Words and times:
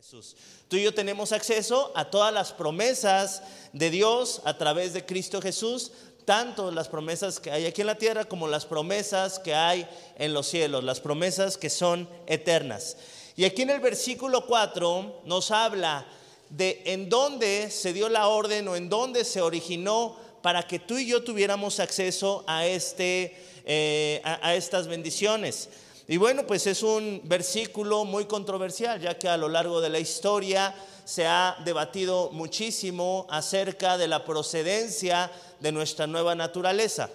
Jesús. 0.00 0.34
Tú 0.68 0.76
y 0.76 0.82
yo 0.82 0.94
tenemos 0.94 1.30
acceso 1.30 1.92
a 1.94 2.06
todas 2.06 2.32
las 2.32 2.52
promesas 2.54 3.42
de 3.74 3.90
Dios 3.90 4.40
a 4.46 4.56
través 4.56 4.94
de 4.94 5.04
Cristo 5.04 5.42
Jesús, 5.42 5.92
tanto 6.24 6.70
las 6.70 6.88
promesas 6.88 7.38
que 7.38 7.50
hay 7.50 7.66
aquí 7.66 7.82
en 7.82 7.86
la 7.86 7.98
tierra 7.98 8.24
como 8.24 8.48
las 8.48 8.64
promesas 8.64 9.38
que 9.38 9.54
hay 9.54 9.86
en 10.16 10.32
los 10.32 10.46
cielos, 10.46 10.84
las 10.84 11.00
promesas 11.00 11.58
que 11.58 11.68
son 11.68 12.08
eternas. 12.26 12.96
Y 13.36 13.44
aquí 13.44 13.60
en 13.60 13.68
el 13.68 13.80
versículo 13.80 14.46
4 14.46 15.20
nos 15.26 15.50
habla 15.50 16.06
de 16.48 16.80
en 16.86 17.10
dónde 17.10 17.70
se 17.70 17.92
dio 17.92 18.08
la 18.08 18.28
orden 18.28 18.68
o 18.68 18.76
en 18.76 18.88
dónde 18.88 19.22
se 19.26 19.42
originó 19.42 20.16
para 20.40 20.62
que 20.62 20.78
tú 20.78 20.96
y 20.96 21.08
yo 21.08 21.22
tuviéramos 21.22 21.78
acceso 21.78 22.42
a, 22.46 22.64
este, 22.64 23.36
eh, 23.66 24.22
a, 24.24 24.48
a 24.48 24.54
estas 24.54 24.88
bendiciones. 24.88 25.68
Y 26.10 26.16
bueno, 26.16 26.44
pues 26.44 26.66
es 26.66 26.82
un 26.82 27.20
versículo 27.22 28.04
muy 28.04 28.24
controversial, 28.24 29.00
ya 29.00 29.16
que 29.16 29.28
a 29.28 29.36
lo 29.36 29.48
largo 29.48 29.80
de 29.80 29.90
la 29.90 30.00
historia 30.00 30.74
se 31.04 31.24
ha 31.24 31.56
debatido 31.64 32.30
muchísimo 32.32 33.28
acerca 33.30 33.96
de 33.96 34.08
la 34.08 34.24
procedencia 34.24 35.30
de 35.60 35.70
nuestra 35.70 36.08
nueva 36.08 36.34
naturaleza. 36.34 37.10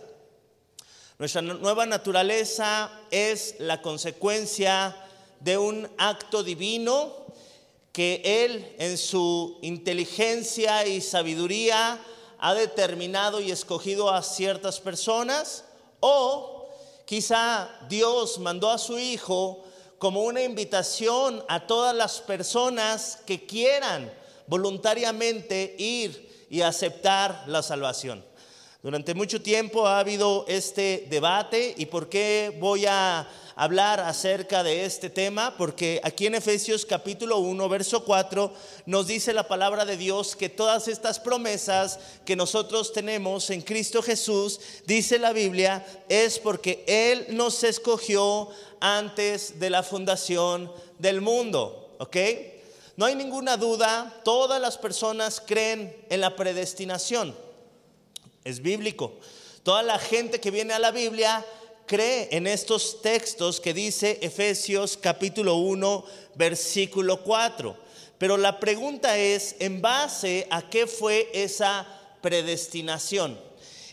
Nuestra 1.20 1.42
nueva 1.42 1.86
naturaleza 1.86 2.90
es 3.12 3.56
la 3.60 3.82
consecuencia 3.82 4.96
de 5.42 5.58
un 5.58 5.90
acto 5.98 6.42
divino 6.42 7.12
que 7.92 8.22
Él 8.24 8.78
en 8.80 8.98
su 8.98 9.60
inteligencia 9.62 10.88
y 10.88 11.02
sabiduría 11.02 12.00
ha 12.40 12.54
determinado 12.54 13.42
y 13.42 13.52
escogido 13.52 14.10
a 14.10 14.24
ciertas 14.24 14.80
personas 14.80 15.66
o 16.00 16.55
Quizá 17.06 17.70
Dios 17.88 18.40
mandó 18.40 18.70
a 18.72 18.78
su 18.78 18.98
Hijo 18.98 19.64
como 19.98 20.24
una 20.24 20.42
invitación 20.42 21.44
a 21.48 21.68
todas 21.68 21.96
las 21.96 22.20
personas 22.22 23.20
que 23.26 23.46
quieran 23.46 24.12
voluntariamente 24.48 25.76
ir 25.78 26.48
y 26.50 26.62
aceptar 26.62 27.44
la 27.48 27.62
salvación. 27.64 28.24
Durante 28.86 29.16
mucho 29.16 29.42
tiempo 29.42 29.88
ha 29.88 29.98
habido 29.98 30.46
este 30.48 31.08
debate 31.10 31.74
y 31.76 31.88
por 31.88 32.08
qué 32.08 32.56
voy 32.60 32.86
a 32.86 33.28
hablar 33.56 34.00
acerca 34.00 34.62
de 34.62 34.86
este 34.86 35.10
tema 35.10 35.56
porque 35.58 36.00
aquí 36.04 36.28
en 36.28 36.36
Efesios 36.36 36.86
capítulo 36.86 37.40
1, 37.40 37.68
verso 37.68 38.06
4 38.06 38.54
nos 38.86 39.08
dice 39.08 39.34
la 39.34 39.48
palabra 39.48 39.86
de 39.86 39.98
Dios 39.98 40.36
que 40.36 40.50
todas 40.50 40.88
estas 40.88 41.20
promesas 41.20 41.98
que 42.26 42.36
nosotros 42.36 42.94
tenemos 42.94 43.50
en 43.50 43.64
Cristo 43.64 44.04
Jesús, 44.04 44.60
dice 44.86 45.18
la 45.18 45.34
Biblia, 45.34 45.84
es 46.08 46.38
porque 46.38 46.84
Él 46.86 47.26
nos 47.36 47.64
escogió 47.64 48.50
antes 48.80 49.60
de 49.60 49.72
la 49.72 49.82
fundación 49.82 50.72
del 51.00 51.22
mundo, 51.22 51.96
¿ok? 51.98 52.18
No 52.98 53.08
hay 53.08 53.16
ninguna 53.16 53.58
duda, 53.58 54.22
todas 54.24 54.62
las 54.62 54.78
personas 54.78 55.42
creen 55.44 56.06
en 56.08 56.22
la 56.22 56.36
predestinación. 56.36 57.45
Es 58.46 58.62
bíblico. 58.62 59.14
Toda 59.64 59.82
la 59.82 59.98
gente 59.98 60.40
que 60.40 60.52
viene 60.52 60.76
a 60.76 60.80
la 60.80 60.92
Biblia 60.92 61.44
cree 61.88 62.28
en 62.30 62.46
estos 62.46 63.02
textos 63.02 63.60
que 63.60 63.74
dice 63.74 64.20
Efesios 64.22 64.98
capítulo 64.98 65.56
1, 65.56 66.06
versículo 66.36 67.24
4. 67.24 67.76
Pero 68.20 68.38
la 68.38 68.60
pregunta 68.60 69.18
es, 69.18 69.56
¿en 69.58 69.82
base 69.82 70.46
a 70.52 70.70
qué 70.70 70.86
fue 70.86 71.28
esa 71.34 71.88
predestinación? 72.22 73.40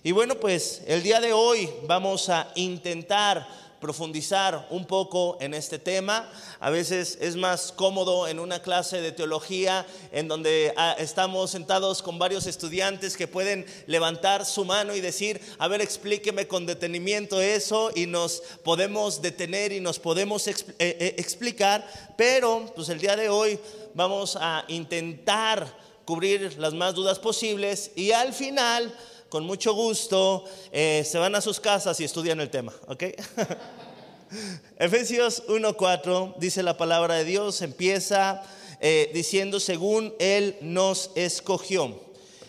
Y 0.02 0.12
bueno, 0.12 0.34
pues 0.34 0.82
el 0.86 1.02
día 1.02 1.22
de 1.22 1.32
hoy 1.32 1.70
vamos 1.84 2.28
a 2.28 2.52
intentar 2.54 3.48
profundizar 3.82 4.66
un 4.70 4.86
poco 4.86 5.36
en 5.40 5.52
este 5.52 5.78
tema. 5.78 6.30
A 6.60 6.70
veces 6.70 7.18
es 7.20 7.36
más 7.36 7.72
cómodo 7.72 8.28
en 8.28 8.38
una 8.38 8.62
clase 8.62 9.02
de 9.02 9.10
teología 9.10 9.84
en 10.12 10.28
donde 10.28 10.72
ah, 10.76 10.94
estamos 10.98 11.50
sentados 11.50 12.00
con 12.00 12.18
varios 12.18 12.46
estudiantes 12.46 13.16
que 13.16 13.26
pueden 13.26 13.66
levantar 13.86 14.46
su 14.46 14.64
mano 14.64 14.94
y 14.94 15.00
decir, 15.00 15.40
a 15.58 15.66
ver, 15.66 15.80
explíqueme 15.82 16.46
con 16.46 16.64
detenimiento 16.64 17.42
eso 17.42 17.90
y 17.94 18.06
nos 18.06 18.42
podemos 18.62 19.20
detener 19.20 19.72
y 19.72 19.80
nos 19.80 19.98
podemos 19.98 20.46
eh, 20.46 20.54
eh, 20.78 21.14
explicar, 21.18 21.84
pero 22.16 22.72
pues 22.76 22.88
el 22.88 23.00
día 23.00 23.16
de 23.16 23.28
hoy 23.28 23.58
vamos 23.94 24.38
a 24.40 24.64
intentar 24.68 25.66
cubrir 26.04 26.56
las 26.58 26.72
más 26.72 26.94
dudas 26.94 27.18
posibles 27.18 27.90
y 27.96 28.12
al 28.12 28.32
final 28.32 28.94
con 29.32 29.46
mucho 29.46 29.72
gusto, 29.72 30.44
eh, 30.72 31.02
se 31.10 31.16
van 31.16 31.34
a 31.34 31.40
sus 31.40 31.58
casas 31.58 31.98
y 32.00 32.04
estudian 32.04 32.38
el 32.40 32.50
tema, 32.50 32.70
¿ok? 32.86 33.04
Efesios 34.78 35.46
1.4 35.46 36.36
dice 36.36 36.62
la 36.62 36.76
palabra 36.76 37.14
de 37.14 37.24
Dios, 37.24 37.62
empieza 37.62 38.42
eh, 38.78 39.10
diciendo 39.14 39.58
según 39.58 40.12
Él 40.18 40.58
nos 40.60 41.12
escogió. 41.14 41.98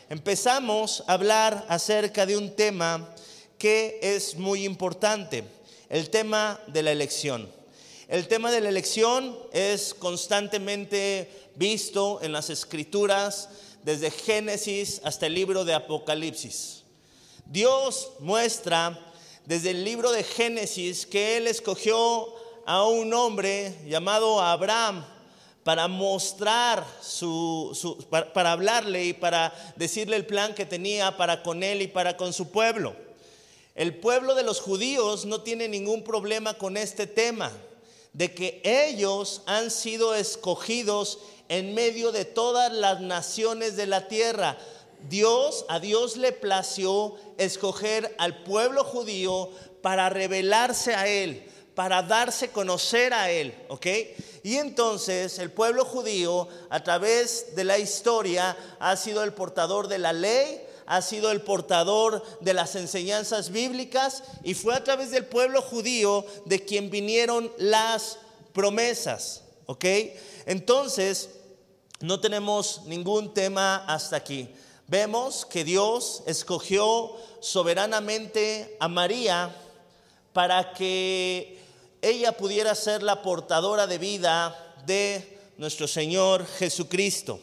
Empezamos 0.10 1.06
a 1.08 1.14
hablar 1.14 1.66
acerca 1.70 2.26
de 2.26 2.36
un 2.36 2.54
tema 2.54 3.16
que 3.58 4.00
es 4.02 4.36
muy 4.36 4.66
importante, 4.66 5.46
el 5.88 6.10
tema 6.10 6.60
de 6.68 6.84
la 6.84 6.92
elección. 6.92 7.50
El 8.10 8.28
tema 8.28 8.52
de 8.52 8.60
la 8.60 8.68
elección 8.68 9.40
es 9.54 9.94
constantemente 9.94 11.30
visto 11.56 12.20
en 12.22 12.34
las 12.34 12.50
escrituras, 12.50 13.48
desde 13.84 14.12
Génesis 14.12 15.02
hasta 15.04 15.28
el 15.28 15.36
libro 15.36 15.66
de 15.66 15.74
Apocalipsis. 15.74 16.84
Dios 17.46 18.12
muestra 18.20 19.00
desde 19.46 19.72
el 19.72 19.84
libro 19.84 20.12
de 20.12 20.24
Génesis 20.24 21.06
que 21.06 21.38
Él 21.38 21.48
escogió 21.48 22.34
a 22.66 22.86
un 22.86 23.14
hombre 23.14 23.76
llamado 23.86 24.42
Abraham 24.42 25.06
para 25.64 25.88
mostrar 25.88 26.86
su, 27.02 28.06
para, 28.10 28.52
hablarle 28.52 29.06
y 29.06 29.14
para 29.14 29.54
decirle 29.76 30.16
el 30.16 30.26
plan 30.26 30.54
que 30.54 30.66
tenía 30.66 31.16
para 31.16 31.42
con 31.42 31.64
él 31.64 31.82
y 31.82 31.88
para 31.88 32.18
con 32.18 32.34
su 32.34 32.52
pueblo. 32.52 32.96
El 33.76 33.96
pueblo 33.96 34.36
de 34.36 34.44
los 34.44 34.60
judíos 34.60 35.26
no 35.26 35.42
tiene 35.42 35.68
ningún 35.68 36.04
problema 36.04 36.54
con 36.56 36.78
este 36.78 37.08
tema, 37.08 37.52
de 38.12 38.34
que 38.34 38.62
ellos 38.64 39.42
han 39.46 39.72
sido 39.72 40.14
escogidos 40.14 41.20
en 41.50 41.74
medio 41.74 42.12
de 42.12 42.26
todas 42.26 42.72
las 42.72 43.02
naciones 43.02 43.76
de 43.76 43.88
la 43.88 44.08
tierra. 44.08 44.58
Dios, 45.10 45.66
a 45.68 45.80
Dios 45.80 46.18
le 46.18 46.32
plació 46.32 47.16
escoger 47.38 48.16
al 48.18 48.44
pueblo 48.44 48.84
judío 48.84 49.50
para 49.82 50.10
revelarse 50.10 50.96
a 50.96 51.08
Él, 51.08 51.44
para 51.76 52.04
darse 52.04 52.50
conocer 52.50 53.14
a 53.14 53.30
Él, 53.30 53.54
¿ok? 53.68 53.88
Y 54.44 54.56
entonces 54.56 55.40
el 55.40 55.52
pueblo 55.52 55.86
judío 55.86 56.48
a 56.70 56.84
través 56.84 57.56
de 57.56 57.64
la 57.64 57.78
historia 57.78 58.58
ha 58.80 58.96
sido 58.96 59.24
el 59.24 59.34
portador 59.34 59.88
de 59.88 60.00
la 60.00 60.14
ley, 60.14 60.62
ha 60.86 61.02
sido 61.02 61.32
el 61.32 61.42
portador 61.42 62.24
de 62.42 62.54
las 62.54 62.76
enseñanzas 62.76 63.52
bíblicas 63.52 64.24
y 64.44 64.54
fue 64.54 64.76
a 64.76 64.84
través 64.84 65.12
del 65.12 65.26
pueblo 65.26 65.62
judío 65.62 66.26
de 66.46 66.64
quien 66.64 66.90
vinieron 66.90 67.52
las 67.58 68.18
promesas, 68.54 69.43
¿ok? 69.66 69.86
Entonces, 70.46 71.30
no 72.00 72.20
tenemos 72.20 72.82
ningún 72.86 73.34
tema 73.34 73.86
hasta 73.88 74.18
aquí. 74.18 74.50
Vemos 74.88 75.46
que 75.46 75.64
Dios 75.64 76.24
escogió 76.28 77.16
soberanamente 77.40 78.76
a 78.80 78.88
María 78.88 79.56
para 80.34 80.74
que 80.74 81.60
ella 82.02 82.34
pudiera 82.34 82.76
ser 82.76 83.02
la 83.02 83.22
portadora 83.22 83.88
de 83.88 83.98
vida 83.98 84.76
de 84.86 85.40
nuestro 85.58 85.88
Señor 85.88 86.46
Jesucristo. 86.46 87.40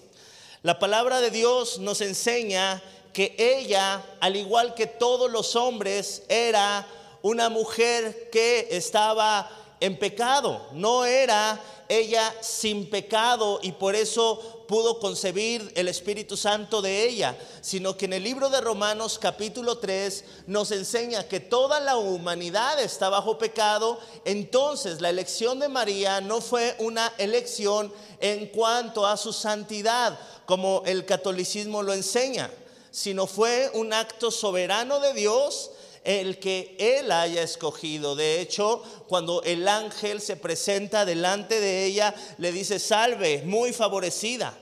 La 0.62 0.78
palabra 0.78 1.20
de 1.22 1.30
Dios 1.30 1.78
nos 1.78 2.02
enseña 2.02 2.82
que 3.14 3.34
ella, 3.38 4.04
al 4.20 4.36
igual 4.36 4.74
que 4.74 4.86
todos 4.86 5.30
los 5.30 5.56
hombres, 5.56 6.22
era 6.28 6.86
una 7.22 7.48
mujer 7.48 8.28
que 8.30 8.68
estaba 8.70 9.50
en 9.80 9.98
pecado, 9.98 10.68
no 10.72 11.04
era 11.04 11.60
ella 11.88 12.32
sin 12.40 12.88
pecado 12.88 13.58
y 13.62 13.72
por 13.72 13.96
eso 13.96 14.64
pudo 14.68 15.00
concebir 15.00 15.72
el 15.74 15.88
Espíritu 15.88 16.36
Santo 16.36 16.80
de 16.80 17.08
ella, 17.08 17.36
sino 17.60 17.96
que 17.96 18.04
en 18.04 18.12
el 18.12 18.22
libro 18.22 18.48
de 18.50 18.60
Romanos 18.60 19.18
capítulo 19.18 19.78
3 19.78 20.24
nos 20.46 20.70
enseña 20.70 21.26
que 21.26 21.40
toda 21.40 21.80
la 21.80 21.96
humanidad 21.96 22.78
está 22.80 23.08
bajo 23.08 23.38
pecado, 23.38 23.98
entonces 24.24 25.00
la 25.00 25.10
elección 25.10 25.58
de 25.58 25.68
María 25.68 26.20
no 26.20 26.40
fue 26.40 26.76
una 26.78 27.12
elección 27.18 27.92
en 28.20 28.46
cuanto 28.46 29.04
a 29.04 29.16
su 29.16 29.32
santidad, 29.32 30.16
como 30.46 30.82
el 30.86 31.06
catolicismo 31.06 31.82
lo 31.82 31.92
enseña, 31.92 32.50
sino 32.92 33.26
fue 33.26 33.70
un 33.74 33.92
acto 33.92 34.30
soberano 34.30 35.00
de 35.00 35.14
Dios 35.14 35.70
el 36.04 36.38
que 36.38 36.76
Él 36.78 37.12
haya 37.12 37.42
escogido. 37.42 38.16
De 38.16 38.40
hecho, 38.40 38.82
cuando 39.08 39.42
el 39.42 39.68
ángel 39.68 40.20
se 40.20 40.36
presenta 40.36 41.04
delante 41.04 41.60
de 41.60 41.84
ella, 41.84 42.14
le 42.38 42.52
dice, 42.52 42.78
salve, 42.78 43.42
muy 43.44 43.72
favorecida. 43.72 44.54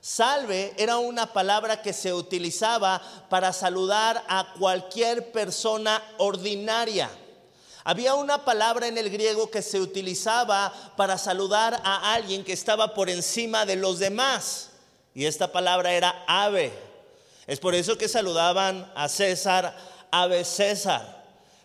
Salve 0.00 0.74
era 0.76 0.98
una 0.98 1.32
palabra 1.32 1.80
que 1.80 1.92
se 1.92 2.12
utilizaba 2.12 3.00
para 3.30 3.52
saludar 3.52 4.24
a 4.28 4.52
cualquier 4.58 5.30
persona 5.30 6.02
ordinaria. 6.18 7.08
Había 7.84 8.14
una 8.14 8.44
palabra 8.44 8.86
en 8.86 8.98
el 8.98 9.10
griego 9.10 9.50
que 9.50 9.62
se 9.62 9.80
utilizaba 9.80 10.72
para 10.96 11.18
saludar 11.18 11.80
a 11.84 12.14
alguien 12.14 12.44
que 12.44 12.52
estaba 12.52 12.94
por 12.94 13.10
encima 13.10 13.64
de 13.64 13.76
los 13.76 13.98
demás. 13.98 14.70
Y 15.14 15.26
esta 15.26 15.52
palabra 15.52 15.92
era 15.92 16.24
ave. 16.26 16.72
Es 17.46 17.58
por 17.58 17.74
eso 17.74 17.98
que 17.98 18.08
saludaban 18.08 18.90
a 18.94 19.08
César, 19.08 19.76
ave 20.12 20.44
César 20.44 21.22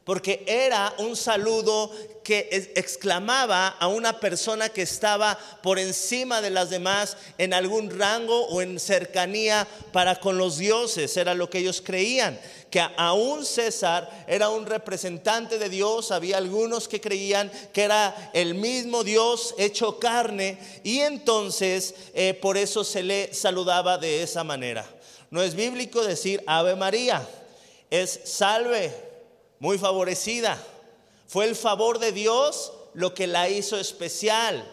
porque 0.08 0.46
era 0.48 0.94
un 1.00 1.18
saludo 1.18 1.92
que 2.24 2.72
exclamaba 2.78 3.68
a 3.68 3.90
una 3.90 4.22
persona 4.22 4.70
que 4.70 4.84
estaba 4.84 5.38
por 5.62 5.80
encima 5.80 6.40
de 6.40 6.50
las 6.50 6.70
demás 6.70 7.18
en 7.38 7.54
algún 7.54 7.90
rango 7.90 8.46
o 8.46 8.62
en 8.62 8.80
cercanía 8.80 9.68
para 9.92 10.16
con 10.16 10.38
los 10.38 10.60
dioses, 10.60 11.18
era 11.18 11.34
lo 11.34 11.50
que 11.50 11.58
ellos 11.58 11.84
creían, 11.86 12.40
que 12.70 12.80
aún 12.96 13.46
César 13.46 14.26
era 14.30 14.48
un 14.48 14.66
representante 14.66 15.60
de 15.60 15.68
Dios, 15.68 16.12
había 16.12 16.38
algunos 16.38 16.88
que 16.88 17.02
creían 17.02 17.52
que 17.74 17.84
era 17.84 18.32
el 18.32 18.56
mismo 18.56 19.04
Dios 19.04 19.56
hecho 19.58 20.00
carne 20.00 20.58
y 20.86 21.00
entonces 21.00 21.94
eh, 22.14 22.34
por 22.42 22.56
eso 22.56 22.86
se 22.86 23.04
le 23.04 23.34
saludaba 23.34 23.98
de 23.98 24.24
esa 24.24 24.46
manera. 24.46 24.86
No 25.32 25.44
es 25.44 25.54
bíblico 25.54 26.02
decir 26.02 26.42
Ave 26.48 26.78
María, 26.78 27.28
es 27.90 28.20
salve 28.26 28.94
muy 29.60 29.78
favorecida. 29.78 30.62
Fue 31.28 31.46
el 31.46 31.56
favor 31.56 32.00
de 32.00 32.12
Dios 32.12 32.72
lo 32.94 33.14
que 33.14 33.28
la 33.28 33.50
hizo 33.50 33.78
especial. 33.78 34.66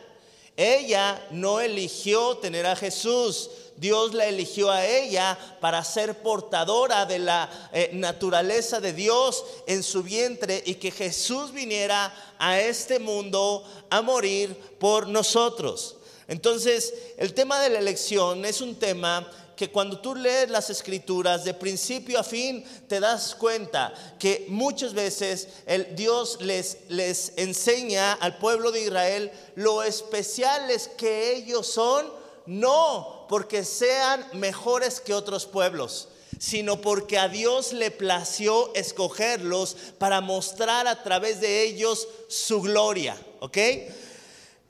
Ella 0.57 1.27
no 1.31 1.59
eligió 1.61 2.37
tener 2.37 2.65
a 2.67 2.77
Jesús, 2.77 3.51
Dios 3.77 4.15
la 4.15 4.27
eligió 4.27 4.71
a 4.71 4.87
ella 4.87 5.37
para 5.61 5.83
ser 5.83 6.23
portadora 6.23 7.07
de 7.07 7.19
la 7.19 7.71
eh, 7.73 7.91
naturaleza 7.93 8.81
de 8.81 8.93
Dios 8.93 9.45
en 9.67 9.83
su 9.83 10.05
vientre 10.05 10.63
y 10.65 10.77
que 10.77 10.93
Jesús 10.93 11.53
viniera 11.53 12.15
a 12.39 12.61
este 12.61 13.01
mundo 13.01 13.65
a 13.91 14.01
morir 14.01 14.57
por 14.79 15.09
nosotros. 15.09 15.97
Entonces, 16.29 16.95
el 17.19 17.35
tema 17.35 17.61
de 17.61 17.71
la 17.71 17.81
elección 17.81 18.45
es 18.45 18.61
un 18.61 18.77
tema 18.77 19.29
que 19.56 19.71
cuando 19.71 20.01
tú 20.01 20.15
lees 20.15 20.51
las 20.51 20.71
escrituras 20.71 21.45
de 21.45 21.55
principio 21.55 22.19
a 22.19 22.25
fin, 22.25 22.65
te 22.89 23.01
das 23.01 23.35
cuenta 23.35 23.93
que 24.19 24.47
muchas 24.49 24.95
veces 24.95 25.49
el 25.67 25.95
Dios 25.95 26.39
les, 26.41 26.79
les 26.89 27.33
enseña 27.37 28.15
al 28.15 28.39
pueblo 28.39 28.73
de 28.73 28.83
Israel 28.83 29.31
lo 29.55 29.83
especiales 29.83 30.89
que 30.97 31.35
ellos 31.35 31.67
son, 31.67 32.06
no 32.47 33.27
porque 33.29 33.65
sean 33.65 34.27
mejores 34.33 35.01
que 35.01 35.15
otros 35.15 35.47
pueblos 35.47 36.09
sino 36.39 36.81
porque 36.81 37.17
a 37.17 37.29
Dios 37.29 37.73
le 37.73 37.91
plació 37.91 38.75
escogerlos 38.75 39.77
para 39.99 40.21
mostrar 40.21 40.87
a 40.87 41.03
través 41.03 41.41
de 41.41 41.62
ellos 41.62 42.06
su 42.29 42.61
gloria, 42.61 43.17
¿ok? 43.41 43.59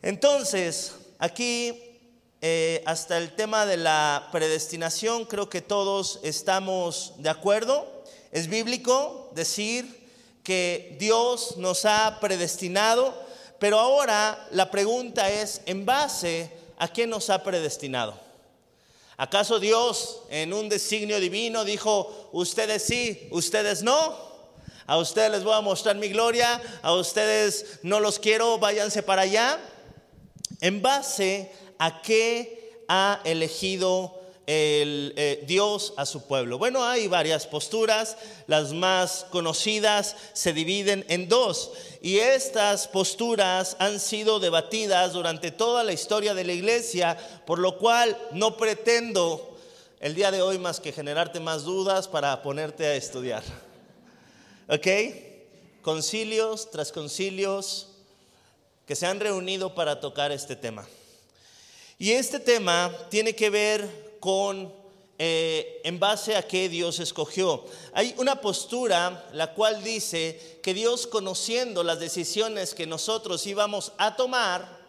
Entonces, 0.02 0.92
aquí 1.18 1.93
eh, 2.46 2.82
hasta 2.84 3.16
el 3.16 3.34
tema 3.34 3.64
de 3.64 3.78
la 3.78 4.28
predestinación, 4.30 5.24
creo 5.24 5.48
que 5.48 5.62
todos 5.62 6.20
estamos 6.22 7.14
de 7.16 7.30
acuerdo. 7.30 8.04
Es 8.32 8.48
bíblico 8.48 9.30
decir 9.34 10.10
que 10.42 10.94
Dios 11.00 11.56
nos 11.56 11.86
ha 11.86 12.18
predestinado, 12.20 13.14
pero 13.58 13.80
ahora 13.80 14.46
la 14.50 14.70
pregunta 14.70 15.30
es, 15.30 15.62
¿en 15.64 15.86
base 15.86 16.50
a 16.76 16.92
qué 16.92 17.06
nos 17.06 17.30
ha 17.30 17.42
predestinado? 17.42 18.20
¿Acaso 19.16 19.58
Dios 19.58 20.20
en 20.28 20.52
un 20.52 20.68
designio 20.68 21.20
divino 21.20 21.64
dijo, 21.64 22.28
ustedes 22.32 22.82
sí, 22.82 23.26
ustedes 23.30 23.82
no? 23.82 24.18
A 24.86 24.98
ustedes 24.98 25.30
les 25.30 25.44
voy 25.44 25.54
a 25.54 25.62
mostrar 25.62 25.96
mi 25.96 26.10
gloria, 26.10 26.60
a 26.82 26.92
ustedes 26.92 27.78
no 27.82 28.00
los 28.00 28.18
quiero, 28.18 28.58
váyanse 28.58 29.02
para 29.02 29.22
allá. 29.22 29.58
En 30.60 30.82
base 30.82 31.50
a 31.78 32.02
qué 32.02 32.84
ha 32.88 33.20
elegido 33.24 34.24
el, 34.46 35.14
eh, 35.16 35.42
Dios 35.46 35.94
a 35.96 36.06
su 36.06 36.26
pueblo. 36.26 36.58
Bueno, 36.58 36.84
hay 36.84 37.08
varias 37.08 37.46
posturas, 37.46 38.16
las 38.46 38.72
más 38.72 39.26
conocidas 39.30 40.16
se 40.32 40.52
dividen 40.52 41.04
en 41.08 41.28
dos 41.28 41.72
y 42.02 42.18
estas 42.18 42.88
posturas 42.88 43.76
han 43.78 44.00
sido 44.00 44.40
debatidas 44.40 45.12
durante 45.12 45.50
toda 45.50 45.82
la 45.82 45.92
historia 45.92 46.34
de 46.34 46.44
la 46.44 46.52
iglesia, 46.52 47.16
por 47.46 47.58
lo 47.58 47.78
cual 47.78 48.16
no 48.32 48.56
pretendo 48.56 49.56
el 50.00 50.14
día 50.14 50.30
de 50.30 50.42
hoy 50.42 50.58
más 50.58 50.80
que 50.80 50.92
generarte 50.92 51.40
más 51.40 51.64
dudas 51.64 52.08
para 52.08 52.42
ponerte 52.42 52.86
a 52.86 52.94
estudiar. 52.94 53.42
¿Ok? 54.68 54.86
Concilios 55.80 56.70
tras 56.70 56.92
concilios 56.92 57.88
que 58.86 58.96
se 58.96 59.06
han 59.06 59.20
reunido 59.20 59.74
para 59.74 60.00
tocar 60.00 60.30
este 60.32 60.56
tema. 60.56 60.86
Y 62.04 62.12
este 62.12 62.38
tema 62.38 62.94
tiene 63.08 63.34
que 63.34 63.48
ver 63.48 64.18
con 64.20 64.70
eh, 65.18 65.80
en 65.84 65.98
base 65.98 66.36
a 66.36 66.46
qué 66.46 66.68
Dios 66.68 67.00
escogió. 67.00 67.64
Hay 67.94 68.14
una 68.18 68.42
postura 68.42 69.26
la 69.32 69.54
cual 69.54 69.82
dice 69.82 70.60
que 70.62 70.74
Dios 70.74 71.06
conociendo 71.06 71.82
las 71.82 72.00
decisiones 72.00 72.74
que 72.74 72.86
nosotros 72.86 73.46
íbamos 73.46 73.92
a 73.96 74.16
tomar, 74.16 74.80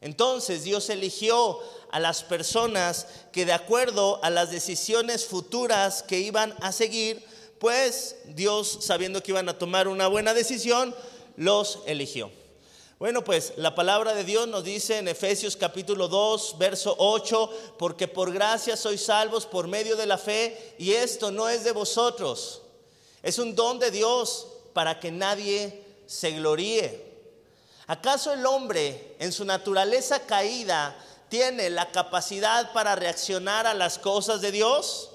entonces 0.00 0.64
Dios 0.64 0.90
eligió 0.90 1.60
a 1.92 2.00
las 2.00 2.24
personas 2.24 3.06
que 3.30 3.46
de 3.46 3.52
acuerdo 3.52 4.18
a 4.24 4.28
las 4.28 4.50
decisiones 4.50 5.26
futuras 5.26 6.02
que 6.02 6.18
iban 6.18 6.56
a 6.60 6.72
seguir, 6.72 7.24
pues 7.60 8.16
Dios 8.34 8.78
sabiendo 8.80 9.22
que 9.22 9.30
iban 9.30 9.48
a 9.48 9.58
tomar 9.58 9.86
una 9.86 10.08
buena 10.08 10.34
decisión, 10.34 10.92
los 11.36 11.78
eligió. 11.86 12.32
Bueno, 12.98 13.22
pues 13.22 13.52
la 13.54 13.76
palabra 13.76 14.12
de 14.12 14.24
Dios 14.24 14.48
nos 14.48 14.64
dice 14.64 14.98
en 14.98 15.06
Efesios 15.06 15.56
capítulo 15.56 16.08
2, 16.08 16.56
verso 16.58 16.96
8, 16.98 17.76
porque 17.78 18.08
por 18.08 18.32
gracia 18.32 18.76
sois 18.76 19.04
salvos 19.04 19.46
por 19.46 19.68
medio 19.68 19.94
de 19.94 20.04
la 20.04 20.18
fe, 20.18 20.74
y 20.78 20.90
esto 20.94 21.30
no 21.30 21.48
es 21.48 21.62
de 21.62 21.70
vosotros, 21.70 22.60
es 23.22 23.38
un 23.38 23.54
don 23.54 23.78
de 23.78 23.92
Dios 23.92 24.48
para 24.72 24.98
que 24.98 25.12
nadie 25.12 25.84
se 26.08 26.32
gloríe. 26.32 27.06
¿Acaso 27.86 28.32
el 28.32 28.44
hombre 28.44 29.14
en 29.20 29.30
su 29.30 29.44
naturaleza 29.44 30.26
caída 30.26 30.96
tiene 31.28 31.70
la 31.70 31.92
capacidad 31.92 32.72
para 32.72 32.96
reaccionar 32.96 33.68
a 33.68 33.74
las 33.74 33.96
cosas 34.00 34.40
de 34.40 34.50
Dios? 34.50 35.10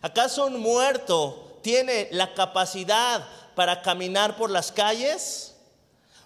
¿Acaso 0.00 0.46
un 0.46 0.58
muerto 0.58 1.58
tiene 1.60 2.08
la 2.10 2.32
capacidad 2.32 3.22
para 3.54 3.82
caminar 3.82 4.38
por 4.38 4.48
las 4.48 4.72
calles? 4.72 5.51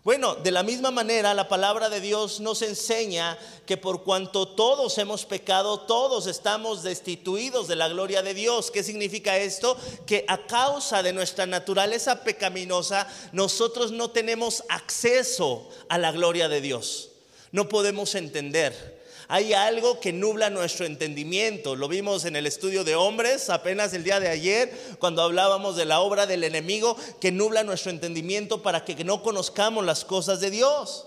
Bueno, 0.07 0.37
de 0.37 0.53
la 0.53 0.63
misma 0.63 0.93
manera 0.93 1.35
la 1.35 1.49
palabra 1.49 1.89
de 1.89 2.01
Dios 2.01 2.39
nos 2.39 2.63
enseña 2.63 3.37
que 3.67 3.77
por 3.77 4.05
cuanto 4.05 4.47
todos 4.47 4.97
hemos 4.99 5.27
pecado, 5.27 5.81
todos 5.81 6.29
estamos 6.29 6.85
destituidos 6.85 7.67
de 7.67 7.75
la 7.75 7.89
gloria 7.89 8.23
de 8.23 8.33
Dios. 8.33 8.71
¿Qué 8.71 8.85
significa 8.85 9.37
esto? 9.37 9.77
Que 10.07 10.25
a 10.29 10.47
causa 10.47 11.03
de 11.03 11.13
nuestra 11.13 11.45
naturaleza 11.45 12.23
pecaminosa, 12.23 13.09
nosotros 13.33 13.91
no 13.91 14.13
tenemos 14.13 14.63
acceso 14.69 15.69
a 15.89 15.99
la 15.99 16.13
gloria 16.13 16.49
de 16.49 16.61
Dios. 16.61 17.09
No 17.51 17.69
podemos 17.69 18.15
entender 18.15 18.96
hay 19.29 19.53
algo 19.53 20.01
que 20.01 20.13
nubla 20.13 20.51
nuestro 20.51 20.87
entendimiento. 20.87 21.75
Lo 21.75 21.89
vimos 21.89 22.25
en 22.25 22.37
el 22.37 22.47
estudio 22.47 22.85
de 22.85 22.95
hombres 22.95 23.51
apenas 23.51 23.93
el 23.93 24.05
día 24.05 24.21
de 24.21 24.29
ayer, 24.29 24.73
cuando 24.99 25.23
hablábamos 25.23 25.77
de 25.77 25.85
la 25.85 26.01
obra 26.01 26.27
del 26.27 26.45
enemigo 26.45 26.97
que 27.21 27.33
nubla 27.33 27.65
nuestro 27.65 27.91
entendimiento 27.91 28.63
para 28.63 28.85
que 28.85 29.05
no 29.05 29.23
conozcamos 29.23 29.85
las 29.85 30.05
cosas 30.05 30.41
de 30.41 30.51
Dios. 30.51 31.07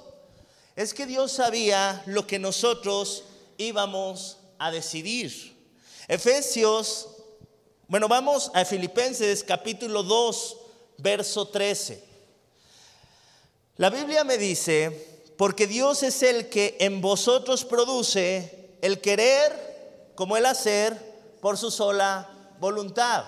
Es 0.75 0.93
que 0.93 1.05
Dios 1.05 1.31
sabía 1.31 2.03
lo 2.05 2.27
que 2.27 2.39
nosotros 2.39 3.23
íbamos 3.57 4.37
a 4.57 4.71
decidir. 4.71 5.57
Efesios, 6.07 7.07
bueno, 7.87 8.07
vamos 8.07 8.51
a 8.53 8.65
Filipenses 8.65 9.43
capítulo 9.43 10.03
2, 10.03 10.57
verso 10.97 11.47
13. 11.47 12.03
La 13.77 13.89
Biblia 13.89 14.23
me 14.23 14.37
dice, 14.37 15.18
porque 15.39 15.67
Dios 15.67 16.03
es 16.03 16.21
el 16.21 16.49
que 16.49 16.75
en 16.81 16.99
vosotros 16.99 17.63
produce 17.63 18.75
el 18.81 18.99
querer 18.99 20.11
como 20.13 20.35
el 20.35 20.45
hacer 20.45 21.37
por 21.39 21.57
su 21.57 21.71
sola 21.71 22.29
voluntad. 22.59 23.23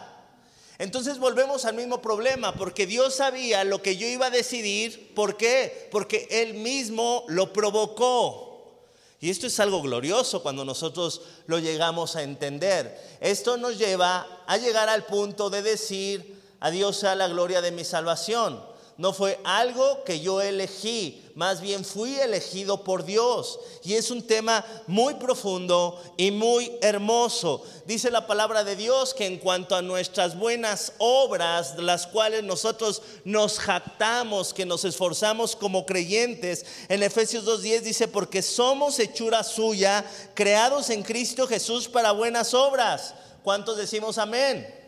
Entonces 0.78 1.20
volvemos 1.20 1.64
al 1.64 1.76
mismo 1.76 2.02
problema, 2.02 2.54
porque 2.54 2.86
Dios 2.86 3.16
sabía 3.16 3.64
lo 3.64 3.82
que 3.82 3.96
yo 3.96 4.08
iba 4.08 4.26
a 4.26 4.30
decidir. 4.30 5.16
¿Por 5.16 5.38
qué? 5.38 5.88
Porque 5.90 6.28
Él 6.30 6.56
mismo 6.56 7.24
lo 7.30 7.54
provocó. 7.54 8.82
Y 9.22 9.30
esto 9.30 9.48
es 9.48 9.58
algo 9.62 9.82
glorioso 9.82 10.44
cuando 10.44 10.66
nosotros 10.66 11.22
lo 11.48 11.60
llegamos 11.60 12.18
a 12.18 12.24
entender. 12.24 12.94
Esto 13.22 13.56
nos 13.56 13.78
lleva 13.78 14.44
a 14.48 14.58
llegar 14.58 14.90
al 14.90 15.06
punto 15.06 15.50
de 15.50 15.62
decir, 15.62 16.42
a 16.60 16.72
Dios 16.72 16.98
sea 16.98 17.16
la 17.16 17.30
gloria 17.30 17.62
de 17.62 17.72
mi 17.72 17.86
salvación. 17.86 18.70
No 19.02 19.14
fue 19.14 19.40
algo 19.44 20.04
que 20.04 20.20
yo 20.20 20.42
elegí, 20.42 21.31
más 21.42 21.60
bien 21.60 21.84
fui 21.84 22.20
elegido 22.20 22.84
por 22.84 23.04
Dios. 23.04 23.60
Y 23.84 23.96
es 23.96 24.12
un 24.12 24.22
tema 24.22 24.64
muy 24.86 25.16
profundo 25.16 26.00
y 26.16 26.30
muy 26.30 26.72
hermoso. 26.84 27.66
Dice 27.88 28.12
la 28.12 28.28
palabra 28.28 28.64
de 28.64 28.76
Dios 28.76 29.16
que 29.16 29.26
en 29.26 29.40
cuanto 29.40 29.76
a 29.76 29.82
nuestras 29.82 30.38
buenas 30.38 30.94
obras, 31.00 31.80
las 31.80 32.06
cuales 32.06 32.44
nosotros 32.44 33.02
nos 33.26 33.58
jactamos, 33.58 34.54
que 34.54 34.68
nos 34.68 34.86
esforzamos 34.86 35.56
como 35.56 35.88
creyentes, 35.88 36.64
en 36.90 37.02
Efesios 37.02 37.44
2.10 37.44 37.82
dice, 37.82 38.08
porque 38.08 38.44
somos 38.44 39.00
hechura 39.00 39.44
suya, 39.44 40.06
creados 40.36 40.92
en 40.92 41.02
Cristo 41.02 41.48
Jesús 41.48 41.88
para 41.88 42.12
buenas 42.12 42.54
obras. 42.54 43.16
¿Cuántos 43.42 43.78
decimos 43.78 44.20
amén? 44.20 44.81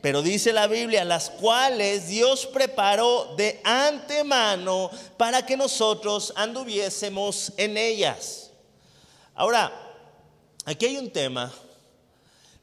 Pero 0.00 0.22
dice 0.22 0.52
la 0.52 0.66
Biblia, 0.66 1.04
las 1.04 1.28
cuales 1.28 2.08
Dios 2.08 2.46
preparó 2.46 3.34
de 3.36 3.60
antemano 3.64 4.90
para 5.16 5.44
que 5.44 5.56
nosotros 5.56 6.32
anduviésemos 6.36 7.52
en 7.58 7.76
ellas. 7.76 8.50
Ahora, 9.34 9.72
aquí 10.64 10.86
hay 10.86 10.96
un 10.96 11.10
tema, 11.10 11.52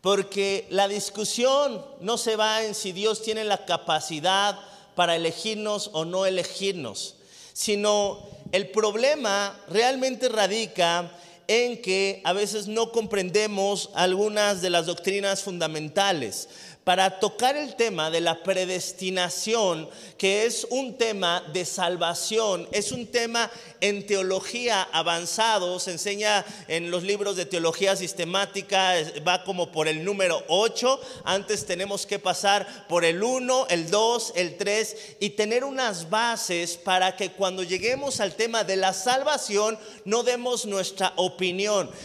porque 0.01 0.65
la 0.71 0.87
discusión 0.87 1.85
no 2.01 2.17
se 2.17 2.35
va 2.35 2.63
en 2.63 2.73
si 2.73 2.91
Dios 2.91 3.21
tiene 3.21 3.43
la 3.43 3.65
capacidad 3.65 4.59
para 4.95 5.15
elegirnos 5.15 5.91
o 5.93 6.05
no 6.05 6.25
elegirnos, 6.25 7.15
sino 7.53 8.27
el 8.51 8.69
problema 8.71 9.59
realmente 9.67 10.29
radica 10.29 11.11
en 11.47 11.81
que 11.81 12.21
a 12.23 12.33
veces 12.33 12.67
no 12.67 12.91
comprendemos 12.91 13.89
algunas 13.93 14.61
de 14.61 14.69
las 14.69 14.85
doctrinas 14.85 15.43
fundamentales. 15.43 16.49
Para 16.87 17.19
tocar 17.19 17.57
el 17.57 17.75
tema 17.75 18.09
de 18.09 18.21
la 18.21 18.43
predestinación, 18.43 19.89
que 20.17 20.45
es 20.45 20.65
un 20.69 20.97
tema 20.97 21.43
de 21.51 21.65
salvación, 21.65 22.65
es 22.71 22.93
un 22.93 23.07
tema 23.07 23.51
en 23.81 24.07
teología 24.07 24.83
avanzado, 24.93 25.81
se 25.81 25.91
enseña 25.91 26.45
en 26.69 26.89
los 26.89 27.03
libros 27.03 27.35
de 27.35 27.45
teología 27.45 27.97
sistemática, 27.97 28.93
va 29.27 29.43
como 29.43 29.69
por 29.69 29.89
el 29.89 30.05
número 30.05 30.41
8, 30.47 31.01
antes 31.25 31.65
tenemos 31.65 32.05
que 32.05 32.19
pasar 32.19 32.87
por 32.87 33.03
el 33.03 33.21
1, 33.21 33.67
el 33.69 33.91
2, 33.91 34.33
el 34.37 34.55
3 34.55 35.17
y 35.19 35.31
tener 35.31 35.65
unas 35.65 36.09
bases 36.09 36.77
para 36.77 37.17
que 37.17 37.33
cuando 37.33 37.63
lleguemos 37.63 38.21
al 38.21 38.33
tema 38.33 38.63
de 38.63 38.77
la 38.77 38.93
salvación 38.93 39.77
no 40.05 40.23
demos 40.23 40.65
nuestra 40.65 41.11
opinión, 41.17 41.36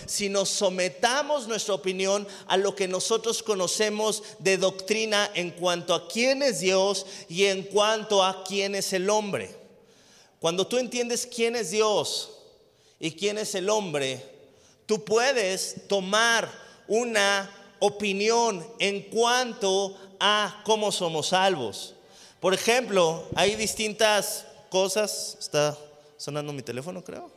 sino 0.06 0.44
sometamos 0.44 1.46
nuestra 1.46 1.74
opinión 1.74 2.26
a 2.46 2.56
lo 2.56 2.74
que 2.74 2.88
nosotros 2.88 3.42
conocemos 3.42 4.22
de 4.38 4.58
doctrina 4.58 5.30
en 5.34 5.50
cuanto 5.50 5.94
a 5.94 6.08
quién 6.08 6.42
es 6.42 6.60
Dios 6.60 7.06
y 7.28 7.44
en 7.46 7.62
cuanto 7.62 8.22
a 8.24 8.44
quién 8.44 8.74
es 8.74 8.92
el 8.92 9.08
hombre. 9.10 9.54
Cuando 10.40 10.66
tú 10.66 10.78
entiendes 10.78 11.26
quién 11.26 11.56
es 11.56 11.70
Dios 11.70 12.32
y 12.98 13.12
quién 13.12 13.38
es 13.38 13.54
el 13.54 13.70
hombre, 13.70 14.20
tú 14.86 15.04
puedes 15.04 15.86
tomar 15.88 16.50
una 16.88 17.50
opinión 17.78 18.66
en 18.78 19.02
cuanto 19.02 19.96
a 20.20 20.62
cómo 20.64 20.92
somos 20.92 21.28
salvos. 21.28 21.94
Por 22.40 22.54
ejemplo, 22.54 23.28
hay 23.34 23.54
distintas 23.54 24.46
cosas. 24.68 25.36
Está 25.38 25.78
sonando 26.16 26.52
mi 26.52 26.62
teléfono, 26.62 27.02
creo. 27.04 27.30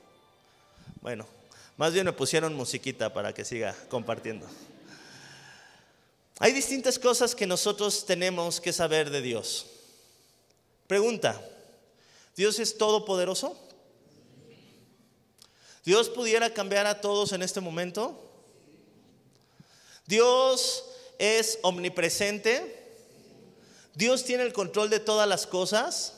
Bueno, 1.02 1.28
más 1.78 1.94
bien 1.94 2.06
me 2.06 2.14
pusieron 2.14 2.54
musiquita 2.54 3.14
para 3.14 3.34
que 3.34 3.44
siga 3.44 3.76
compartiendo. 3.90 4.48
Hay 6.40 6.52
distintas 6.52 7.00
cosas 7.00 7.36
que 7.36 7.48
nosotros 7.48 8.06
tenemos 8.06 8.60
que 8.60 8.74
saber 8.74 9.10
de 9.10 9.22
Dios. 9.22 9.68
Pregunta, 10.88 11.42
¿Dios 12.36 12.60
es 12.60 12.78
todopoderoso? 12.78 13.58
¿Dios 15.86 16.10
pudiera 16.10 16.54
cambiar 16.54 16.88
a 16.88 17.00
todos 17.00 17.32
en 17.32 17.42
este 17.42 17.62
momento? 17.62 18.22
¿Dios 20.06 20.84
es 21.20 21.60
omnipresente? 21.62 22.84
¿Dios 23.94 24.24
tiene 24.24 24.44
el 24.44 24.54
control 24.54 24.90
de 24.90 25.00
todas 25.00 25.28
las 25.28 25.48
cosas? 25.48 26.14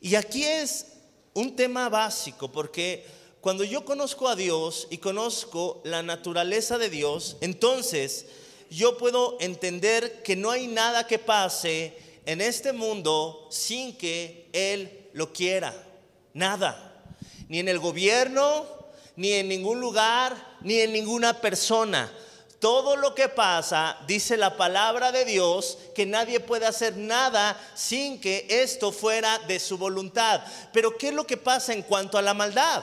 Y 0.00 0.14
aquí 0.14 0.44
es 0.44 0.86
un 1.34 1.56
tema 1.56 1.88
básico 1.88 2.50
porque 2.50 3.06
cuando 3.46 3.62
yo 3.62 3.84
conozco 3.84 4.26
a 4.26 4.34
Dios 4.34 4.88
y 4.90 4.98
conozco 4.98 5.80
la 5.84 6.02
naturaleza 6.02 6.78
de 6.78 6.90
Dios, 6.90 7.36
entonces 7.40 8.26
yo 8.70 8.98
puedo 8.98 9.36
entender 9.38 10.24
que 10.24 10.34
no 10.34 10.50
hay 10.50 10.66
nada 10.66 11.06
que 11.06 11.20
pase 11.20 11.96
en 12.24 12.40
este 12.40 12.72
mundo 12.72 13.46
sin 13.52 13.96
que 13.96 14.48
Él 14.52 15.10
lo 15.12 15.32
quiera. 15.32 15.72
Nada. 16.34 17.04
Ni 17.48 17.60
en 17.60 17.68
el 17.68 17.78
gobierno, 17.78 18.66
ni 19.14 19.34
en 19.34 19.46
ningún 19.46 19.80
lugar, 19.80 20.56
ni 20.62 20.80
en 20.80 20.92
ninguna 20.92 21.40
persona. 21.40 22.12
Todo 22.58 22.96
lo 22.96 23.14
que 23.14 23.28
pasa, 23.28 23.96
dice 24.08 24.36
la 24.36 24.56
palabra 24.56 25.12
de 25.12 25.24
Dios, 25.24 25.78
que 25.94 26.04
nadie 26.04 26.40
puede 26.40 26.66
hacer 26.66 26.96
nada 26.96 27.56
sin 27.76 28.20
que 28.20 28.44
esto 28.50 28.90
fuera 28.90 29.38
de 29.46 29.60
su 29.60 29.78
voluntad. 29.78 30.40
Pero 30.72 30.98
¿qué 30.98 31.10
es 31.10 31.14
lo 31.14 31.28
que 31.28 31.36
pasa 31.36 31.72
en 31.72 31.82
cuanto 31.82 32.18
a 32.18 32.22
la 32.22 32.34
maldad? 32.34 32.82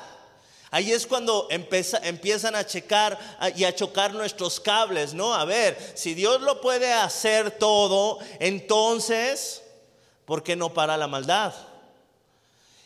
Ahí 0.76 0.92
es 0.92 1.06
cuando 1.06 1.48
empiezan 1.52 2.56
a 2.56 2.66
checar 2.66 3.20
y 3.56 3.64
a 3.64 3.76
chocar 3.76 4.12
nuestros 4.12 4.60
cables, 4.60 5.14
¿no? 5.14 5.32
A 5.32 5.46
ver, 5.46 5.78
si 5.94 6.16
Dios 6.16 6.42
lo 6.42 6.62
puede 6.62 6.92
hacer 6.92 7.52
todo, 7.52 8.18
entonces, 8.40 9.62
¿por 10.26 10.42
qué 10.42 10.56
no 10.56 10.74
para 10.74 10.98
la 10.98 11.06
maldad? 11.06 11.54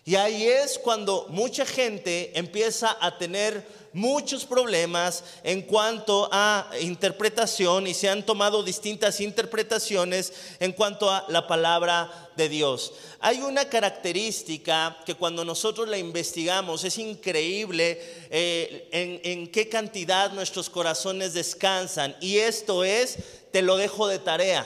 Y 0.03 0.15
ahí 0.15 0.45
es 0.45 0.77
cuando 0.77 1.27
mucha 1.29 1.65
gente 1.65 2.37
empieza 2.37 2.97
a 2.99 3.17
tener 3.17 3.65
muchos 3.97 4.45
problemas 4.45 5.23
en 5.43 5.63
cuanto 5.63 6.29
a 6.31 6.69
interpretación 6.81 7.87
y 7.87 7.95
se 7.95 8.07
han 8.07 8.23
tomado 8.23 8.61
distintas 8.61 9.19
interpretaciones 9.19 10.31
en 10.59 10.71
cuanto 10.71 11.09
a 11.09 11.25
la 11.29 11.47
palabra 11.47 12.29
de 12.35 12.47
Dios. 12.47 12.93
Hay 13.19 13.41
una 13.41 13.67
característica 13.67 14.97
que 15.03 15.15
cuando 15.15 15.43
nosotros 15.43 15.87
la 15.87 15.97
investigamos 15.97 16.83
es 16.83 16.99
increíble 16.99 17.99
eh, 18.29 18.87
en, 18.91 19.19
en 19.23 19.47
qué 19.51 19.67
cantidad 19.67 20.31
nuestros 20.31 20.69
corazones 20.69 21.33
descansan 21.33 22.15
y 22.21 22.37
esto 22.37 22.83
es, 22.83 23.17
te 23.51 23.63
lo 23.63 23.77
dejo 23.77 24.07
de 24.07 24.19
tarea, 24.19 24.65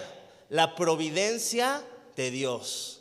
la 0.49 0.75
providencia 0.75 1.81
de 2.17 2.31
Dios. 2.31 3.00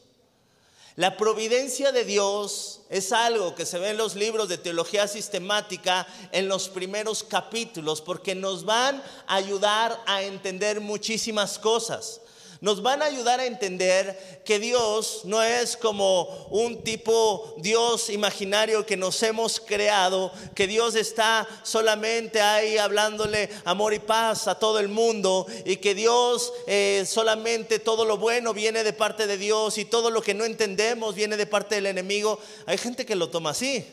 La 1.01 1.17
providencia 1.17 1.93
de 1.93 2.05
Dios 2.05 2.83
es 2.91 3.11
algo 3.13 3.55
que 3.55 3.65
se 3.65 3.79
ve 3.79 3.89
en 3.89 3.97
los 3.97 4.17
libros 4.17 4.51
de 4.51 4.59
teología 4.59 5.09
sistemática 5.09 6.07
en 6.31 6.47
los 6.47 6.69
primeros 6.69 7.25
capítulos 7.25 8.03
porque 8.03 8.35
nos 8.35 8.67
van 8.67 9.03
a 9.27 9.37
ayudar 9.37 9.99
a 10.05 10.23
entender 10.23 10.79
muchísimas 10.83 11.59
cosas 11.59 12.20
nos 12.61 12.83
van 12.83 13.01
a 13.01 13.07
ayudar 13.07 13.41
a 13.41 13.47
entender 13.47 14.43
que 14.45 14.59
Dios 14.59 15.23
no 15.25 15.43
es 15.43 15.79
como 15.79 16.25
un 16.51 16.83
tipo 16.85 17.55
Dios 17.59 18.11
imaginario 18.11 18.85
que 18.85 18.99
nos 18.99 19.23
hemos 19.23 19.61
creado, 19.61 20.31
que 20.55 20.67
Dios 20.67 20.95
está 20.95 21.49
solamente 21.63 22.41
ahí 22.43 22.77
hablándole 22.77 23.49
amor 23.65 23.95
y 23.95 23.99
paz 23.99 24.47
a 24.47 24.59
todo 24.59 24.79
el 24.79 24.89
mundo 24.89 25.47
y 25.65 25.77
que 25.77 25.95
Dios 25.95 26.53
eh, 26.67 27.05
solamente 27.07 27.79
todo 27.79 28.05
lo 28.05 28.19
bueno 28.19 28.53
viene 28.53 28.85
de 28.85 28.93
parte 28.93 29.27
de 29.27 29.39
Dios 29.39 29.79
y 29.79 29.87
todo 29.87 30.11
lo 30.11 30.21
que 30.21 30.35
no 30.35 30.45
entendemos 30.45 31.15
viene 31.15 31.39
de 31.39 31.47
parte 31.47 31.77
del 31.77 31.87
enemigo. 31.87 32.39
Hay 32.67 32.77
gente 32.77 33.07
que 33.07 33.15
lo 33.17 33.31
toma 33.31 33.51
así. 33.51 33.87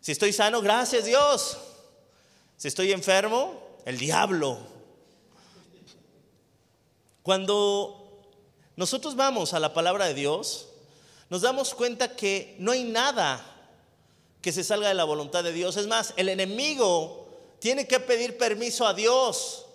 Si 0.00 0.10
estoy 0.10 0.32
sano, 0.32 0.60
gracias 0.60 1.04
Dios. 1.04 1.56
Si 2.56 2.66
estoy 2.66 2.90
enfermo, 2.90 3.62
el 3.84 3.96
diablo. 3.98 4.71
Cuando 7.22 8.02
nosotros 8.76 9.14
vamos 9.16 9.54
a 9.54 9.60
la 9.60 9.72
palabra 9.72 10.06
de 10.06 10.14
Dios, 10.14 10.68
nos 11.30 11.42
damos 11.42 11.74
cuenta 11.74 12.16
que 12.16 12.56
no 12.58 12.72
hay 12.72 12.84
nada 12.84 13.44
que 14.40 14.52
se 14.52 14.64
salga 14.64 14.88
de 14.88 14.94
la 14.94 15.04
voluntad 15.04 15.44
de 15.44 15.52
Dios. 15.52 15.76
Es 15.76 15.86
más, 15.86 16.14
el 16.16 16.28
enemigo 16.28 17.28
tiene 17.60 17.86
que 17.86 18.00
pedir 18.00 18.36
permiso 18.36 18.86
a 18.86 18.92
Dios 18.92 19.66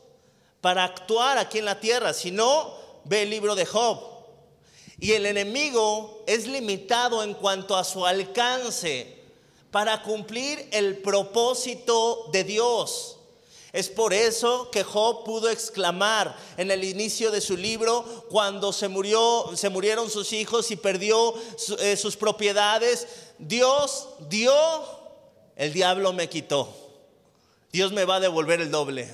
para 0.61 0.83
actuar 0.83 1.37
aquí 1.37 1.59
en 1.59 1.65
la 1.65 1.79
tierra. 1.79 2.13
Si 2.13 2.31
no, 2.31 2.75
ve 3.05 3.23
el 3.23 3.29
libro 3.29 3.55
de 3.55 3.65
Job. 3.65 4.17
Y 4.99 5.13
el 5.13 5.25
enemigo 5.25 6.23
es 6.27 6.47
limitado 6.47 7.23
en 7.23 7.33
cuanto 7.33 7.77
a 7.77 7.83
su 7.83 8.05
alcance 8.05 9.15
para 9.71 10.01
cumplir 10.01 10.67
el 10.71 10.97
propósito 10.97 12.29
de 12.31 12.43
Dios. 12.43 13.16
Es 13.77 13.89
por 13.89 14.11
eso 14.11 14.71
que 14.71 14.83
Job 14.83 15.23
pudo 15.23 15.51
exclamar 15.51 16.35
en 16.57 16.71
el 16.71 16.83
inicio 16.83 17.29
de 17.29 17.39
su 17.39 17.55
libro, 17.55 18.25
cuando 18.27 18.73
se, 18.73 18.87
murió, 18.87 19.51
se 19.53 19.69
murieron 19.69 20.09
sus 20.09 20.33
hijos 20.33 20.71
y 20.71 20.77
perdió 20.77 21.35
eh, 21.77 21.95
sus 21.95 22.17
propiedades, 22.17 23.07
Dios 23.37 24.07
dio, 24.29 24.51
el 25.55 25.73
diablo 25.73 26.11
me 26.11 26.27
quitó. 26.27 26.73
Dios 27.71 27.91
me 27.91 28.03
va 28.03 28.15
a 28.15 28.19
devolver 28.19 28.61
el 28.61 28.71
doble. 28.71 29.13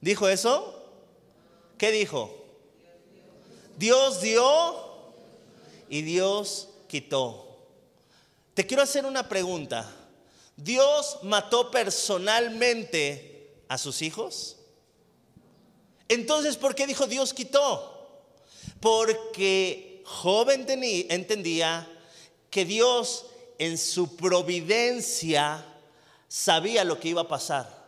¿Dijo 0.00 0.30
eso? 0.30 0.82
¿Qué 1.76 1.90
dijo? 1.90 2.34
Dios 3.76 4.22
dio 4.22 4.76
y 5.90 6.00
Dios 6.00 6.70
quitó. 6.88 7.58
Te 8.54 8.66
quiero 8.66 8.82
hacer 8.82 9.04
una 9.04 9.28
pregunta. 9.28 9.94
¿Dios 10.56 11.18
mató 11.20 11.70
personalmente 11.70 13.33
a 13.68 13.78
sus 13.78 14.02
hijos? 14.02 14.56
Entonces, 16.08 16.56
¿por 16.56 16.74
qué 16.74 16.86
dijo 16.86 17.06
Dios 17.06 17.32
quitó? 17.32 17.90
Porque 18.80 20.02
Job 20.04 20.50
entendía 20.50 21.88
que 22.50 22.64
Dios 22.64 23.26
en 23.58 23.78
su 23.78 24.16
providencia 24.16 25.64
sabía 26.28 26.84
lo 26.84 27.00
que 27.00 27.08
iba 27.08 27.22
a 27.22 27.28
pasar. 27.28 27.84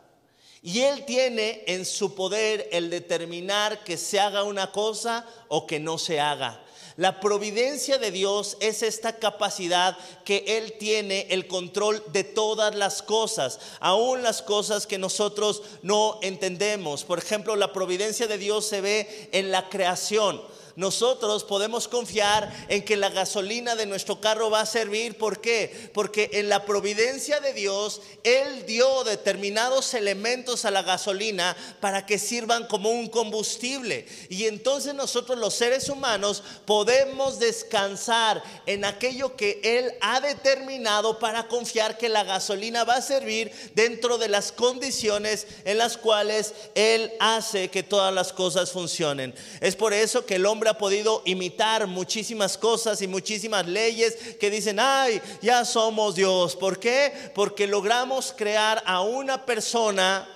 Y 0.63 0.81
Él 0.81 1.05
tiene 1.05 1.63
en 1.67 1.85
su 1.85 2.15
poder 2.15 2.69
el 2.73 2.91
determinar 2.91 3.85
que 3.85 3.97
se 3.97 4.19
haga 4.19 4.43
una 4.43 4.73
cosa 4.73 5.25
o 5.49 5.67
que 5.67 5.79
no 5.79 5.99
se 5.99 6.19
haga. 6.19 6.65
La 6.97 7.21
providencia 7.21 7.99
de 7.99 8.11
Dios 8.11 8.57
es 8.61 8.83
esta 8.83 9.17
capacidad 9.17 9.99
que 10.25 10.45
Él 10.47 10.75
tiene 10.79 11.27
el 11.29 11.47
control 11.47 12.03
de 12.13 12.25
todas 12.25 12.75
las 12.75 13.03
cosas, 13.03 13.61
aún 13.81 14.23
las 14.23 14.41
cosas 14.41 14.87
que 14.87 14.97
nosotros 14.97 15.63
no 15.83 16.19
entendemos. 16.23 17.05
Por 17.05 17.19
ejemplo, 17.19 17.55
la 17.55 17.75
providencia 17.75 18.27
de 18.27 18.39
Dios 18.39 18.67
se 18.67 18.81
ve 18.81 19.29
en 19.33 19.51
la 19.51 19.69
creación 19.69 20.41
nosotros 20.77 21.43
podemos 21.43 21.89
confiar 21.89 22.67
en 22.69 22.85
que 22.85 22.97
la 22.97 23.09
gasolina 23.09 23.75
de 23.75 23.87
nuestro 23.87 24.21
carro 24.21 24.51
va 24.51 24.61
a 24.61 24.67
servir. 24.67 25.17
¿Por 25.17 25.41
qué? 25.41 25.91
Porque 25.95 26.29
en 26.35 26.51
la 26.51 26.67
providencia 26.67 27.41
de 27.41 27.55
Dios, 27.55 28.03
Él 28.23 28.67
dio 28.67 29.03
determinados 29.05 29.95
elementos 29.95 30.67
a 30.67 30.71
la 30.71 30.83
gasolina 30.83 31.57
para 31.81 32.05
que 32.05 32.19
sirvan 32.19 32.67
como 32.67 32.91
un 32.91 33.09
combustible. 33.09 34.07
Y 34.29 34.45
entonces 34.45 34.95
nosotros 34.95 35.39
los 35.39 35.55
seres 35.55 35.89
humanos 35.89 36.43
podemos 36.67 37.39
descansar 37.39 38.43
en 38.67 38.85
aquello 38.85 39.35
que 39.35 39.61
Él 39.65 39.95
ha 40.03 40.21
determinado 40.21 41.19
para 41.19 41.49
confiar 41.49 41.97
que 41.97 42.11
la 42.11 42.25
gasolina 42.25 42.85
va 42.85 42.97
a 42.97 43.03
servir 43.03 43.51
dentro 43.75 44.19
de 44.19 44.29
las 44.29 44.53
condiciones 44.53 45.47
en 45.65 45.79
las 45.79 45.97
cuales 45.97 46.53
Él 46.75 47.13
hace 47.19 47.71
que 47.71 47.83
todas 47.83 48.13
las 48.13 48.35
cosas 48.35 48.73
funcionen. 48.73 49.35
Es 49.63 49.75
por 49.75 49.95
eso 49.95 50.27
que 50.27 50.35
el 50.35 50.45
hombre 50.45 50.66
ha 50.69 50.79
podido 50.79 51.23
imitar 51.25 51.87
muchísimas 51.87 52.57
cosas 52.59 53.01
y 53.03 53.07
muchísimas 53.07 53.67
leyes 53.67 54.17
que 54.39 54.51
dicen, 54.51 54.79
ay, 54.81 55.21
ya 55.43 55.65
somos 55.65 56.15
Dios. 56.15 56.57
¿Por 56.57 56.79
qué? 56.79 57.31
Porque 57.35 57.67
logramos 57.67 58.33
crear 58.37 58.83
a 58.87 59.01
una 59.03 59.45
persona 59.45 60.29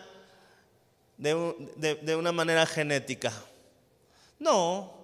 de, 1.17 1.99
de 2.03 2.17
una 2.17 2.33
manera 2.33 2.67
genética. 2.67 3.33
No, 4.39 4.95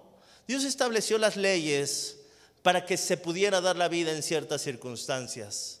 Dios 0.47 0.63
estableció 0.63 1.17
las 1.17 1.35
leyes 1.35 2.17
para 2.63 2.85
que 2.85 2.97
se 2.97 3.17
pudiera 3.17 3.61
dar 3.61 3.75
la 3.75 3.87
vida 3.87 4.11
en 4.11 4.23
ciertas 4.23 4.61
circunstancias. 4.61 5.76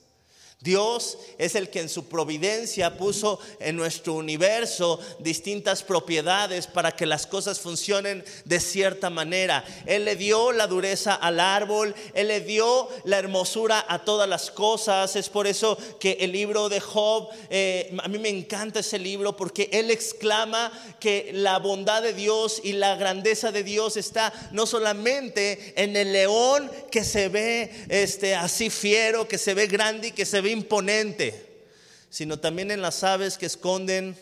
Dios 0.59 1.19
es 1.37 1.53
el 1.53 1.69
que 1.69 1.81
en 1.81 1.87
su 1.87 2.05
providencia 2.05 2.97
puso 2.97 3.39
en 3.59 3.75
nuestro 3.75 4.15
universo 4.15 4.99
distintas 5.19 5.83
propiedades 5.83 6.65
para 6.65 6.95
que 6.95 7.05
las 7.05 7.27
cosas 7.27 7.59
funcionen 7.59 8.25
de 8.43 8.59
cierta 8.59 9.11
manera. 9.11 9.63
Él 9.85 10.05
le 10.05 10.15
dio 10.15 10.51
la 10.51 10.65
dureza 10.65 11.13
al 11.13 11.39
árbol, 11.39 11.93
Él 12.15 12.29
le 12.29 12.41
dio 12.41 12.89
la 13.03 13.19
hermosura 13.19 13.85
a 13.87 13.99
todas 13.99 14.27
las 14.27 14.49
cosas. 14.49 15.15
Es 15.15 15.29
por 15.29 15.45
eso 15.45 15.77
que 15.99 16.17
el 16.21 16.31
libro 16.31 16.69
de 16.69 16.79
Job, 16.79 17.29
eh, 17.51 17.95
a 18.03 18.07
mí 18.07 18.17
me 18.17 18.29
encanta 18.29 18.79
ese 18.79 18.97
libro 18.97 19.37
porque 19.37 19.69
Él 19.71 19.91
exclama 19.91 20.71
que 20.99 21.29
la 21.33 21.59
bondad 21.59 22.01
de 22.01 22.13
Dios 22.13 22.61
y 22.63 22.73
la 22.73 22.95
grandeza 22.95 23.51
de 23.51 23.61
Dios 23.61 23.95
está 23.95 24.33
no 24.51 24.65
solamente 24.65 25.73
en 25.75 25.95
el 25.95 26.13
león 26.13 26.71
que 26.89 27.03
se 27.03 27.29
ve 27.29 27.85
este, 27.89 28.33
así 28.33 28.71
fiero, 28.71 29.27
que 29.27 29.37
se 29.37 29.53
ve 29.53 29.67
grande 29.67 30.07
y 30.07 30.11
que 30.13 30.25
se 30.25 30.41
ve 30.41 30.46
imponente, 30.47 31.65
sino 32.09 32.39
también 32.39 32.71
en 32.71 32.81
las 32.81 33.03
aves 33.03 33.37
que 33.37 33.45
esconden 33.45 34.17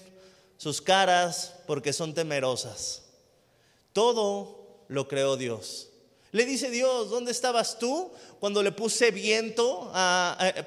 sus 0.57 0.81
caras 0.81 1.53
porque 1.67 1.93
son 1.93 2.13
temerosas. 2.13 3.03
Todo 3.93 4.83
lo 4.87 5.07
creó 5.07 5.37
Dios. 5.37 5.89
Le 6.31 6.45
dice 6.45 6.69
Dios, 6.69 7.09
¿dónde 7.09 7.31
estabas 7.31 7.79
tú 7.79 8.11
cuando 8.39 8.61
le 8.61 8.73
puse 8.73 9.11
viento, 9.11 9.91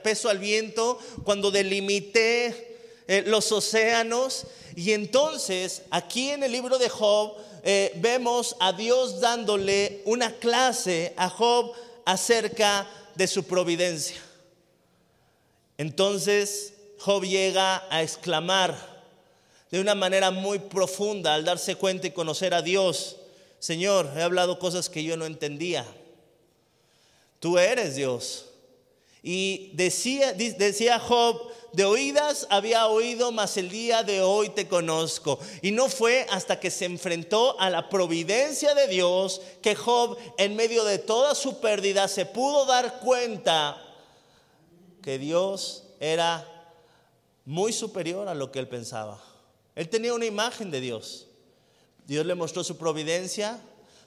peso 0.02 0.30
al 0.30 0.38
viento, 0.38 0.98
cuando 1.24 1.50
delimité 1.50 2.78
eh, 3.06 3.22
los 3.26 3.52
océanos? 3.52 4.46
Y 4.74 4.92
entonces, 4.92 5.82
aquí 5.90 6.30
en 6.30 6.42
el 6.42 6.52
libro 6.52 6.78
de 6.78 6.88
Job, 6.88 7.34
eh, 7.64 7.92
vemos 7.96 8.56
a 8.60 8.72
Dios 8.72 9.20
dándole 9.20 10.00
una 10.06 10.34
clase 10.36 11.12
a 11.16 11.28
Job 11.28 11.72
acerca 12.06 12.88
de 13.14 13.26
su 13.26 13.44
providencia. 13.44 14.22
Entonces 15.78 16.74
Job 16.98 17.24
llega 17.24 17.84
a 17.88 18.02
exclamar 18.02 18.76
de 19.70 19.80
una 19.80 19.94
manera 19.94 20.30
muy 20.30 20.58
profunda 20.58 21.34
al 21.34 21.44
darse 21.44 21.76
cuenta 21.76 22.06
y 22.06 22.10
conocer 22.10 22.52
a 22.52 22.62
Dios, 22.62 23.16
Señor, 23.58 24.10
he 24.16 24.22
hablado 24.22 24.58
cosas 24.58 24.88
que 24.88 25.02
yo 25.02 25.16
no 25.16 25.26
entendía. 25.26 25.86
Tú 27.40 27.58
eres 27.58 27.96
Dios. 27.96 28.46
Y 29.22 29.72
decía, 29.74 30.32
decía 30.32 30.98
Job, 30.98 31.50
de 31.72 31.84
oídas 31.84 32.46
había 32.50 32.86
oído, 32.86 33.30
mas 33.30 33.56
el 33.56 33.68
día 33.68 34.02
de 34.02 34.22
hoy 34.22 34.48
te 34.48 34.68
conozco. 34.68 35.38
Y 35.60 35.70
no 35.70 35.88
fue 35.88 36.26
hasta 36.30 36.58
que 36.58 36.70
se 36.70 36.86
enfrentó 36.86 37.60
a 37.60 37.68
la 37.68 37.88
providencia 37.88 38.74
de 38.74 38.86
Dios 38.88 39.40
que 39.60 39.74
Job, 39.74 40.16
en 40.38 40.56
medio 40.56 40.84
de 40.84 40.98
toda 40.98 41.34
su 41.34 41.60
pérdida, 41.60 42.08
se 42.08 42.26
pudo 42.26 42.64
dar 42.64 43.00
cuenta 43.00 43.87
que 45.02 45.18
Dios 45.18 45.84
era 46.00 46.46
muy 47.44 47.72
superior 47.72 48.28
a 48.28 48.34
lo 48.34 48.52
que 48.52 48.58
él 48.58 48.68
pensaba. 48.68 49.22
Él 49.74 49.88
tenía 49.88 50.14
una 50.14 50.26
imagen 50.26 50.70
de 50.70 50.80
Dios. 50.80 51.26
Dios 52.06 52.26
le 52.26 52.34
mostró 52.34 52.64
su 52.64 52.76
providencia, 52.76 53.60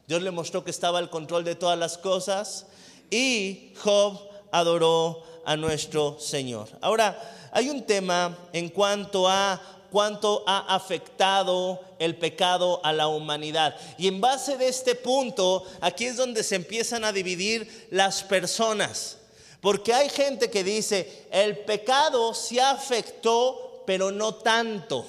Dios 0.07 0.21
le 0.21 0.31
mostró 0.31 0.63
que 0.63 0.71
estaba 0.71 0.99
al 0.99 1.09
control 1.09 1.43
de 1.43 1.55
todas 1.55 1.77
las 1.77 1.97
cosas 1.97 2.65
y 3.09 3.73
Job 3.83 4.19
adoró 4.51 5.23
a 5.45 5.55
nuestro 5.55 6.19
Señor. 6.19 6.67
Ahora, 6.81 7.17
hay 7.51 7.69
un 7.69 7.83
tema 7.83 8.37
en 8.53 8.69
cuanto 8.69 9.27
a 9.27 9.61
cuánto 9.91 10.43
ha 10.47 10.73
afectado 10.73 11.79
el 11.99 12.17
pecado 12.17 12.79
a 12.83 12.93
la 12.93 13.07
humanidad. 13.07 13.75
Y 13.97 14.07
en 14.07 14.21
base 14.21 14.57
de 14.57 14.67
este 14.67 14.95
punto, 14.95 15.65
aquí 15.81 16.05
es 16.05 16.17
donde 16.17 16.43
se 16.43 16.55
empiezan 16.55 17.03
a 17.03 17.11
dividir 17.11 17.87
las 17.91 18.23
personas. 18.23 19.17
Porque 19.61 19.93
hay 19.93 20.09
gente 20.09 20.49
que 20.49 20.63
dice, 20.63 21.27
el 21.31 21.59
pecado 21.59 22.33
se 22.33 22.59
afectó, 22.59 23.83
pero 23.85 24.11
no 24.11 24.35
tanto. 24.35 25.05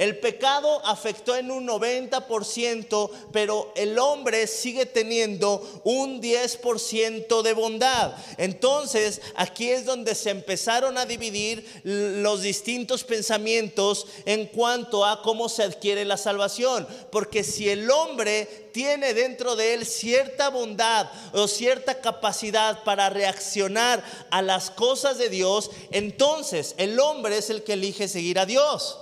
El 0.00 0.16
pecado 0.16 0.80
afectó 0.86 1.36
en 1.36 1.50
un 1.50 1.68
90%, 1.68 3.10
pero 3.32 3.70
el 3.76 3.98
hombre 3.98 4.46
sigue 4.46 4.86
teniendo 4.86 5.82
un 5.84 6.22
10% 6.22 7.42
de 7.42 7.52
bondad. 7.52 8.14
Entonces, 8.38 9.20
aquí 9.34 9.68
es 9.68 9.84
donde 9.84 10.14
se 10.14 10.30
empezaron 10.30 10.96
a 10.96 11.04
dividir 11.04 11.82
los 11.84 12.40
distintos 12.40 13.04
pensamientos 13.04 14.06
en 14.24 14.46
cuanto 14.46 15.04
a 15.04 15.20
cómo 15.20 15.50
se 15.50 15.64
adquiere 15.64 16.06
la 16.06 16.16
salvación. 16.16 16.88
Porque 17.12 17.44
si 17.44 17.68
el 17.68 17.90
hombre 17.90 18.70
tiene 18.72 19.12
dentro 19.12 19.54
de 19.54 19.74
él 19.74 19.84
cierta 19.84 20.48
bondad 20.48 21.10
o 21.34 21.46
cierta 21.46 22.00
capacidad 22.00 22.84
para 22.84 23.10
reaccionar 23.10 24.02
a 24.30 24.40
las 24.40 24.70
cosas 24.70 25.18
de 25.18 25.28
Dios, 25.28 25.70
entonces 25.90 26.74
el 26.78 26.98
hombre 26.98 27.36
es 27.36 27.50
el 27.50 27.64
que 27.64 27.74
elige 27.74 28.08
seguir 28.08 28.38
a 28.38 28.46
Dios. 28.46 28.96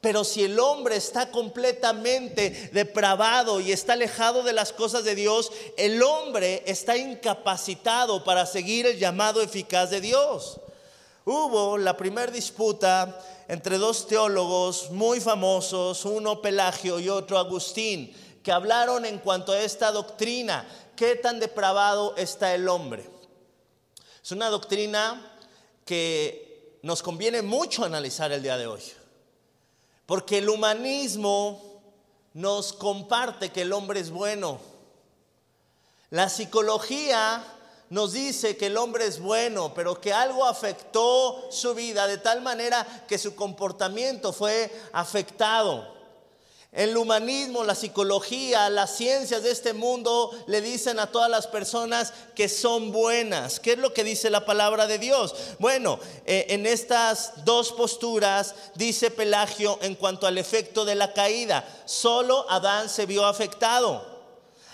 Pero 0.00 0.24
si 0.24 0.44
el 0.44 0.58
hombre 0.58 0.96
está 0.96 1.30
completamente 1.30 2.70
depravado 2.72 3.60
y 3.60 3.70
está 3.70 3.92
alejado 3.92 4.42
de 4.42 4.54
las 4.54 4.72
cosas 4.72 5.04
de 5.04 5.14
Dios, 5.14 5.52
el 5.76 6.02
hombre 6.02 6.62
está 6.66 6.96
incapacitado 6.96 8.24
para 8.24 8.46
seguir 8.46 8.86
el 8.86 8.98
llamado 8.98 9.42
eficaz 9.42 9.90
de 9.90 10.00
Dios. 10.00 10.58
Hubo 11.26 11.76
la 11.76 11.98
primera 11.98 12.32
disputa 12.32 13.20
entre 13.46 13.76
dos 13.76 14.06
teólogos 14.06 14.90
muy 14.90 15.20
famosos, 15.20 16.06
uno 16.06 16.40
Pelagio 16.40 16.98
y 16.98 17.10
otro 17.10 17.36
Agustín, 17.36 18.14
que 18.42 18.52
hablaron 18.52 19.04
en 19.04 19.18
cuanto 19.18 19.52
a 19.52 19.60
esta 19.60 19.92
doctrina, 19.92 20.66
qué 20.96 21.16
tan 21.16 21.38
depravado 21.38 22.14
está 22.16 22.54
el 22.54 22.66
hombre. 22.68 23.06
Es 24.22 24.32
una 24.32 24.48
doctrina 24.48 25.36
que 25.84 26.78
nos 26.82 27.02
conviene 27.02 27.42
mucho 27.42 27.84
analizar 27.84 28.32
el 28.32 28.42
día 28.42 28.56
de 28.56 28.66
hoy. 28.66 28.80
Porque 30.10 30.38
el 30.38 30.48
humanismo 30.48 31.62
nos 32.34 32.72
comparte 32.72 33.50
que 33.50 33.62
el 33.62 33.72
hombre 33.72 34.00
es 34.00 34.10
bueno. 34.10 34.58
La 36.10 36.28
psicología 36.28 37.44
nos 37.90 38.14
dice 38.14 38.56
que 38.56 38.66
el 38.66 38.76
hombre 38.76 39.06
es 39.06 39.20
bueno, 39.20 39.72
pero 39.72 40.00
que 40.00 40.12
algo 40.12 40.44
afectó 40.44 41.52
su 41.52 41.76
vida 41.76 42.08
de 42.08 42.18
tal 42.18 42.42
manera 42.42 42.84
que 43.06 43.18
su 43.18 43.36
comportamiento 43.36 44.32
fue 44.32 44.72
afectado. 44.92 45.99
El 46.72 46.96
humanismo, 46.96 47.64
la 47.64 47.74
psicología, 47.74 48.70
las 48.70 48.96
ciencias 48.96 49.42
de 49.42 49.50
este 49.50 49.72
mundo 49.72 50.30
le 50.46 50.60
dicen 50.60 51.00
a 51.00 51.08
todas 51.08 51.28
las 51.28 51.48
personas 51.48 52.12
que 52.36 52.48
son 52.48 52.92
buenas. 52.92 53.58
¿Qué 53.58 53.72
es 53.72 53.78
lo 53.78 53.92
que 53.92 54.04
dice 54.04 54.30
la 54.30 54.44
palabra 54.44 54.86
de 54.86 54.98
Dios? 54.98 55.34
Bueno, 55.58 55.98
eh, 56.26 56.46
en 56.50 56.66
estas 56.66 57.44
dos 57.44 57.72
posturas 57.72 58.54
dice 58.76 59.10
Pelagio 59.10 59.80
en 59.82 59.96
cuanto 59.96 60.28
al 60.28 60.38
efecto 60.38 60.84
de 60.84 60.94
la 60.94 61.12
caída, 61.12 61.66
solo 61.86 62.48
Adán 62.48 62.88
se 62.88 63.04
vio 63.04 63.26
afectado. 63.26 64.08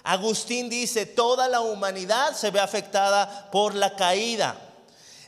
Agustín 0.02 0.68
dice, 0.68 1.06
toda 1.06 1.48
la 1.48 1.62
humanidad 1.62 2.36
se 2.36 2.50
ve 2.50 2.60
afectada 2.60 3.48
por 3.50 3.74
la 3.74 3.96
caída. 3.96 4.65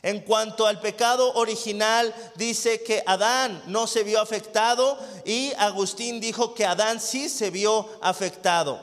En 0.01 0.21
cuanto 0.21 0.65
al 0.65 0.79
pecado 0.79 1.33
original, 1.33 2.13
dice 2.35 2.81
que 2.83 3.03
Adán 3.05 3.61
no 3.67 3.85
se 3.85 4.03
vio 4.03 4.21
afectado 4.21 4.97
y 5.25 5.51
Agustín 5.57 6.21
dijo 6.21 6.53
que 6.53 6.65
Adán 6.65 7.01
sí 7.01 7.27
se 7.27 7.49
vio 7.49 7.89
afectado. 8.01 8.81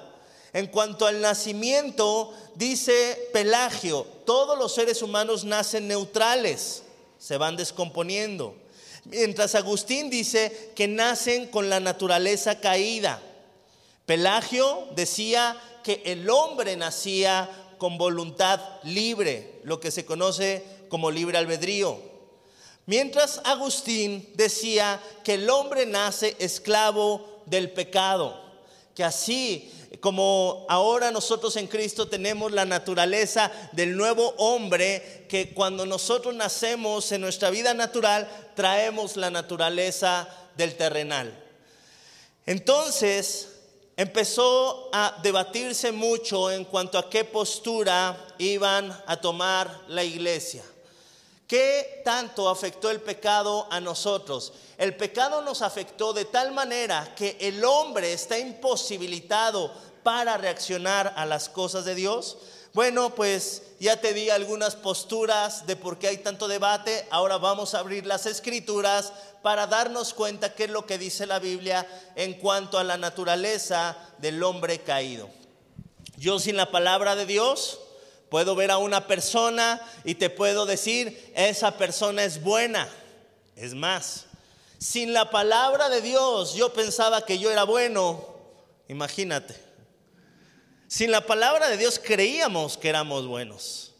En 0.52 0.66
cuanto 0.66 1.06
al 1.06 1.20
nacimiento, 1.20 2.32
dice 2.54 3.28
Pelagio, 3.32 4.06
todos 4.26 4.58
los 4.58 4.74
seres 4.74 5.00
humanos 5.02 5.44
nacen 5.44 5.88
neutrales, 5.88 6.82
se 7.18 7.38
van 7.38 7.56
descomponiendo. 7.56 8.54
Mientras 9.04 9.54
Agustín 9.54 10.10
dice 10.10 10.72
que 10.74 10.88
nacen 10.88 11.46
con 11.46 11.70
la 11.70 11.80
naturaleza 11.80 12.60
caída. 12.60 13.22
Pelagio 14.04 14.88
decía 14.94 15.56
que 15.82 16.02
el 16.04 16.28
hombre 16.28 16.76
nacía 16.76 17.48
con 17.78 17.98
voluntad 17.98 18.60
libre, 18.82 19.60
lo 19.64 19.80
que 19.80 19.90
se 19.90 20.04
conoce 20.04 20.64
como 20.88 21.10
libre 21.10 21.38
albedrío. 21.38 21.98
Mientras 22.86 23.40
Agustín 23.44 24.30
decía 24.34 25.00
que 25.24 25.34
el 25.34 25.50
hombre 25.50 25.86
nace 25.86 26.36
esclavo 26.38 27.42
del 27.46 27.70
pecado, 27.70 28.40
que 28.94 29.02
así 29.02 29.72
como 30.00 30.66
ahora 30.68 31.10
nosotros 31.10 31.56
en 31.56 31.66
Cristo 31.66 32.08
tenemos 32.08 32.52
la 32.52 32.64
naturaleza 32.64 33.50
del 33.72 33.96
nuevo 33.96 34.34
hombre, 34.38 35.26
que 35.28 35.52
cuando 35.52 35.86
nosotros 35.86 36.34
nacemos 36.34 37.10
en 37.12 37.22
nuestra 37.22 37.50
vida 37.50 37.74
natural, 37.74 38.28
traemos 38.54 39.16
la 39.16 39.30
naturaleza 39.30 40.28
del 40.56 40.76
terrenal. 40.76 41.42
Entonces, 42.46 43.48
empezó 43.96 44.90
a 44.92 45.18
debatirse 45.22 45.90
mucho 45.90 46.50
en 46.50 46.64
cuanto 46.64 46.98
a 46.98 47.10
qué 47.10 47.24
postura 47.24 48.16
iban 48.38 48.96
a 49.06 49.16
tomar 49.20 49.82
la 49.88 50.04
iglesia. 50.04 50.62
¿Qué 51.46 52.02
tanto 52.04 52.48
afectó 52.48 52.90
el 52.90 53.00
pecado 53.00 53.68
a 53.70 53.80
nosotros? 53.80 54.52
El 54.78 54.96
pecado 54.96 55.42
nos 55.42 55.62
afectó 55.62 56.12
de 56.12 56.24
tal 56.24 56.50
manera 56.50 57.14
que 57.14 57.36
el 57.40 57.64
hombre 57.64 58.12
está 58.12 58.36
imposibilitado 58.36 59.72
para 60.02 60.36
reaccionar 60.38 61.14
a 61.16 61.24
las 61.24 61.48
cosas 61.48 61.84
de 61.84 61.94
Dios. 61.94 62.38
Bueno, 62.74 63.14
pues 63.14 63.62
ya 63.78 64.00
te 64.00 64.12
di 64.12 64.28
algunas 64.28 64.74
posturas 64.74 65.66
de 65.66 65.76
por 65.76 65.98
qué 65.98 66.08
hay 66.08 66.18
tanto 66.18 66.48
debate. 66.48 67.06
Ahora 67.10 67.38
vamos 67.38 67.74
a 67.74 67.78
abrir 67.78 68.06
las 68.06 68.26
escrituras 68.26 69.12
para 69.42 69.68
darnos 69.68 70.14
cuenta 70.14 70.52
qué 70.54 70.64
es 70.64 70.70
lo 70.70 70.84
que 70.84 70.98
dice 70.98 71.26
la 71.26 71.38
Biblia 71.38 71.86
en 72.16 72.34
cuanto 72.34 72.76
a 72.78 72.84
la 72.84 72.96
naturaleza 72.96 73.96
del 74.18 74.42
hombre 74.42 74.80
caído. 74.80 75.28
Yo 76.16 76.40
sin 76.40 76.56
la 76.56 76.72
palabra 76.72 77.14
de 77.14 77.24
Dios 77.24 77.78
Puedo 78.36 78.54
ver 78.54 78.70
a 78.70 78.76
una 78.76 79.06
persona 79.06 79.80
y 80.04 80.16
te 80.16 80.28
puedo 80.28 80.66
decir, 80.66 81.32
esa 81.34 81.78
persona 81.78 82.22
es 82.22 82.42
buena. 82.42 82.86
Es 83.56 83.72
más, 83.72 84.26
sin 84.76 85.14
la 85.14 85.30
palabra 85.30 85.88
de 85.88 86.02
Dios 86.02 86.52
yo 86.52 86.70
pensaba 86.74 87.24
que 87.24 87.38
yo 87.38 87.50
era 87.50 87.64
bueno. 87.64 88.22
Imagínate. 88.88 89.56
Sin 90.86 91.12
la 91.12 91.22
palabra 91.22 91.70
de 91.70 91.78
Dios 91.78 91.98
creíamos 91.98 92.76
que 92.76 92.90
éramos 92.90 93.26
buenos. 93.26 93.94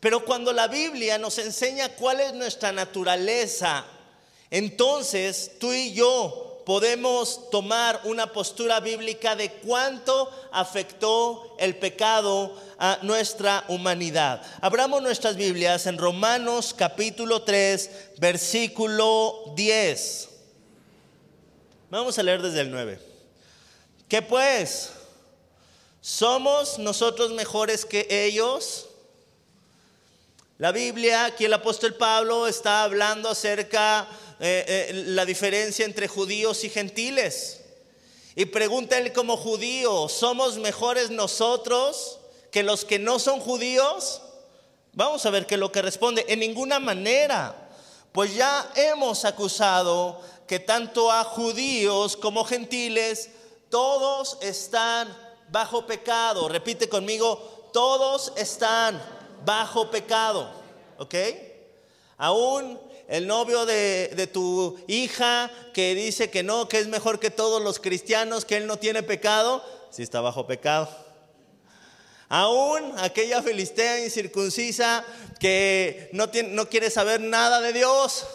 Pero 0.00 0.24
cuando 0.24 0.54
la 0.54 0.66
Biblia 0.66 1.18
nos 1.18 1.36
enseña 1.36 1.90
cuál 1.90 2.22
es 2.22 2.32
nuestra 2.32 2.72
naturaleza, 2.72 3.84
entonces 4.48 5.58
tú 5.60 5.74
y 5.74 5.92
yo 5.92 6.53
podemos 6.64 7.50
tomar 7.50 8.00
una 8.04 8.32
postura 8.32 8.80
bíblica 8.80 9.36
de 9.36 9.52
cuánto 9.52 10.30
afectó 10.50 11.56
el 11.58 11.76
pecado 11.76 12.56
a 12.78 12.98
nuestra 13.02 13.64
humanidad. 13.68 14.42
Abramos 14.60 15.02
nuestras 15.02 15.36
Biblias 15.36 15.86
en 15.86 15.98
Romanos 15.98 16.74
capítulo 16.76 17.42
3, 17.42 17.90
versículo 18.18 19.52
10. 19.54 20.28
Vamos 21.90 22.18
a 22.18 22.22
leer 22.22 22.42
desde 22.42 22.60
el 22.60 22.70
9. 22.70 22.98
¿Qué 24.08 24.22
pues? 24.22 24.90
¿Somos 26.00 26.78
nosotros 26.78 27.32
mejores 27.32 27.84
que 27.84 28.06
ellos? 28.10 28.88
La 30.58 30.70
Biblia, 30.70 31.24
aquí 31.24 31.46
el 31.46 31.52
apóstol 31.52 31.94
Pablo 31.94 32.46
está 32.46 32.84
hablando 32.84 33.28
acerca 33.28 34.06
eh, 34.40 34.64
eh, 34.66 34.92
la 35.06 35.24
diferencia 35.24 35.84
entre 35.84 36.08
judíos 36.08 36.64
y 36.64 36.70
gentiles. 36.70 37.60
Y 38.36 38.46
pregunta 38.46 38.96
como 39.12 39.36
judío, 39.36 40.08
¿somos 40.08 40.58
mejores 40.58 41.10
nosotros 41.10 42.18
que 42.50 42.62
los 42.62 42.84
que 42.84 42.98
no 42.98 43.18
son 43.18 43.40
judíos? 43.40 44.20
Vamos 44.92 45.24
a 45.26 45.30
ver 45.30 45.46
qué 45.46 45.54
es 45.54 45.60
lo 45.60 45.72
que 45.72 45.82
responde. 45.82 46.24
En 46.28 46.40
ninguna 46.40 46.78
manera. 46.78 47.60
Pues 48.12 48.32
ya 48.32 48.70
hemos 48.76 49.24
acusado 49.24 50.20
que 50.46 50.60
tanto 50.60 51.10
a 51.10 51.24
judíos 51.24 52.16
como 52.16 52.44
gentiles, 52.44 53.30
todos 53.70 54.38
están 54.40 55.12
bajo 55.50 55.84
pecado. 55.84 56.48
Repite 56.48 56.88
conmigo, 56.88 57.70
todos 57.72 58.32
están 58.36 59.02
bajo 59.44 59.90
pecado. 59.90 60.48
¿Ok? 60.98 61.14
Aún 62.16 62.78
el 63.08 63.26
novio 63.26 63.66
de, 63.66 64.28
tu 64.32 64.78
hija 64.88 65.50
que 65.72 65.94
dice 65.94 66.30
que 66.30 66.42
no, 66.42 66.68
que 66.68 66.78
es 66.78 66.88
mejor 66.88 67.20
que 67.20 67.30
todos 67.30 67.62
los 67.62 67.78
cristianos, 67.78 68.44
que 68.44 68.56
él 68.56 68.66
no 68.66 68.78
tiene 68.78 69.02
pecado, 69.02 69.64
si 69.90 70.02
está 70.02 70.20
bajo 70.20 70.46
pecado. 70.46 70.88
Aún 72.28 72.92
aquella 72.98 73.42
filistea 73.42 74.04
incircuncisa 74.04 75.04
que 75.38 76.08
no, 76.12 76.30
tiene, 76.30 76.50
no 76.50 76.68
quiere 76.68 76.90
saber 76.90 77.20
nada 77.20 77.60
de 77.60 77.72
Dios, 77.72 78.26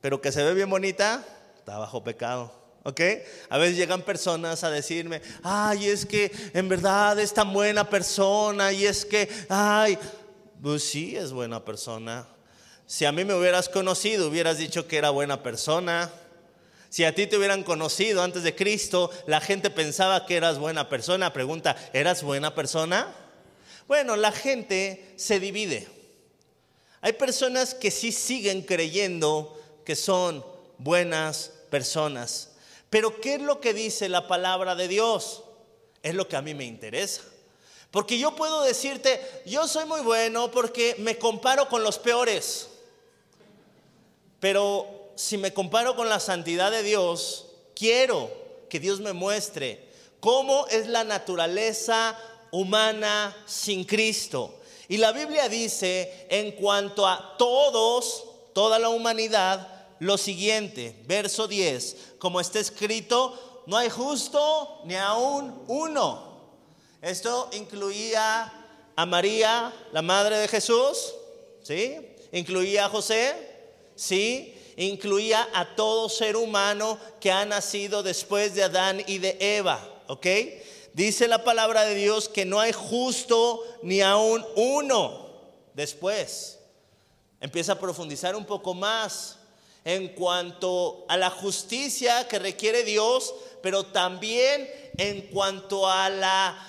pero 0.00 0.20
que 0.20 0.32
se 0.32 0.42
ve 0.42 0.54
bien 0.54 0.70
bonita, 0.70 1.24
está 1.58 1.78
bajo 1.78 2.02
pecado. 2.02 2.62
¿Ok? 2.84 3.00
A 3.48 3.58
veces 3.58 3.76
llegan 3.76 4.02
personas 4.02 4.64
a 4.64 4.70
decirme, 4.70 5.22
ay, 5.44 5.86
es 5.86 6.04
que 6.04 6.32
en 6.52 6.68
verdad 6.68 7.18
es 7.20 7.32
tan 7.32 7.52
buena 7.52 7.88
persona 7.88 8.72
y 8.72 8.86
es 8.86 9.04
que, 9.04 9.28
ay, 9.48 9.96
pues 10.60 10.82
sí, 10.82 11.16
es 11.16 11.32
buena 11.32 11.64
persona, 11.64 12.26
si 12.92 13.06
a 13.06 13.12
mí 13.12 13.24
me 13.24 13.32
hubieras 13.32 13.70
conocido, 13.70 14.28
hubieras 14.28 14.58
dicho 14.58 14.86
que 14.86 14.98
era 14.98 15.08
buena 15.08 15.42
persona. 15.42 16.12
Si 16.90 17.04
a 17.04 17.14
ti 17.14 17.26
te 17.26 17.38
hubieran 17.38 17.62
conocido 17.62 18.22
antes 18.22 18.42
de 18.42 18.54
Cristo, 18.54 19.10
la 19.26 19.40
gente 19.40 19.70
pensaba 19.70 20.26
que 20.26 20.36
eras 20.36 20.58
buena 20.58 20.90
persona. 20.90 21.32
Pregunta, 21.32 21.74
¿eras 21.94 22.22
buena 22.22 22.54
persona? 22.54 23.10
Bueno, 23.88 24.14
la 24.16 24.30
gente 24.30 25.14
se 25.16 25.40
divide. 25.40 25.88
Hay 27.00 27.14
personas 27.14 27.72
que 27.72 27.90
sí 27.90 28.12
siguen 28.12 28.60
creyendo 28.60 29.58
que 29.86 29.96
son 29.96 30.44
buenas 30.76 31.50
personas. 31.70 32.50
Pero 32.90 33.22
¿qué 33.22 33.36
es 33.36 33.40
lo 33.40 33.58
que 33.58 33.72
dice 33.72 34.10
la 34.10 34.28
palabra 34.28 34.74
de 34.74 34.88
Dios? 34.88 35.44
Es 36.02 36.14
lo 36.14 36.28
que 36.28 36.36
a 36.36 36.42
mí 36.42 36.52
me 36.52 36.66
interesa. 36.66 37.22
Porque 37.90 38.18
yo 38.18 38.36
puedo 38.36 38.62
decirte, 38.62 39.18
yo 39.46 39.66
soy 39.66 39.86
muy 39.86 40.02
bueno 40.02 40.50
porque 40.50 40.94
me 40.98 41.16
comparo 41.16 41.70
con 41.70 41.82
los 41.82 41.98
peores. 41.98 42.68
Pero 44.42 45.12
si 45.14 45.38
me 45.38 45.54
comparo 45.54 45.94
con 45.94 46.08
la 46.08 46.18
santidad 46.18 46.72
de 46.72 46.82
Dios, 46.82 47.46
quiero 47.76 48.28
que 48.68 48.80
Dios 48.80 48.98
me 48.98 49.12
muestre 49.12 49.88
cómo 50.18 50.66
es 50.66 50.88
la 50.88 51.04
naturaleza 51.04 52.18
humana 52.50 53.36
sin 53.46 53.84
Cristo. 53.84 54.58
Y 54.88 54.96
la 54.96 55.12
Biblia 55.12 55.48
dice 55.48 56.26
en 56.28 56.50
cuanto 56.56 57.06
a 57.06 57.36
todos, 57.38 58.24
toda 58.52 58.80
la 58.80 58.88
humanidad, 58.88 59.86
lo 60.00 60.18
siguiente, 60.18 61.00
verso 61.06 61.46
10, 61.46 62.14
como 62.18 62.40
está 62.40 62.58
escrito, 62.58 63.62
no 63.68 63.76
hay 63.76 63.90
justo 63.90 64.80
ni 64.86 64.96
aún 64.96 65.62
uno. 65.68 66.48
Esto 67.00 67.48
incluía 67.52 68.52
a 68.96 69.06
María, 69.06 69.72
la 69.92 70.02
madre 70.02 70.38
de 70.38 70.48
Jesús, 70.48 71.14
¿sí? 71.62 72.08
Incluía 72.32 72.86
a 72.86 72.88
José, 72.88 73.51
¿sí? 73.94 74.58
Incluía 74.76 75.48
a 75.52 75.74
todo 75.76 76.08
ser 76.08 76.36
humano 76.36 76.98
que 77.20 77.30
ha 77.30 77.44
nacido 77.44 78.02
después 78.02 78.54
de 78.54 78.64
Adán 78.64 79.02
y 79.06 79.18
de 79.18 79.36
Eva, 79.40 79.86
¿ok? 80.06 80.26
Dice 80.94 81.28
la 81.28 81.44
palabra 81.44 81.84
de 81.84 81.94
Dios 81.94 82.28
que 82.28 82.44
no 82.44 82.60
hay 82.60 82.72
justo 82.72 83.62
ni 83.82 84.00
aún 84.00 84.44
uno. 84.56 85.30
Después 85.74 86.58
empieza 87.40 87.72
a 87.72 87.78
profundizar 87.78 88.36
un 88.36 88.44
poco 88.44 88.74
más 88.74 89.38
en 89.84 90.08
cuanto 90.08 91.04
a 91.08 91.16
la 91.16 91.30
justicia 91.30 92.28
que 92.28 92.38
requiere 92.38 92.84
Dios 92.84 93.34
pero 93.62 93.86
también 93.86 94.68
en 94.98 95.22
cuanto 95.28 95.88
a 95.88 96.10
la 96.10 96.68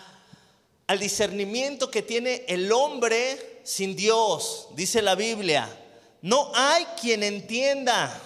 al 0.85 0.99
discernimiento 0.99 1.89
que 1.89 2.01
tiene 2.01 2.45
el 2.47 2.71
hombre 2.71 3.61
sin 3.63 3.95
Dios, 3.95 4.67
dice 4.75 5.01
la 5.01 5.15
Biblia. 5.15 5.67
No 6.23 6.53
hay 6.55 6.85
quien 7.01 7.21
entienda, 7.21 8.17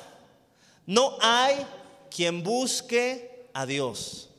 no 0.85 1.17
hay 1.19 1.65
quien 2.15 2.43
busque 2.43 3.49
a 3.53 3.65
Dios. 3.65 4.29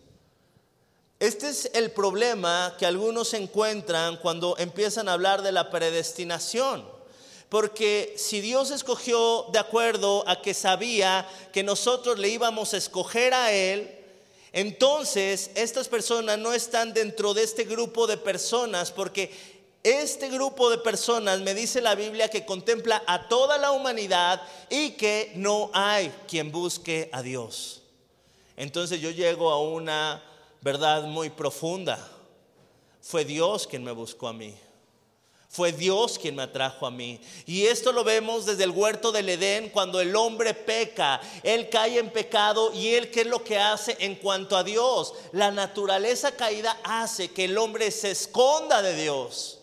Este 1.19 1.49
es 1.49 1.69
el 1.75 1.91
problema 1.91 2.77
que 2.79 2.87
algunos 2.87 3.35
encuentran 3.35 4.19
cuando 4.19 4.57
empiezan 4.59 5.09
a 5.09 5.15
hablar 5.15 5.43
de 5.43 5.51
la 5.51 5.71
predestinación. 5.71 6.89
Porque 7.49 8.15
si 8.17 8.41
Dios 8.41 8.71
escogió 8.71 9.47
de 9.53 9.59
acuerdo 9.59 10.23
a 10.29 10.41
que 10.41 10.55
sabía 10.55 11.29
que 11.53 11.65
nosotros 11.65 12.17
le 12.21 12.29
íbamos 12.29 12.75
a 12.75 12.77
escoger 12.77 13.35
a 13.35 13.51
Él, 13.51 13.93
entonces 14.53 15.51
estas 15.57 15.89
personas 15.89 16.39
no 16.39 16.53
están 16.53 16.95
dentro 16.95 17.35
de 17.35 17.43
este 17.43 17.65
grupo 17.65 18.07
de 18.07 18.19
personas 18.19 18.93
porque 18.93 19.58
este 19.83 20.29
grupo 20.29 20.71
de 20.71 20.79
personas 20.79 21.41
me 21.41 21.55
dice 21.55 21.81
la 21.81 21.95
Biblia 21.95 22.29
que 22.29 22.45
contempla 22.45 23.03
a 23.07 23.29
toda 23.29 23.59
la 23.59 23.73
humanidad 23.73 24.43
y 24.69 24.91
que 24.93 25.33
no 25.37 25.71
hay 25.73 26.13
quien 26.27 26.51
busque 26.51 27.09
a 27.13 27.23
Dios. 27.23 27.83
Entonces 28.57 29.01
yo 29.01 29.11
llego 29.11 29.51
a 29.51 29.61
una 29.61 30.23
verdad 30.61 31.05
muy 31.05 31.31
profunda. 31.31 31.99
Fue 33.01 33.25
Dios 33.25 33.67
quien 33.67 33.85
me 33.85 33.93
buscó 33.93 34.29
a 34.29 34.33
mí. 34.33 34.55
Fue 35.49 35.73
Dios 35.73 36.19
quien 36.19 36.37
me 36.37 36.43
atrajo 36.43 36.87
a 36.87 36.91
mí. 36.91 37.21
Y 37.47 37.65
esto 37.65 37.91
lo 37.93 38.05
vemos 38.05 38.45
desde 38.45 38.65
el 38.65 38.71
huerto 38.71 39.13
del 39.13 39.31
Edén, 39.31 39.71
cuando 39.71 40.01
el 40.01 40.15
hombre 40.15 40.53
peca, 40.53 41.21
él 41.43 41.71
cae 41.71 41.99
en 41.99 42.11
pecado 42.11 42.71
y 42.75 42.89
él 42.89 43.11
qué 43.11 43.23
es 43.23 43.27
lo 43.27 43.43
que 43.43 43.59
hace 43.59 43.97
en 44.01 44.17
cuanto 44.17 44.57
a 44.57 44.65
Dios. 44.65 45.15
La 45.33 45.51
naturaleza 45.51 46.33
caída 46.33 46.79
hace 46.85 47.31
que 47.31 47.45
el 47.45 47.57
hombre 47.57 47.91
se 47.91 48.11
esconda 48.11 48.83
de 48.83 48.95
Dios. 48.95 49.58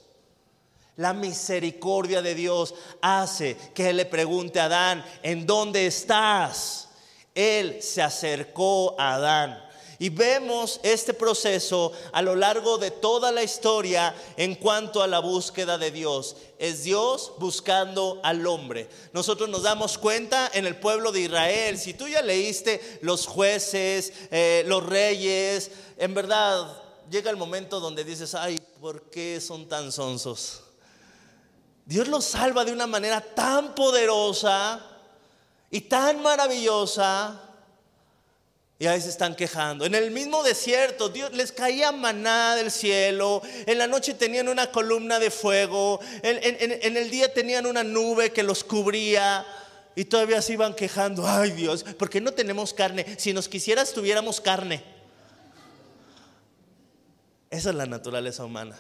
La 0.98 1.14
misericordia 1.14 2.22
de 2.22 2.36
Dios 2.36 2.74
hace 3.02 3.58
que 3.74 3.90
él 3.90 3.98
le 3.98 4.06
pregunte 4.06 4.60
a 4.60 4.66
Adán, 4.66 5.06
¿en 5.24 5.46
dónde 5.46 5.88
estás? 5.88 6.90
Él 7.34 7.82
se 7.82 8.02
acercó 8.02 8.96
a 8.98 9.16
Adán 9.16 9.66
y 10.00 10.10
vemos 10.10 10.80
este 10.84 11.14
proceso 11.14 11.92
a 12.12 12.22
lo 12.22 12.36
largo 12.36 12.78
de 12.78 12.92
toda 12.92 13.32
la 13.32 13.44
historia 13.44 14.16
en 14.38 14.56
cuanto 14.56 15.02
a 15.02 15.08
la 15.08 15.20
búsqueda 15.20 15.78
de 15.78 15.92
Dios. 15.92 16.36
Es 16.60 16.84
Dios 16.84 17.34
buscando 17.40 18.20
al 18.24 18.46
hombre. 18.46 18.90
Nosotros 19.14 19.50
nos 19.50 19.64
damos 19.64 19.98
cuenta 19.98 20.50
en 20.54 20.66
el 20.66 20.78
pueblo 20.78 21.12
de 21.12 21.22
Israel, 21.22 21.78
si 21.78 21.94
tú 21.94 22.08
ya 22.08 22.22
leíste 22.22 23.00
los 23.02 23.28
jueces, 23.28 24.14
eh, 24.32 24.64
los 24.68 24.86
reyes, 24.86 25.72
en 25.98 26.14
verdad 26.14 26.82
llega 27.10 27.30
el 27.30 27.38
momento 27.38 27.80
donde 27.80 28.04
dices, 28.04 28.36
ay, 28.36 28.60
¿por 28.82 29.10
qué 29.10 29.40
son 29.40 29.68
tan 29.68 29.92
sonsos? 29.92 30.65
Dios 31.86 32.08
los 32.08 32.26
salva 32.26 32.66
de 32.66 32.72
una 32.72 32.88
manera 32.88 33.22
tan 33.22 33.76
poderosa 33.76 34.82
y 35.70 35.82
tan 35.82 36.22
maravillosa 36.22 37.42
y 38.78 38.88
a 38.88 38.92
veces 38.92 39.12
están 39.12 39.36
quejando. 39.36 39.86
En 39.86 39.96
el 39.96 40.12
mismo 40.12 40.44
desierto, 40.44 41.08
Dios 41.08 41.32
les 41.32 41.54
caía 41.54 41.94
maná 41.94 42.56
del 42.56 42.72
cielo. 42.72 43.42
En 43.66 43.78
la 43.78 43.88
noche 43.88 44.14
tenían 44.14 44.50
una 44.50 44.70
columna 44.70 45.18
de 45.18 45.32
fuego. 45.32 46.02
En, 46.24 46.98
el 46.98 47.10
día 47.10 47.34
tenían 47.34 47.66
una 47.68 47.84
nube 47.84 48.34
que 48.34 48.44
los 48.44 48.66
cubría. 48.66 49.46
Y 49.96 50.06
todavía 50.06 50.42
se 50.42 50.54
iban 50.54 50.74
quejando. 50.74 51.26
Ay 51.26 51.52
Dios, 51.52 51.86
porque 51.98 52.20
no 52.20 52.34
tenemos 52.34 52.74
carne. 52.74 53.06
Si 53.18 53.32
nos 53.32 53.48
quisieras, 53.48 53.94
tuviéramos 53.94 54.42
carne. 54.42 54.84
Esa 57.50 57.70
es 57.70 57.76
la 57.76 57.86
naturaleza 57.86 58.44
humana. 58.44 58.78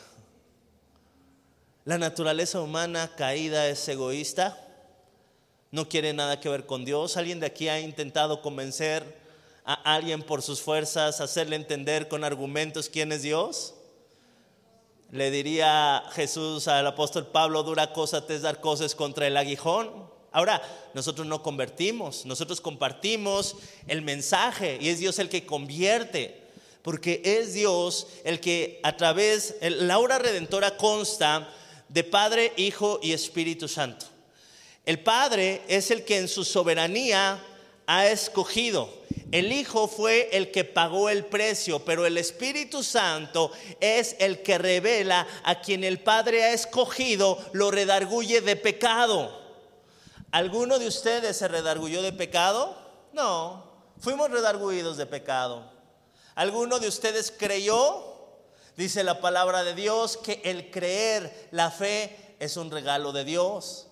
La 1.86 1.98
naturaleza 1.98 2.60
humana 2.62 3.12
caída 3.15 3.67
es 3.69 3.88
egoísta. 3.88 4.62
No 5.71 5.88
quiere 5.88 6.13
nada 6.13 6.39
que 6.39 6.50
ver 6.50 6.65
con 6.65 6.84
Dios. 6.84 7.15
¿Alguien 7.15 7.39
de 7.39 7.45
aquí 7.45 7.69
ha 7.69 7.80
intentado 7.80 8.41
convencer? 8.41 9.26
a 9.65 9.95
alguien 9.95 10.21
por 10.21 10.43
sus 10.43 10.62
fuerzas, 10.62 11.19
hacerle 11.21 11.56
entender 11.56 12.08
con 12.08 12.24
argumentos 12.24 12.88
quién 12.88 13.12
es 13.12 13.24
Dios? 13.24 13.74
Le 15.12 15.32
diría 15.32 16.04
Jesús 16.13 16.67
al 16.67 16.86
apóstol 16.86 17.28
Pablo, 17.28 17.63
dura 17.63 17.91
cosa 17.91 18.26
te 18.28 18.36
es 18.36 18.43
dar 18.43 18.62
cosas 18.62 18.93
contra 18.93 19.26
el 19.26 19.36
aguijón. 19.36 20.08
Ahora, 20.32 20.62
nosotros 20.93 21.26
no 21.26 21.41
convertimos, 21.41 22.26
nosotros 22.26 22.62
compartimos 22.62 23.56
el 23.88 24.04
mensaje 24.04 24.78
y 24.80 24.89
es 24.89 25.00
Dios 25.00 25.17
el 25.17 25.30
que 25.30 25.48
convierte, 25.48 26.43
porque 26.84 27.21
es 27.26 27.54
Dios 27.54 28.08
el 28.24 28.39
que 28.39 28.80
a 28.84 28.98
través, 28.98 29.56
la 29.62 29.98
obra 29.98 30.19
redentora 30.19 30.78
consta 30.78 31.50
de 31.95 32.03
Padre, 32.03 32.53
Hijo 32.58 32.99
y 33.01 33.13
Espíritu 33.13 33.67
Santo. 33.67 34.05
El 34.86 34.99
Padre 34.99 35.63
es 35.67 35.89
el 35.89 36.05
que 36.05 36.19
en 36.19 36.27
su 36.27 36.45
soberanía 36.45 37.43
ha 37.88 38.08
escogido 38.08 39.05
el 39.31 39.51
Hijo 39.51 39.88
fue 39.88 40.29
el 40.31 40.51
que 40.51 40.63
pagó 40.63 41.10
el 41.10 41.25
precio, 41.25 41.84
pero 41.84 42.05
el 42.05 42.17
Espíritu 42.17 42.84
Santo 42.84 43.51
es 43.79 44.15
el 44.19 44.43
que 44.43 44.58
revela 44.58 45.27
a 45.43 45.62
quien 45.62 45.84
el 45.84 45.99
Padre 45.99 46.43
ha 46.43 46.53
escogido, 46.53 47.43
lo 47.53 47.71
redarguye 47.71 48.41
de 48.41 48.55
pecado. 48.55 49.41
¿Alguno 50.31 50.79
de 50.79 50.88
ustedes 50.88 51.38
se 51.38 51.47
redarguyó 51.47 52.01
de 52.01 52.13
pecado? 52.13 52.77
No, 53.13 53.65
fuimos 53.99 54.29
redarguidos 54.29 54.97
de 54.97 55.05
pecado. 55.05 55.69
¿Alguno 56.36 56.79
de 56.79 56.88
ustedes 56.88 57.34
creyó? 57.38 58.14
Dice 58.78 59.04
la 59.04 59.22
palabra 59.22 59.64
de 59.64 59.74
Dios 59.74 60.18
que 60.18 60.42
el 60.44 60.70
creer, 60.70 61.48
la 61.52 61.72
fe, 61.72 62.36
es 62.40 62.58
un 62.58 62.72
regalo 62.72 63.12
de 63.12 63.24
Dios. 63.24 63.88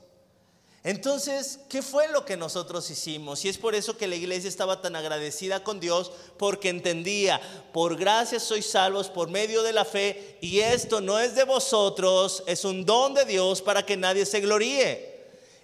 Entonces, 0.84 1.62
¿qué 1.70 1.82
fue 1.82 2.10
lo 2.10 2.26
que 2.26 2.36
nosotros 2.36 2.90
hicimos? 2.90 3.46
Y 3.46 3.50
es 3.50 3.58
por 3.58 3.74
eso 3.74 3.96
que 3.96 4.08
la 4.08 4.18
iglesia 4.18 4.50
estaba 4.50 4.82
tan 4.82 4.98
agradecida 4.98 5.64
con 5.64 5.80
Dios, 5.80 6.12
porque 6.38 6.68
entendía, 6.68 7.40
por 7.72 7.96
gracia 7.96 8.38
sois 8.38 8.70
salvos 8.70 9.08
por 9.08 9.30
medio 9.30 9.64
de 9.64 9.72
la 9.72 9.86
fe, 9.86 10.38
y 10.42 10.60
esto 10.60 11.00
no 11.00 11.18
es 11.20 11.36
de 11.36 11.46
vosotros, 11.46 12.44
es 12.48 12.66
un 12.66 12.84
don 12.84 13.14
de 13.14 13.24
Dios 13.24 13.62
para 13.62 13.86
que 13.86 13.96
nadie 13.96 14.26
se 14.26 14.42
gloríe. 14.42 15.14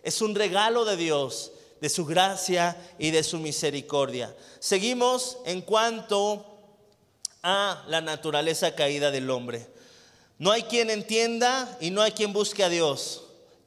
Es 0.03 0.21
un 0.21 0.33
regalo 0.33 0.85
de 0.85 0.95
Dios, 0.95 1.51
de 1.81 1.89
su 1.89 2.05
gracia 2.05 2.77
y 2.97 3.11
de 3.11 3.23
su 3.23 3.39
misericordia. 3.39 4.33
Seguimos 4.59 5.37
en 5.43 5.61
cuanto 5.61 6.48
a 7.43 7.83
la 7.87 8.01
naturaleza 8.01 8.75
caída 8.75 9.11
del 9.11 9.29
hombre. 9.29 9.67
No 10.37 10.51
hay 10.51 10.63
quien 10.63 10.89
entienda 10.89 11.77
y 11.79 11.91
no 11.91 12.01
hay 12.01 12.11
quien 12.11 12.33
busque 12.33 12.63
a 12.63 12.69
Dios. 12.69 13.23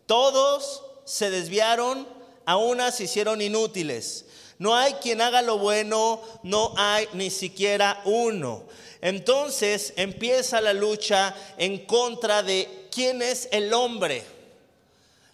Todos 0.07 0.83
se 1.05 1.31
desviaron, 1.31 2.07
a 2.47 2.57
unas 2.57 2.97
se 2.97 3.05
hicieron 3.05 3.41
inútiles. 3.41 4.27
No 4.59 4.77
hay 4.77 4.95
quien 4.95 5.21
haga 5.21 5.43
lo 5.43 5.59
bueno, 5.59 6.21
no 6.43 6.73
hay 6.77 7.09
ni 7.15 7.31
siquiera 7.31 8.01
uno. 8.05 8.65
Entonces 9.01 9.93
empieza 9.97 10.61
la 10.61 10.73
lucha 10.73 11.35
en 11.59 11.85
contra 11.87 12.43
de 12.43 12.89
quién 12.93 13.21
es 13.21 13.49
el 13.51 13.73
hombre. 13.75 14.25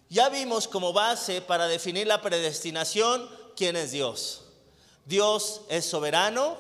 Ya 0.09 0.31
vimos 0.31 0.66
como 0.66 0.92
base 0.92 1.42
para 1.42 1.68
definir 1.68 2.07
la 2.07 2.22
predestinación 2.22 3.29
quién 3.55 3.77
es 3.77 3.90
Dios. 3.90 4.44
Dios 5.05 5.62
es 5.68 5.85
soberano, 5.85 6.57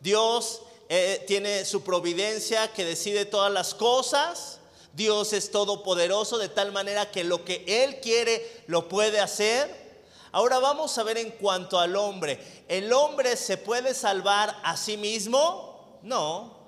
Dios 0.00 0.60
eh, 0.94 1.24
tiene 1.26 1.64
su 1.64 1.82
providencia 1.82 2.70
que 2.70 2.84
decide 2.84 3.24
todas 3.24 3.50
las 3.50 3.72
cosas. 3.72 4.60
Dios 4.92 5.32
es 5.32 5.50
todopoderoso 5.50 6.36
de 6.36 6.50
tal 6.50 6.70
manera 6.70 7.10
que 7.10 7.24
lo 7.24 7.46
que 7.46 7.64
Él 7.66 7.98
quiere 8.02 8.62
lo 8.66 8.90
puede 8.90 9.18
hacer. 9.18 10.04
Ahora 10.32 10.58
vamos 10.58 10.98
a 10.98 11.02
ver 11.02 11.16
en 11.16 11.30
cuanto 11.30 11.80
al 11.80 11.96
hombre. 11.96 12.38
¿El 12.68 12.92
hombre 12.92 13.38
se 13.38 13.56
puede 13.56 13.94
salvar 13.94 14.54
a 14.62 14.76
sí 14.76 14.98
mismo? 14.98 15.98
No. 16.02 16.58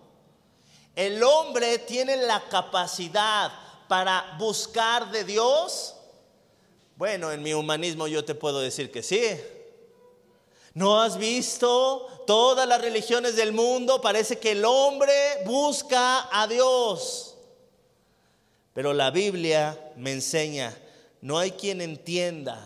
¿El 0.96 1.22
hombre 1.22 1.76
tiene 1.80 2.16
la 2.16 2.48
capacidad 2.48 3.52
para 3.88 4.37
buscar 4.38 5.10
de 5.10 5.24
Dios? 5.24 5.96
Bueno, 6.96 7.30
en 7.30 7.42
mi 7.42 7.52
humanismo 7.52 8.06
yo 8.06 8.24
te 8.24 8.34
puedo 8.34 8.60
decir 8.60 8.90
que 8.90 9.02
sí. 9.02 9.20
¿No 10.74 11.00
has 11.00 11.16
visto 11.18 12.24
todas 12.26 12.66
las 12.66 12.80
religiones 12.80 13.37
del 13.37 13.52
mundo? 13.52 14.00
Parece 14.00 14.38
que 14.38 14.52
el 14.52 14.64
hombre 14.64 15.14
busca 15.46 16.28
a 16.32 16.48
Dios. 16.48 17.37
Pero 18.72 18.92
la 18.92 19.12
Biblia 19.12 19.92
me 19.96 20.10
enseña, 20.10 20.76
no 21.20 21.38
hay 21.38 21.52
quien 21.52 21.80
entienda, 21.80 22.60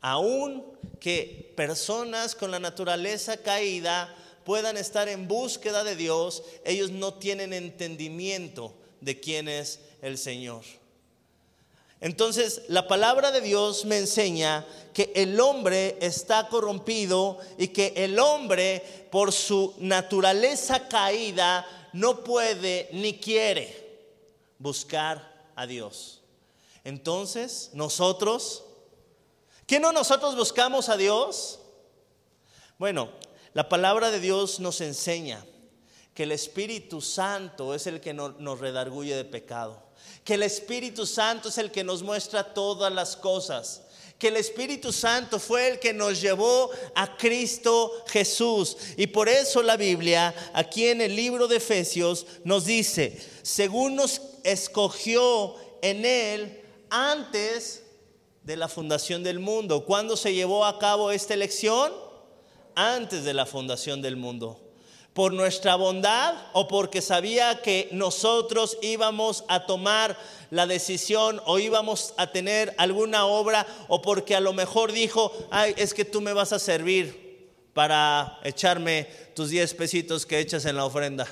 aún 0.00 0.64
que 0.98 1.52
personas 1.56 2.34
con 2.34 2.50
la 2.50 2.58
naturaleza 2.58 3.36
caída 3.36 4.14
puedan 4.44 4.78
estar 4.78 5.08
en 5.10 5.28
búsqueda 5.28 5.84
de 5.84 5.94
Dios, 5.94 6.42
ellos 6.64 6.90
no 6.90 7.14
tienen 7.14 7.52
entendimiento 7.52 8.74
de 9.02 9.20
quién 9.20 9.46
es 9.46 9.80
el 10.00 10.16
Señor. 10.16 10.64
Entonces, 12.00 12.62
la 12.68 12.86
palabra 12.86 13.30
de 13.30 13.40
Dios 13.40 13.84
me 13.84 13.98
enseña 13.98 14.66
que 14.92 15.12
el 15.14 15.40
hombre 15.40 15.96
está 16.00 16.48
corrompido 16.48 17.38
y 17.56 17.68
que 17.68 17.94
el 17.96 18.18
hombre, 18.18 19.08
por 19.10 19.32
su 19.32 19.74
naturaleza 19.78 20.88
caída, 20.88 21.66
no 21.92 22.22
puede 22.22 22.88
ni 22.92 23.18
quiere 23.18 23.84
buscar 24.58 25.50
a 25.56 25.66
Dios. 25.66 26.20
Entonces, 26.84 27.70
nosotros, 27.72 28.64
¿qué 29.66 29.80
no 29.80 29.92
nosotros 29.92 30.36
buscamos 30.36 30.88
a 30.88 30.96
Dios? 30.96 31.60
Bueno, 32.78 33.08
la 33.54 33.68
palabra 33.68 34.10
de 34.10 34.20
Dios 34.20 34.60
nos 34.60 34.80
enseña 34.80 35.44
que 36.14 36.22
el 36.22 36.32
Espíritu 36.32 37.00
Santo 37.00 37.74
es 37.74 37.86
el 37.86 38.00
que 38.00 38.14
nos 38.14 38.58
redarguye 38.60 39.16
de 39.16 39.24
pecado 39.24 39.84
que 40.24 40.34
el 40.34 40.42
Espíritu 40.42 41.06
Santo 41.06 41.50
es 41.50 41.58
el 41.58 41.70
que 41.70 41.84
nos 41.84 42.02
muestra 42.02 42.54
todas 42.54 42.92
las 42.92 43.14
cosas, 43.14 43.82
que 44.18 44.28
el 44.28 44.36
Espíritu 44.36 44.90
Santo 44.90 45.38
fue 45.38 45.68
el 45.68 45.78
que 45.78 45.92
nos 45.92 46.20
llevó 46.20 46.70
a 46.94 47.16
Cristo 47.16 47.92
Jesús. 48.06 48.76
Y 48.96 49.08
por 49.08 49.28
eso 49.28 49.62
la 49.62 49.76
Biblia, 49.76 50.34
aquí 50.54 50.86
en 50.86 51.02
el 51.02 51.14
libro 51.14 51.46
de 51.46 51.56
Efesios, 51.56 52.26
nos 52.42 52.64
dice, 52.64 53.20
según 53.42 53.96
nos 53.96 54.22
escogió 54.44 55.56
en 55.82 56.06
Él 56.06 56.62
antes 56.88 57.82
de 58.44 58.56
la 58.56 58.68
fundación 58.68 59.22
del 59.22 59.40
mundo. 59.40 59.84
¿Cuándo 59.84 60.16
se 60.16 60.32
llevó 60.32 60.64
a 60.64 60.78
cabo 60.78 61.10
esta 61.10 61.34
elección? 61.34 61.92
Antes 62.76 63.24
de 63.24 63.34
la 63.34 63.46
fundación 63.46 64.00
del 64.00 64.16
mundo 64.16 64.63
por 65.14 65.32
nuestra 65.32 65.76
bondad 65.76 66.34
o 66.52 66.66
porque 66.66 67.00
sabía 67.00 67.62
que 67.62 67.88
nosotros 67.92 68.76
íbamos 68.82 69.44
a 69.46 69.64
tomar 69.64 70.18
la 70.50 70.66
decisión 70.66 71.40
o 71.46 71.60
íbamos 71.60 72.14
a 72.16 72.32
tener 72.32 72.74
alguna 72.78 73.24
obra 73.24 73.64
o 73.86 74.02
porque 74.02 74.34
a 74.34 74.40
lo 74.40 74.52
mejor 74.52 74.90
dijo, 74.90 75.32
ay, 75.52 75.72
es 75.76 75.94
que 75.94 76.04
tú 76.04 76.20
me 76.20 76.32
vas 76.32 76.52
a 76.52 76.58
servir 76.58 77.52
para 77.72 78.40
echarme 78.42 79.08
tus 79.34 79.50
10 79.50 79.74
pesitos 79.74 80.26
que 80.26 80.40
echas 80.40 80.64
en 80.64 80.76
la 80.76 80.84
ofrenda. 80.84 81.28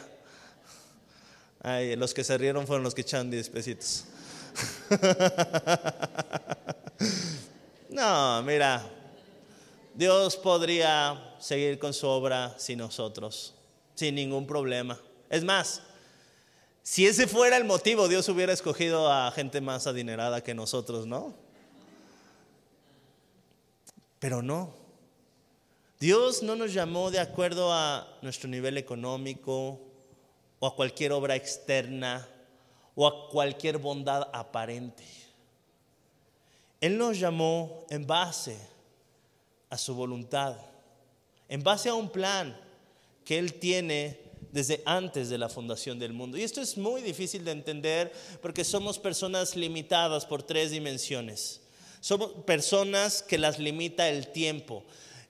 Ay, 1.60 1.96
los 1.96 2.14
que 2.14 2.22
se 2.22 2.38
rieron 2.38 2.68
fueron 2.68 2.84
los 2.84 2.94
que 2.94 3.00
echaron 3.00 3.32
10 3.32 3.48
pesitos. 3.48 4.04
no, 7.88 8.42
mira, 8.42 8.88
Dios 9.94 10.36
podría 10.36 11.34
seguir 11.40 11.80
con 11.80 11.92
su 11.92 12.06
obra 12.06 12.54
sin 12.58 12.78
nosotros 12.78 13.54
sin 13.94 14.14
ningún 14.14 14.46
problema. 14.46 14.98
Es 15.30 15.44
más, 15.44 15.82
si 16.82 17.06
ese 17.06 17.26
fuera 17.26 17.56
el 17.56 17.64
motivo, 17.64 18.08
Dios 18.08 18.28
hubiera 18.28 18.52
escogido 18.52 19.10
a 19.10 19.30
gente 19.32 19.60
más 19.60 19.86
adinerada 19.86 20.42
que 20.42 20.54
nosotros, 20.54 21.06
¿no? 21.06 21.34
Pero 24.18 24.42
no. 24.42 24.74
Dios 26.00 26.42
no 26.42 26.56
nos 26.56 26.72
llamó 26.72 27.10
de 27.10 27.20
acuerdo 27.20 27.72
a 27.72 28.08
nuestro 28.22 28.48
nivel 28.48 28.76
económico 28.76 29.80
o 30.58 30.66
a 30.66 30.74
cualquier 30.74 31.12
obra 31.12 31.36
externa 31.36 32.28
o 32.94 33.06
a 33.06 33.28
cualquier 33.30 33.78
bondad 33.78 34.28
aparente. 34.32 35.04
Él 36.80 36.98
nos 36.98 37.18
llamó 37.20 37.86
en 37.88 38.04
base 38.06 38.58
a 39.70 39.78
su 39.78 39.94
voluntad, 39.94 40.56
en 41.48 41.62
base 41.62 41.88
a 41.88 41.94
un 41.94 42.10
plan 42.10 42.60
que 43.24 43.38
Él 43.38 43.54
tiene 43.54 44.20
desde 44.52 44.82
antes 44.84 45.30
de 45.30 45.38
la 45.38 45.48
fundación 45.48 45.98
del 45.98 46.12
mundo. 46.12 46.36
Y 46.36 46.42
esto 46.42 46.60
es 46.60 46.76
muy 46.76 47.02
difícil 47.02 47.44
de 47.44 47.52
entender 47.52 48.12
porque 48.40 48.64
somos 48.64 48.98
personas 48.98 49.56
limitadas 49.56 50.26
por 50.26 50.42
tres 50.42 50.70
dimensiones. 50.70 51.60
Somos 52.00 52.32
personas 52.44 53.22
que 53.22 53.38
las 53.38 53.58
limita 53.58 54.08
el 54.08 54.28
tiempo. 54.28 54.84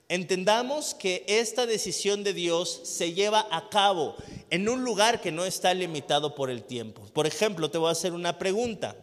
Entendamos 0.08 0.94
que 0.94 1.24
esta 1.26 1.64
decisión 1.64 2.24
de 2.24 2.34
Dios 2.34 2.80
se 2.84 3.14
lleva 3.14 3.46
a 3.50 3.70
cabo 3.70 4.16
en 4.50 4.68
un 4.68 4.84
lugar 4.84 5.20
que 5.20 5.32
no 5.32 5.44
está 5.44 5.72
limitado 5.72 6.34
por 6.34 6.50
el 6.50 6.64
tiempo. 6.64 7.02
Por 7.12 7.26
ejemplo, 7.26 7.70
te 7.70 7.78
voy 7.78 7.88
a 7.88 7.92
hacer 7.92 8.12
una 8.12 8.38
pregunta. 8.38 8.96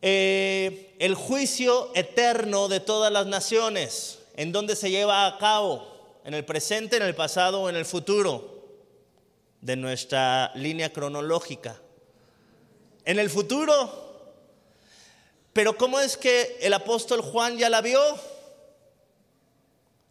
Eh, 0.00 0.94
el 0.98 1.14
juicio 1.14 1.90
eterno 1.94 2.68
de 2.68 2.80
todas 2.80 3.12
las 3.12 3.26
naciones, 3.26 4.18
¿en 4.36 4.50
dónde 4.52 4.76
se 4.76 4.90
lleva 4.90 5.26
a 5.26 5.38
cabo? 5.38 5.91
En 6.24 6.34
el 6.34 6.44
presente, 6.44 6.96
en 6.96 7.02
el 7.02 7.14
pasado 7.14 7.62
o 7.62 7.68
en 7.68 7.76
el 7.76 7.84
futuro 7.84 8.52
de 9.60 9.76
nuestra 9.76 10.52
línea 10.54 10.92
cronológica. 10.92 11.80
En 13.04 13.18
el 13.18 13.30
futuro. 13.30 14.10
Pero 15.52 15.76
¿cómo 15.76 16.00
es 16.00 16.16
que 16.16 16.58
el 16.60 16.72
apóstol 16.72 17.20
Juan 17.20 17.58
ya 17.58 17.68
la 17.68 17.80
vio? 17.80 18.00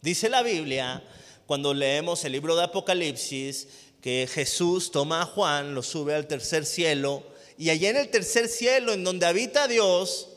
Dice 0.00 0.28
la 0.28 0.42
Biblia, 0.42 1.02
cuando 1.46 1.74
leemos 1.74 2.24
el 2.24 2.32
libro 2.32 2.56
de 2.56 2.64
Apocalipsis, 2.64 3.68
que 4.00 4.28
Jesús 4.32 4.90
toma 4.90 5.22
a 5.22 5.26
Juan, 5.26 5.74
lo 5.74 5.82
sube 5.82 6.14
al 6.14 6.26
tercer 6.26 6.66
cielo, 6.66 7.22
y 7.56 7.70
allá 7.70 7.90
en 7.90 7.96
el 7.96 8.10
tercer 8.10 8.48
cielo, 8.48 8.92
en 8.92 9.04
donde 9.04 9.26
habita 9.26 9.68
Dios, 9.68 10.28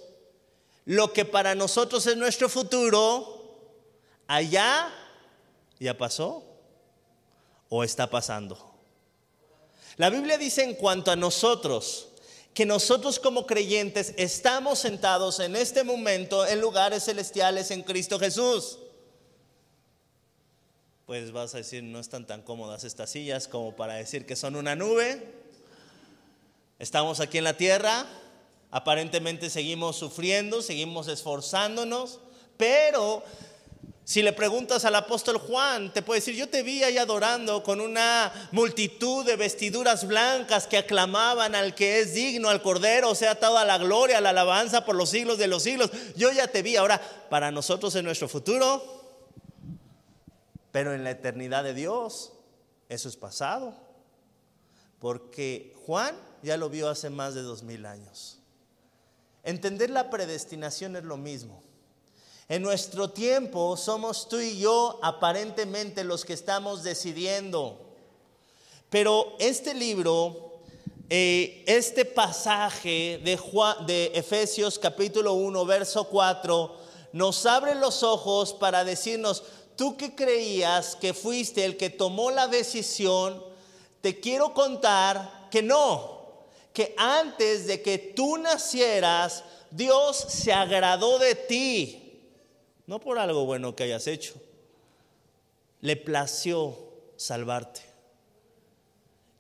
lo 0.86 1.14
que 1.14 1.26
para 1.26 1.56
nosotros 1.56 2.06
es 2.06 2.16
nuestro 2.16 2.48
futuro, 2.48 3.58
allá 4.28 4.94
¿Ya 5.80 5.98
pasó? 5.98 6.44
¿O 7.70 7.84
está 7.84 8.10
pasando? 8.10 8.74
La 9.98 10.10
Biblia 10.10 10.38
dice 10.38 10.64
en 10.64 10.76
cuanto 10.76 11.12
a 11.12 11.16
nosotros, 11.16 12.10
que 12.56 12.66
nosotros 12.66 13.20
como 13.20 13.46
creyentes 13.46 14.14
estamos 14.18 14.80
sentados 14.80 15.42
en 15.42 15.58
este 15.58 15.84
momento 15.84 16.48
en 16.48 16.62
lugares 16.62 17.04
celestiales 17.04 17.70
en 17.70 17.84
Cristo 17.84 18.18
Jesús. 18.18 18.80
Pues 21.06 21.34
vas 21.34 21.54
a 21.54 21.58
decir, 21.58 21.84
no 21.84 22.00
están 22.00 22.26
tan 22.26 22.42
cómodas 22.42 22.86
estas 22.86 23.10
sillas 23.10 23.50
como 23.50 23.76
para 23.76 23.96
decir 23.96 24.26
que 24.26 24.38
son 24.38 24.56
una 24.56 24.74
nube. 24.76 25.34
Estamos 26.80 27.20
aquí 27.20 27.38
en 27.38 27.44
la 27.44 27.58
tierra, 27.58 28.06
aparentemente 28.72 29.50
seguimos 29.50 29.98
sufriendo, 29.98 30.62
seguimos 30.62 31.10
esforzándonos, 31.10 32.20
pero 32.58 33.22
si 34.06 34.22
le 34.22 34.34
preguntas 34.34 34.86
al 34.86 34.94
apóstol 34.94 35.40
Juan, 35.40 35.92
te 35.92 36.04
puede 36.04 36.20
decir, 36.20 36.36
yo 36.36 36.48
te 36.48 36.62
vi 36.62 36.84
ahí 36.84 37.00
adorando 37.00 37.64
con 37.64 37.82
una 37.82 38.32
multitud 38.52 39.26
de 39.26 39.36
vestiduras 39.36 40.06
blancas 40.06 40.68
que 40.68 40.78
aclamaban 40.78 41.56
al 41.56 41.74
que 41.74 42.00
es 42.00 42.14
digno, 42.14 42.50
al 42.50 42.62
Cordero, 42.62 43.16
sea 43.16 43.40
toda 43.40 43.66
la 43.66 43.80
gloria, 43.80 44.22
la 44.22 44.30
alabanza 44.30 44.86
por 44.86 44.96
los 44.96 45.10
siglos 45.10 45.40
de 45.40 45.48
los 45.48 45.64
siglos. 45.64 45.90
Yo 46.16 46.32
ya 46.32 46.48
te 46.48 46.62
vi. 46.62 46.76
Ahora, 46.76 47.02
para 47.32 47.50
nosotros 47.50 47.96
en 47.96 48.06
nuestro 48.06 48.28
futuro, 48.30 48.84
pero 50.72 50.94
en 50.94 51.04
la 51.04 51.10
eternidad 51.10 51.64
de 51.64 51.74
Dios, 51.74 52.32
eso 52.90 53.10
es 53.10 53.16
pasado. 53.16 53.74
Porque 55.00 55.74
Juan 55.88 56.16
ya 56.44 56.58
lo 56.58 56.70
vio 56.70 56.90
hace 56.90 57.10
más 57.10 57.34
de 57.34 57.42
dos 57.42 57.64
mil 57.64 57.88
años. 57.88 58.38
Entender 59.44 59.90
la 59.90 60.12
predestinación 60.12 60.96
es 60.96 61.06
lo 61.06 61.18
mismo. 61.18 61.65
En 62.48 62.62
nuestro 62.62 63.10
tiempo 63.10 63.76
somos 63.76 64.30
tú 64.30 64.40
y 64.40 64.60
yo 64.60 65.00
aparentemente 65.02 66.04
los 66.04 66.24
que 66.24 66.34
estamos 66.34 66.84
decidiendo. 66.84 67.80
Pero 68.92 69.36
este 69.40 69.74
libro, 69.74 70.60
eh, 71.10 71.64
este 71.66 72.06
pasaje 72.06 73.20
de, 73.24 73.40
de 73.88 74.12
Efesios 74.14 74.78
capítulo 74.78 75.34
1, 75.34 75.66
verso 75.66 76.04
4, 76.04 76.76
nos 77.14 77.48
abre 77.48 77.74
los 77.74 78.04
ojos 78.04 78.54
para 78.54 78.84
decirnos, 78.84 79.42
tú 79.76 79.98
que 79.98 80.14
creías 80.14 80.96
que 80.96 81.16
fuiste 81.16 81.66
el 81.66 81.78
que 81.78 81.90
tomó 81.90 82.30
la 82.30 82.48
decisión, 82.48 83.44
te 84.02 84.20
quiero 84.20 84.54
contar 84.54 85.48
que 85.50 85.64
no, 85.64 86.44
que 86.74 86.94
antes 86.96 87.66
de 87.66 87.82
que 87.82 87.98
tú 87.98 88.38
nacieras, 88.38 89.44
Dios 89.72 90.16
se 90.16 90.54
agradó 90.54 91.18
de 91.18 91.34
ti 91.34 92.05
no 92.88 93.00
por 93.00 93.18
algo 93.18 93.46
bueno 93.46 93.76
que 93.76 93.84
hayas 93.84 94.08
hecho. 94.08 94.36
Le 95.82 95.96
plació 95.96 96.78
salvarte. 97.16 97.82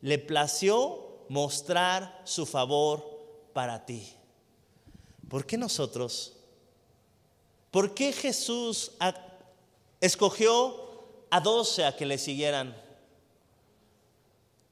Le 0.01 0.19
plació 0.19 1.25
mostrar 1.29 2.21
su 2.25 2.45
favor 2.45 3.03
para 3.53 3.86
ti. 3.86 4.13
¿Por 5.29 5.45
qué 5.45 5.58
nosotros? 5.58 6.34
¿Por 7.71 7.93
qué 7.93 8.13
Jesús 8.13 8.91
escogió 9.99 10.84
a 11.29 11.39
doce 11.39 11.86
a 11.86 11.95
que 11.95 12.05
le 12.05 12.17
siguieran? 12.17 12.75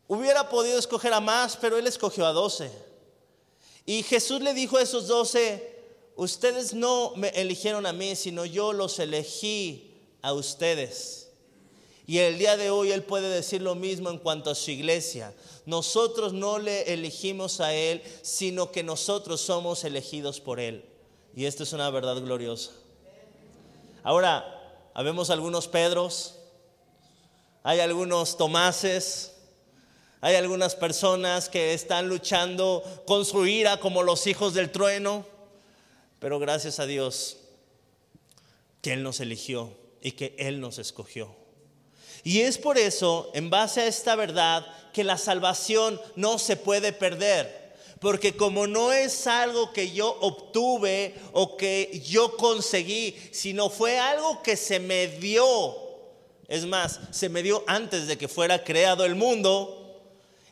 Hubiera 0.07 0.49
podido 0.49 0.77
escoger 0.77 1.13
a 1.13 1.19
más, 1.19 1.57
pero 1.57 1.77
él 1.77 1.87
escogió 1.87 2.25
a 2.25 2.33
doce. 2.33 2.71
Y 3.85 4.03
Jesús 4.03 4.41
le 4.41 4.53
dijo 4.53 4.77
a 4.77 4.81
esos 4.81 5.07
doce, 5.07 5.72
ustedes 6.15 6.73
no 6.73 7.13
me 7.15 7.29
eligieron 7.29 7.85
a 7.85 7.93
mí, 7.93 8.15
sino 8.15 8.45
yo 8.45 8.73
los 8.73 8.99
elegí 8.99 9.93
a 10.21 10.33
ustedes. 10.33 11.29
Y 12.05 12.17
el 12.17 12.37
día 12.37 12.57
de 12.57 12.69
hoy 12.69 12.91
Él 12.91 13.03
puede 13.03 13.29
decir 13.29 13.61
lo 13.61 13.75
mismo 13.75 14.09
en 14.09 14.17
cuanto 14.17 14.49
a 14.49 14.55
su 14.55 14.71
iglesia. 14.71 15.33
Nosotros 15.65 16.33
no 16.33 16.59
le 16.59 16.93
elegimos 16.93 17.61
a 17.61 17.73
Él, 17.73 18.03
sino 18.21 18.71
que 18.71 18.83
nosotros 18.83 19.39
somos 19.39 19.83
elegidos 19.85 20.41
por 20.41 20.59
Él. 20.59 20.83
Y 21.35 21.45
esto 21.45 21.63
es 21.63 21.71
una 21.71 21.89
verdad 21.89 22.17
gloriosa. 22.21 22.71
Ahora, 24.03 24.45
habemos 24.93 25.29
algunos 25.29 25.67
Pedros, 25.67 26.35
hay 27.63 27.79
algunos 27.79 28.35
Tomases, 28.35 29.31
hay 30.19 30.35
algunas 30.35 30.75
personas 30.75 31.47
que 31.49 31.73
están 31.73 32.07
luchando 32.07 32.83
con 33.05 33.25
su 33.25 33.45
ira 33.47 33.77
como 33.77 34.03
los 34.03 34.27
hijos 34.27 34.53
del 34.53 34.71
trueno, 34.71 35.25
pero 36.23 36.39
gracias 36.39 36.79
a 36.79 36.85
Dios 36.85 37.35
que 38.81 38.93
Él 38.93 39.03
nos 39.03 39.19
eligió 39.19 39.75
y 40.01 40.13
que 40.13 40.33
Él 40.39 40.61
nos 40.61 40.79
escogió. 40.79 41.35
Y 42.23 42.39
es 42.39 42.57
por 42.57 42.77
eso, 42.77 43.29
en 43.33 43.49
base 43.49 43.81
a 43.81 43.87
esta 43.87 44.15
verdad, 44.15 44.65
que 44.93 45.03
la 45.03 45.17
salvación 45.17 45.99
no 46.15 46.39
se 46.39 46.55
puede 46.55 46.93
perder. 46.93 47.75
Porque 47.99 48.37
como 48.37 48.67
no 48.67 48.93
es 48.93 49.27
algo 49.27 49.73
que 49.73 49.91
yo 49.91 50.17
obtuve 50.21 51.13
o 51.33 51.57
que 51.57 52.01
yo 52.05 52.37
conseguí, 52.37 53.17
sino 53.33 53.69
fue 53.69 53.99
algo 53.99 54.41
que 54.41 54.55
se 54.55 54.79
me 54.79 55.07
dio. 55.09 55.75
Es 56.47 56.65
más, 56.65 57.01
se 57.11 57.27
me 57.27 57.43
dio 57.43 57.65
antes 57.67 58.07
de 58.07 58.17
que 58.17 58.29
fuera 58.29 58.63
creado 58.63 59.03
el 59.03 59.15
mundo. 59.15 59.99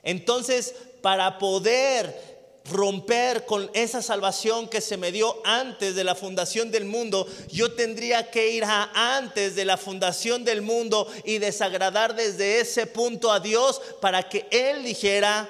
Entonces, 0.03 0.75
para 1.01 1.39
poder 1.39 2.30
romper 2.65 3.45
con 3.45 3.69
esa 3.73 4.01
salvación 4.01 4.67
que 4.67 4.81
se 4.81 4.97
me 4.97 5.11
dio 5.11 5.41
antes 5.45 5.95
de 5.95 6.03
la 6.03 6.15
fundación 6.15 6.71
del 6.71 6.85
mundo, 6.85 7.27
yo 7.49 7.73
tendría 7.73 8.29
que 8.29 8.51
ir 8.51 8.63
a 8.63 9.17
antes 9.17 9.55
de 9.55 9.65
la 9.65 9.77
fundación 9.77 10.43
del 10.43 10.61
mundo 10.61 11.07
y 11.25 11.39
desagradar 11.39 12.15
desde 12.15 12.59
ese 12.59 12.87
punto 12.87 13.31
a 13.31 13.39
Dios 13.39 13.81
para 13.99 14.29
que 14.29 14.47
Él 14.51 14.83
dijera, 14.83 15.49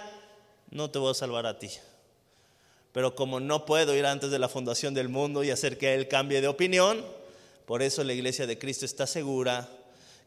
no 0.69 0.89
te 0.89 0.99
voy 0.99 1.11
a 1.11 1.15
salvar 1.15 1.45
a 1.45 1.59
ti. 1.59 1.69
Pero 2.93 3.15
como 3.15 3.39
no 3.39 3.65
puedo 3.65 3.95
ir 3.95 4.05
antes 4.05 4.31
de 4.31 4.39
la 4.39 4.49
fundación 4.49 4.93
del 4.93 5.09
mundo 5.09 5.43
y 5.43 5.51
hacer 5.51 5.77
que 5.77 5.93
Él 5.93 6.07
cambie 6.07 6.41
de 6.41 6.47
opinión, 6.47 7.05
por 7.65 7.81
eso 7.81 8.03
la 8.03 8.13
iglesia 8.13 8.47
de 8.47 8.57
Cristo 8.57 8.85
está 8.85 9.07
segura 9.07 9.69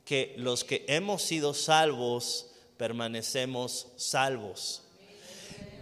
que 0.05 0.35
los 0.37 0.65
que 0.65 0.85
hemos 0.89 1.23
sido 1.23 1.55
salvos, 1.55 2.47
permanecemos 2.77 3.89
salvos. 3.97 4.84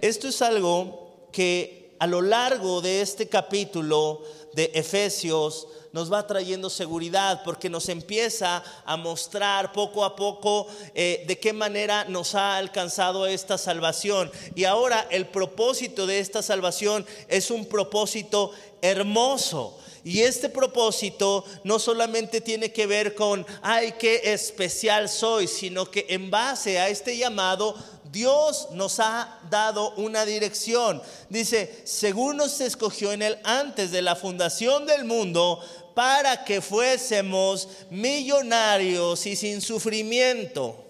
Esto 0.03 0.27
es 0.27 0.43
algo 0.43 1.29
que 1.31 1.95
a 2.01 2.09
lo 2.09 2.23
largo 2.23 2.81
de 2.81 3.03
este 3.03 3.29
capítulo 3.29 4.21
de 4.53 4.73
Efesios 4.75 5.69
nos 5.93 6.13
va 6.13 6.27
trayendo 6.27 6.69
seguridad 6.71 7.43
porque 7.45 7.71
nos 7.71 7.89
empieza 7.89 8.65
a 8.85 8.97
mostrar 8.97 9.71
poco 9.71 10.05
a 10.05 10.17
poco 10.17 10.67
eh, 10.97 11.23
de 11.29 11.39
qué 11.39 11.53
manera 11.53 12.05
nos 12.07 12.35
ha 12.35 12.57
alcanzado 12.57 13.27
esta 13.27 13.57
salvación. 13.59 14.33
Y 14.57 14.65
ahora 14.65 15.07
el 15.09 15.29
propósito 15.29 16.09
de 16.09 16.19
esta 16.19 16.43
salvación 16.43 17.07
es 17.29 17.53
un 17.53 17.67
propósito 17.67 18.51
hermoso. 18.81 19.79
Y 20.05 20.23
este 20.23 20.49
propósito 20.49 21.45
no 21.63 21.79
solamente 21.79 22.41
tiene 22.41 22.73
que 22.73 22.87
ver 22.87 23.15
con, 23.15 23.47
ay, 23.63 23.95
qué 23.99 24.33
especial 24.33 25.09
soy, 25.09 25.47
sino 25.47 25.91
que 25.91 26.07
en 26.09 26.31
base 26.31 26.81
a 26.81 26.89
este 26.89 27.17
llamado 27.17 27.77
Dios 28.11 28.69
nos 28.73 28.99
ha 28.99 29.41
dado 29.49 29.95
una 29.95 30.27
dirección. 30.27 31.01
Dice, 31.29 31.83
según 31.85 32.37
nos 32.37 32.61
escogió 32.61 33.13
en 33.13 33.23
él 33.23 33.39
antes 33.45 33.91
de 33.93 34.03
la 34.03 34.17
fundación 34.17 34.87
del 34.87 35.05
mundo, 35.05 35.61
para 35.95 36.45
que 36.45 36.61
fuésemos 36.61 37.69
millonarios 37.91 39.25
y 39.27 39.37
sin 39.37 39.61
sufrimiento. 39.61 40.85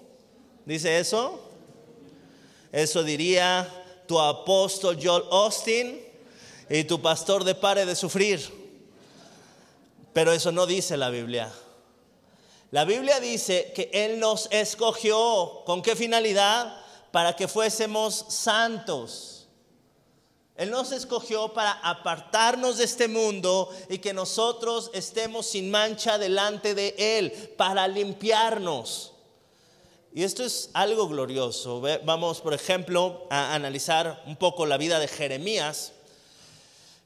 ¿Dice 0.65 0.99
eso? 0.99 1.41
Eso 2.71 3.03
diría 3.03 3.69
tu 4.07 4.19
apóstol 4.19 4.99
Joel 5.03 5.25
Austin 5.31 6.01
y 6.71 6.85
tu 6.85 7.01
pastor 7.03 7.45
de 7.45 7.55
pare 7.55 7.85
de 7.85 7.95
sufrir. 7.95 8.62
Pero 10.13 10.33
eso 10.33 10.53
no 10.53 10.67
dice 10.67 10.97
la 10.97 11.11
Biblia. 11.11 11.53
La 12.71 12.85
Biblia 12.85 13.21
dice 13.21 13.73
que 13.75 13.91
Él 13.93 14.19
nos 14.19 14.49
escogió. 14.51 15.63
¿Con 15.65 15.83
qué 15.83 15.97
finalidad? 15.97 16.83
para 17.13 17.37
que 17.37 17.47
fuésemos 17.47 18.25
santos. 18.29 19.47
Él 20.57 20.71
nos 20.71 20.93
escogió 20.93 21.53
para 21.53 21.73
apartarnos 21.73 22.79
de 22.79 22.85
este 22.85 23.09
mundo 23.09 23.71
y 23.89 23.99
que 23.99 24.13
nosotros 24.13 24.91
estemos 24.93 25.47
sin 25.47 25.71
mancha 25.71 26.19
delante 26.19 26.75
de 26.75 26.95
Él, 26.99 27.55
para 27.57 27.87
limpiarnos. 27.87 29.13
Y 30.15 30.25
esto 30.25 30.45
es 30.45 30.71
algo 30.75 31.09
glorioso. 31.09 31.83
Vamos, 32.05 32.41
por 32.41 32.53
ejemplo, 32.53 33.27
a 33.31 33.55
analizar 33.55 34.23
un 34.27 34.37
poco 34.37 34.67
la 34.67 34.77
vida 34.77 34.99
de 34.99 35.09
Jeremías. 35.09 35.93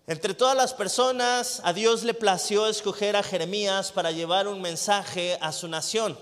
Entre 0.09 0.35
todas 0.35 0.57
las 0.57 0.73
personas, 0.73 1.61
a 1.65 1.73
Dios 1.73 2.05
le 2.05 2.15
plació 2.15 2.69
escoger 2.69 3.17
a 3.17 3.25
Jeremías 3.25 3.91
para 3.91 4.13
llevar 4.13 4.47
un 4.47 4.63
mensaje 4.63 5.37
a 5.41 5.51
su 5.51 5.67
nación. 5.67 6.17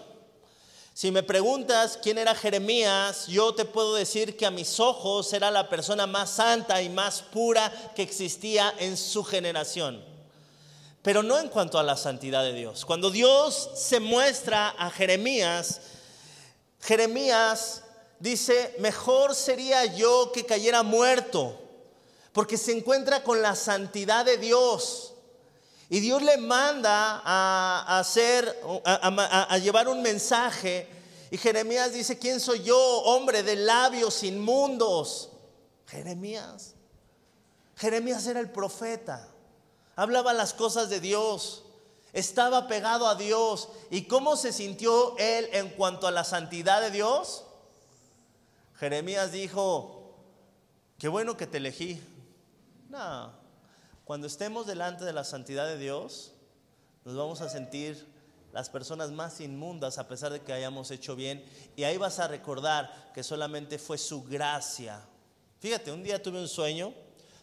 Si 0.94 1.10
me 1.10 1.22
preguntas 1.22 1.98
quién 2.02 2.16
era 2.16 2.34
Jeremías, 2.34 3.26
yo 3.26 3.54
te 3.54 3.66
puedo 3.66 3.94
decir 3.94 4.38
que 4.38 4.46
a 4.46 4.50
mis 4.50 4.80
ojos 4.80 5.30
era 5.34 5.50
la 5.50 5.68
persona 5.68 6.06
más 6.06 6.30
santa 6.30 6.80
y 6.80 6.88
más 6.88 7.20
pura 7.20 7.70
que 7.94 8.02
existía 8.02 8.72
en 8.78 8.96
su 8.96 9.22
generación. 9.22 10.02
Pero 11.02 11.22
no 11.22 11.38
en 11.38 11.48
cuanto 11.48 11.78
a 11.78 11.82
la 11.82 11.98
santidad 11.98 12.42
de 12.42 12.54
Dios. 12.54 12.86
Cuando 12.86 13.10
Dios 13.10 13.68
se 13.74 14.00
muestra 14.00 14.70
a 14.78 14.88
Jeremías, 14.88 15.82
Jeremías 16.80 17.82
dice, 18.18 18.76
mejor 18.78 19.34
sería 19.34 19.84
yo 19.84 20.32
que 20.32 20.46
cayera 20.46 20.82
muerto, 20.82 21.63
porque 22.34 22.58
se 22.58 22.76
encuentra 22.76 23.22
con 23.22 23.40
la 23.40 23.54
santidad 23.54 24.24
de 24.24 24.36
Dios. 24.36 25.14
Y 25.88 26.00
Dios 26.00 26.20
le 26.20 26.36
manda 26.36 27.22
a, 27.24 28.00
hacer, 28.00 28.60
a, 28.84 29.56
llevar 29.58 29.86
un 29.86 30.02
mensaje. 30.02 30.88
Y 31.30 31.38
Jeremías 31.38 31.92
dice, 31.92 32.18
¿quién 32.18 32.40
soy 32.40 32.64
yo, 32.64 32.76
hombre 32.76 33.44
de 33.44 33.54
labios 33.54 34.24
inmundos? 34.24 35.30
Jeremías. 35.86 36.74
Jeremías 37.76 38.26
era 38.26 38.40
el 38.40 38.50
profeta. 38.50 39.28
Hablaba 39.94 40.32
las 40.32 40.54
cosas 40.54 40.90
de 40.90 40.98
Dios. 40.98 41.62
Estaba 42.12 42.66
pegado 42.66 43.06
a 43.06 43.14
Dios. 43.14 43.68
¿Y 43.90 44.06
cómo 44.06 44.36
se 44.36 44.52
sintió 44.52 45.16
él 45.18 45.48
en 45.52 45.68
cuanto 45.70 46.08
a 46.08 46.10
la 46.10 46.24
santidad 46.24 46.80
de 46.80 46.90
Dios? 46.90 47.44
Jeremías 48.80 49.30
dijo, 49.30 50.16
qué 50.98 51.06
bueno 51.06 51.36
que 51.36 51.46
te 51.46 51.58
elegí. 51.58 52.02
No, 52.94 53.32
cuando 54.04 54.28
estemos 54.28 54.68
delante 54.68 55.04
de 55.04 55.12
la 55.12 55.24
santidad 55.24 55.66
de 55.66 55.78
Dios, 55.78 56.30
nos 57.04 57.16
vamos 57.16 57.40
a 57.40 57.48
sentir 57.48 58.06
las 58.52 58.70
personas 58.70 59.10
más 59.10 59.40
inmundas 59.40 59.98
a 59.98 60.06
pesar 60.06 60.32
de 60.32 60.42
que 60.42 60.52
hayamos 60.52 60.92
hecho 60.92 61.16
bien. 61.16 61.44
Y 61.74 61.82
ahí 61.82 61.96
vas 61.96 62.20
a 62.20 62.28
recordar 62.28 63.10
que 63.12 63.24
solamente 63.24 63.80
fue 63.80 63.98
su 63.98 64.22
gracia. 64.22 65.04
Fíjate, 65.58 65.90
un 65.90 66.04
día 66.04 66.22
tuve 66.22 66.38
un 66.38 66.46
sueño. 66.46 66.94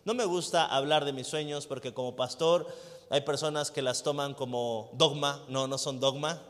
No 0.05 0.13
me 0.13 0.23
gusta 0.23 0.65
hablar 0.65 1.03
de 1.03 1.11
mis 1.11 1.27
sueños 1.27 1.67
porque 1.67 1.93
como 1.93 2.15
pastor 2.15 2.65
hay 3.09 3.19
personas 3.19 3.71
que 3.71 3.81
las 3.81 4.03
toman 4.03 4.33
como 4.33 4.89
dogma. 4.93 5.43
No, 5.49 5.67
no 5.67 5.77
son 5.77 5.99
dogma. 5.99 6.41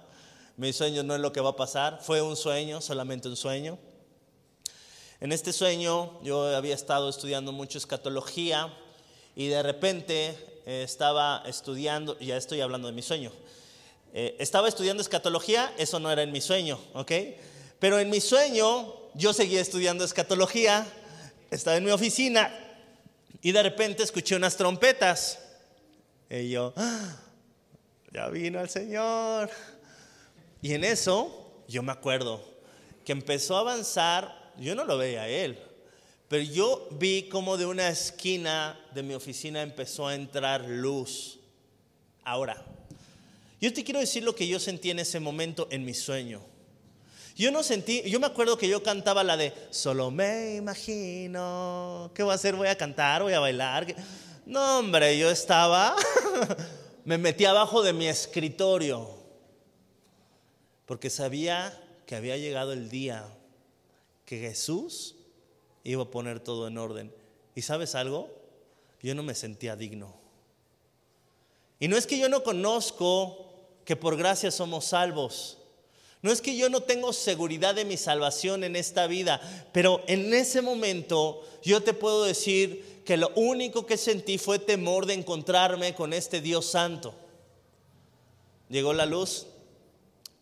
Mi 0.58 0.74
sueño 0.74 1.02
no 1.02 1.16
es 1.16 1.22
lo 1.22 1.34
que 1.34 1.42
va 1.42 1.50
a 1.50 1.56
pasar. 1.56 1.98
Fue 2.04 2.22
un 2.22 2.36
sueño, 2.36 2.82
solamente 2.82 3.28
un 3.28 3.36
sueño. 3.36 3.80
En 5.20 5.32
este 5.32 5.54
sueño 5.54 6.22
yo 6.22 6.56
había 6.56 6.76
estado 6.76 7.10
estudiando 7.10 7.52
mucho 7.52 7.80
escatología 7.80 8.72
y 9.36 9.48
de 9.48 9.64
repente 9.64 10.36
eh, 10.66 10.84
estaba 10.84 11.44
estudiando, 11.46 12.18
ya 12.20 12.38
estoy 12.38 12.62
hablando 12.62 12.88
de 12.88 12.94
mi 12.94 13.02
sueño, 13.02 13.32
eh, 14.14 14.36
estaba 14.40 14.68
estudiando 14.68 15.02
escatología, 15.02 15.74
eso 15.78 16.00
no 16.00 16.12
era 16.12 16.24
en 16.24 16.32
mi 16.32 16.42
sueño, 16.42 16.80
¿ok? 16.94 17.12
Pero 17.80 18.00
en 18.00 18.10
mi 18.10 18.22
sueño 18.22 18.94
yo 19.14 19.34
seguía 19.34 19.62
estudiando 19.62 20.04
escatología, 20.04 20.86
estaba 21.50 21.78
en 21.78 21.86
mi 21.86 21.92
oficina 21.92 22.52
y 23.42 23.52
de 23.52 23.64
repente 23.64 24.04
escuché 24.04 24.36
unas 24.36 24.56
trompetas. 24.56 25.40
Y 26.30 26.50
yo, 26.50 26.74
¡Ah! 26.76 27.18
ya 28.14 28.28
vino 28.30 28.60
el 28.62 28.70
Señor. 28.70 29.50
Y 30.62 30.74
en 30.74 30.84
eso 30.84 31.64
yo 31.68 31.82
me 31.82 31.92
acuerdo 31.92 32.44
que 33.04 33.12
empezó 33.12 33.58
a 33.58 33.62
avanzar, 33.62 34.52
yo 34.58 34.76
no 34.76 34.86
lo 34.86 34.98
veía 34.98 35.24
a 35.24 35.28
él, 35.28 35.58
pero 36.32 36.44
yo 36.44 36.88
vi 36.92 37.24
como 37.24 37.58
de 37.58 37.66
una 37.66 37.90
esquina 37.90 38.80
de 38.96 39.04
mi 39.04 39.14
oficina 39.14 39.62
empezó 39.62 40.08
a 40.08 40.16
entrar 40.16 40.62
luz. 40.62 41.40
Ahora, 42.24 42.64
yo 43.60 43.74
te 43.74 43.84
quiero 43.84 44.00
decir 44.00 44.24
lo 44.24 44.34
que 44.34 44.48
yo 44.48 44.58
sentí 44.58 44.92
en 44.92 45.00
ese 45.00 45.20
momento 45.20 45.68
en 45.72 45.84
mi 45.84 45.94
sueño. 45.94 46.42
Yo 47.36 47.52
no 47.52 47.64
sentí, 47.64 48.04
yo 48.10 48.18
me 48.18 48.28
acuerdo 48.28 48.58
que 48.58 48.70
yo 48.70 48.82
cantaba 48.82 49.26
la 49.26 49.36
de 49.36 49.52
solo 49.72 50.10
me 50.10 50.56
imagino, 50.56 52.10
¿qué 52.16 52.24
voy 52.24 52.32
a 52.32 52.36
hacer? 52.36 52.56
Voy 52.56 52.70
a 52.70 52.78
cantar, 52.78 53.24
voy 53.24 53.34
a 53.34 53.42
bailar. 53.42 53.94
No, 54.46 54.80
hombre, 54.80 55.18
yo 55.18 55.30
estaba, 55.30 55.98
me 57.04 57.18
metí 57.18 57.44
abajo 57.44 57.84
de 57.84 57.92
mi 57.92 58.08
escritorio. 58.08 59.18
porque 60.86 61.10
sabía 61.10 61.78
que 62.06 62.16
había 62.16 62.38
llegado 62.38 62.72
el 62.72 62.90
día 62.90 63.28
que 64.24 64.40
Jesús 64.40 65.18
iba 65.84 66.04
a 66.04 66.12
poner 66.12 66.40
todo 66.40 66.68
en 66.68 66.78
orden. 66.78 67.14
¿Y 67.56 67.62
sabes 67.62 67.96
algo? 67.96 68.30
Yo 69.02 69.16
no 69.16 69.24
me 69.24 69.36
sentía 69.36 69.76
digno. 69.76 70.14
Y 71.80 71.88
no 71.88 71.98
es 71.98 72.06
que 72.06 72.20
yo 72.20 72.30
no 72.30 72.44
conozco 72.44 73.48
que 73.86 73.96
por 73.96 74.16
gracia 74.16 74.52
somos 74.52 74.86
salvos. 74.86 75.58
No 76.22 76.32
es 76.32 76.42
que 76.42 76.56
yo 76.56 76.70
no 76.70 76.82
tengo 76.82 77.14
seguridad 77.14 77.74
de 77.74 77.86
mi 77.86 77.98
salvación 77.98 78.64
en 78.64 78.76
esta 78.76 79.08
vida, 79.08 79.42
pero 79.74 80.04
en 80.08 80.32
ese 80.34 80.62
momento 80.62 81.42
yo 81.64 81.82
te 81.82 81.96
puedo 81.96 82.24
decir 82.26 83.02
que 83.06 83.18
lo 83.18 83.32
único 83.36 83.88
que 83.88 83.98
sentí 83.98 84.38
fue 84.38 84.60
temor 84.60 85.08
de 85.08 85.16
encontrarme 85.16 85.96
con 85.96 86.14
este 86.14 86.40
Dios 86.40 86.68
santo. 86.68 87.16
Llegó 88.70 88.94
la 88.94 89.08
luz, 89.08 89.48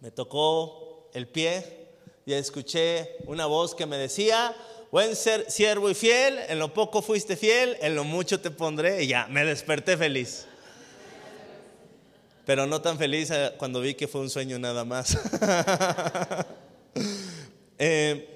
me 0.02 0.12
tocó 0.12 1.10
el 1.14 1.28
pie 1.28 1.88
y 2.26 2.34
escuché 2.34 3.16
una 3.26 3.46
voz 3.46 3.74
que 3.74 3.86
me 3.86 3.98
decía, 3.98 4.54
buen 4.92 5.16
ser 5.16 5.50
siervo 5.50 5.90
y 5.90 5.94
fiel, 5.94 6.40
en 6.48 6.60
lo 6.60 6.74
poco 6.74 7.02
fuiste 7.02 7.36
fiel, 7.36 7.78
en 7.82 7.96
lo 7.96 8.04
mucho 8.04 8.40
te 8.40 8.52
pondré 8.52 9.04
y 9.04 9.08
ya, 9.08 9.28
me 9.28 9.46
desperté 9.46 9.98
feliz 9.98 10.46
pero 12.50 12.66
no 12.66 12.82
tan 12.82 12.98
feliz 12.98 13.30
eh, 13.30 13.54
cuando 13.60 13.80
vi 13.80 13.94
que 13.94 14.08
fue 14.08 14.22
un 14.22 14.30
sueño 14.32 14.58
nada 14.58 14.84
más. 14.84 15.16
Eh, 17.82 18.28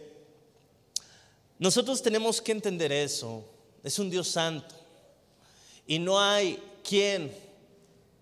nosotros 1.60 2.02
tenemos 2.02 2.42
que 2.42 2.54
entender 2.54 2.94
eso. 2.94 3.44
Es 3.84 4.00
un 4.00 4.10
Dios 4.10 4.30
santo. 4.30 4.74
Y 5.86 6.00
no 6.00 6.22
hay 6.22 6.64
quien 6.82 7.36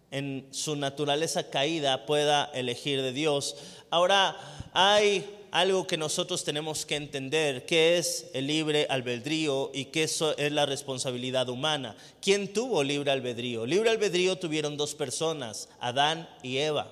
en 0.10 0.48
su 0.50 0.76
naturaleza 0.76 1.52
caída 1.52 2.08
pueda 2.08 2.46
elegir 2.56 3.04
de 3.04 3.12
Dios. 3.12 3.56
Ahora, 3.92 4.36
hay 4.74 5.30
algo 5.52 5.86
que 5.86 5.98
nosotros 5.98 6.44
tenemos 6.46 6.86
que 6.86 6.96
entender, 6.96 7.66
que 7.66 7.98
es 7.98 8.28
el 8.34 8.48
libre 8.48 8.88
albedrío 8.90 9.70
y 9.74 9.86
que 9.86 10.04
eso 10.04 10.36
es 10.38 10.52
la 10.52 10.66
responsabilidad 10.66 11.50
humana. 11.50 11.96
¿Quién 12.22 12.54
tuvo 12.54 12.84
libre 12.84 13.12
albedrío? 13.12 13.66
Libre 13.66 13.90
albedrío 13.90 14.38
tuvieron 14.38 14.78
dos 14.78 14.96
personas, 14.96 15.68
Adán 15.82 16.30
y 16.42 16.58
Eva. 16.58 16.90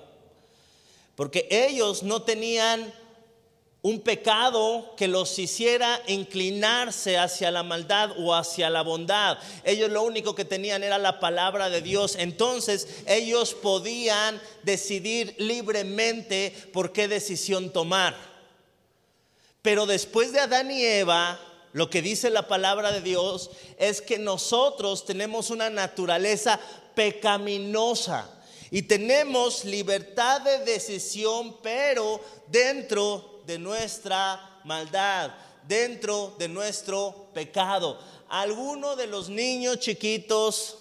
Porque 1.16 1.48
ellos 1.50 2.02
no 2.02 2.22
tenían 2.22 2.92
un 3.82 4.00
pecado 4.00 4.94
que 4.96 5.08
los 5.08 5.38
hiciera 5.38 6.02
inclinarse 6.06 7.16
hacia 7.16 7.50
la 7.50 7.62
maldad 7.62 8.12
o 8.18 8.34
hacia 8.34 8.68
la 8.68 8.82
bondad. 8.82 9.38
Ellos 9.64 9.90
lo 9.90 10.02
único 10.02 10.34
que 10.34 10.44
tenían 10.44 10.84
era 10.84 10.98
la 10.98 11.18
palabra 11.18 11.70
de 11.70 11.80
Dios. 11.80 12.16
Entonces 12.18 13.02
ellos 13.06 13.54
podían 13.54 14.38
decidir 14.62 15.34
libremente 15.38 16.54
por 16.74 16.92
qué 16.92 17.08
decisión 17.08 17.72
tomar. 17.72 18.29
Pero 19.62 19.86
después 19.86 20.32
de 20.32 20.40
Adán 20.40 20.70
y 20.70 20.84
Eva, 20.84 21.38
lo 21.72 21.90
que 21.90 22.02
dice 22.02 22.30
la 22.30 22.48
palabra 22.48 22.92
de 22.92 23.00
Dios 23.00 23.50
es 23.78 24.00
que 24.00 24.18
nosotros 24.18 25.04
tenemos 25.04 25.50
una 25.50 25.70
naturaleza 25.70 26.58
pecaminosa 26.94 28.28
y 28.70 28.82
tenemos 28.82 29.64
libertad 29.64 30.40
de 30.40 30.64
decisión, 30.64 31.56
pero 31.62 32.20
dentro 32.48 33.42
de 33.46 33.58
nuestra 33.58 34.60
maldad, 34.64 35.32
dentro 35.66 36.34
de 36.38 36.48
nuestro 36.48 37.30
pecado. 37.34 37.98
Alguno 38.28 38.96
de 38.96 39.06
los 39.06 39.28
niños 39.28 39.78
chiquitos 39.80 40.78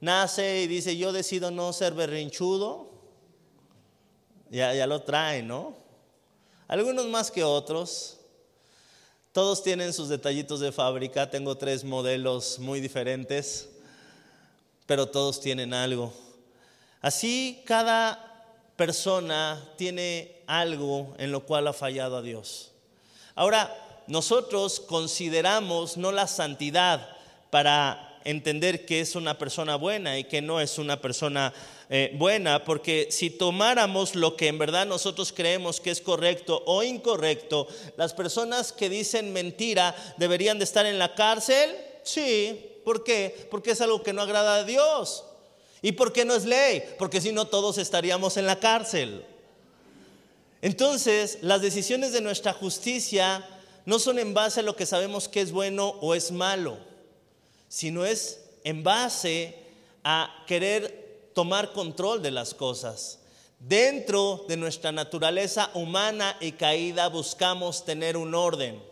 nace 0.00 0.62
y 0.62 0.66
dice, 0.66 0.96
yo 0.96 1.12
decido 1.12 1.50
no 1.50 1.72
ser 1.72 1.94
berrinchudo. 1.94 2.90
Ya, 4.50 4.74
ya 4.74 4.86
lo 4.86 5.02
trae, 5.02 5.42
¿no? 5.42 5.79
Algunos 6.70 7.06
más 7.06 7.32
que 7.32 7.42
otros. 7.42 8.16
Todos 9.32 9.60
tienen 9.60 9.92
sus 9.92 10.08
detallitos 10.08 10.60
de 10.60 10.70
fábrica, 10.70 11.28
tengo 11.28 11.56
tres 11.56 11.82
modelos 11.82 12.60
muy 12.60 12.80
diferentes, 12.80 13.68
pero 14.86 15.08
todos 15.08 15.40
tienen 15.40 15.74
algo. 15.74 16.12
Así 17.00 17.64
cada 17.66 18.44
persona 18.76 19.60
tiene 19.76 20.42
algo 20.46 21.12
en 21.18 21.32
lo 21.32 21.44
cual 21.44 21.66
ha 21.66 21.72
fallado 21.72 22.16
a 22.16 22.22
Dios. 22.22 22.70
Ahora, 23.34 23.76
nosotros 24.06 24.78
consideramos 24.78 25.96
no 25.96 26.12
la 26.12 26.28
santidad 26.28 27.16
para 27.50 28.09
entender 28.24 28.84
que 28.84 29.00
es 29.00 29.14
una 29.14 29.38
persona 29.38 29.76
buena 29.76 30.18
y 30.18 30.24
que 30.24 30.42
no 30.42 30.60
es 30.60 30.78
una 30.78 31.00
persona 31.00 31.52
eh, 31.88 32.14
buena, 32.14 32.64
porque 32.64 33.08
si 33.10 33.30
tomáramos 33.30 34.14
lo 34.14 34.36
que 34.36 34.48
en 34.48 34.58
verdad 34.58 34.86
nosotros 34.86 35.32
creemos 35.32 35.80
que 35.80 35.90
es 35.90 36.00
correcto 36.00 36.62
o 36.66 36.82
incorrecto, 36.82 37.66
las 37.96 38.12
personas 38.12 38.72
que 38.72 38.88
dicen 38.88 39.32
mentira 39.32 39.94
deberían 40.16 40.58
de 40.58 40.64
estar 40.64 40.86
en 40.86 40.98
la 40.98 41.14
cárcel. 41.14 41.76
Sí, 42.02 42.80
¿por 42.84 43.04
qué? 43.04 43.48
Porque 43.50 43.72
es 43.72 43.80
algo 43.80 44.02
que 44.02 44.12
no 44.12 44.22
agrada 44.22 44.56
a 44.56 44.64
Dios. 44.64 45.24
¿Y 45.82 45.92
por 45.92 46.12
qué 46.12 46.24
no 46.24 46.34
es 46.34 46.44
ley? 46.44 46.82
Porque 46.98 47.20
si 47.20 47.32
no 47.32 47.46
todos 47.46 47.78
estaríamos 47.78 48.36
en 48.36 48.46
la 48.46 48.60
cárcel. 48.60 49.24
Entonces, 50.62 51.38
las 51.40 51.62
decisiones 51.62 52.12
de 52.12 52.20
nuestra 52.20 52.52
justicia 52.52 53.46
no 53.86 53.98
son 53.98 54.18
en 54.18 54.34
base 54.34 54.60
a 54.60 54.62
lo 54.62 54.76
que 54.76 54.84
sabemos 54.84 55.26
que 55.26 55.40
es 55.40 55.52
bueno 55.52 55.88
o 56.02 56.14
es 56.14 56.30
malo 56.32 56.89
sino 57.70 58.04
es 58.04 58.40
en 58.64 58.82
base 58.82 59.56
a 60.02 60.44
querer 60.46 61.30
tomar 61.34 61.72
control 61.72 62.20
de 62.20 62.32
las 62.32 62.52
cosas. 62.52 63.20
Dentro 63.60 64.44
de 64.48 64.56
nuestra 64.56 64.90
naturaleza 64.90 65.70
humana 65.74 66.36
y 66.40 66.52
caída 66.52 67.08
buscamos 67.08 67.84
tener 67.84 68.16
un 68.16 68.34
orden, 68.34 68.82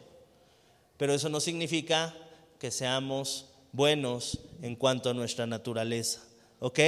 pero 0.96 1.12
eso 1.12 1.28
no 1.28 1.40
significa 1.40 2.14
que 2.60 2.70
seamos 2.70 3.46
buenos 3.72 4.38
en 4.62 4.76
cuanto 4.76 5.10
a 5.10 5.14
nuestra 5.14 5.46
naturaleza. 5.46 6.22
¿Ok? 6.60 6.78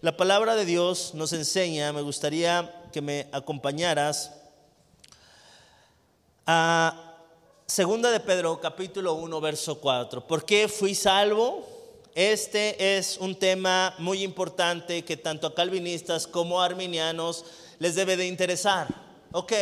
La 0.00 0.16
palabra 0.16 0.56
de 0.56 0.64
Dios 0.64 1.14
nos 1.14 1.32
enseña, 1.32 1.92
me 1.92 2.02
gustaría 2.02 2.88
que 2.92 3.00
me 3.00 3.28
acompañaras 3.30 4.32
a 6.46 7.13
Segunda 7.66 8.10
de 8.10 8.20
Pedro, 8.20 8.60
capítulo 8.60 9.14
1, 9.14 9.40
verso 9.40 9.80
4. 9.80 10.26
¿Por 10.26 10.44
qué 10.44 10.68
fui 10.68 10.94
salvo? 10.94 11.66
Este 12.14 12.98
es 12.98 13.16
un 13.16 13.36
tema 13.36 13.94
muy 13.98 14.22
importante 14.22 15.02
que 15.02 15.16
tanto 15.16 15.46
a 15.46 15.54
calvinistas 15.54 16.26
como 16.26 16.60
a 16.60 16.66
arminianos 16.66 17.46
les 17.78 17.94
debe 17.94 18.18
de 18.18 18.26
interesar. 18.26 18.86
Ok, 19.32 19.52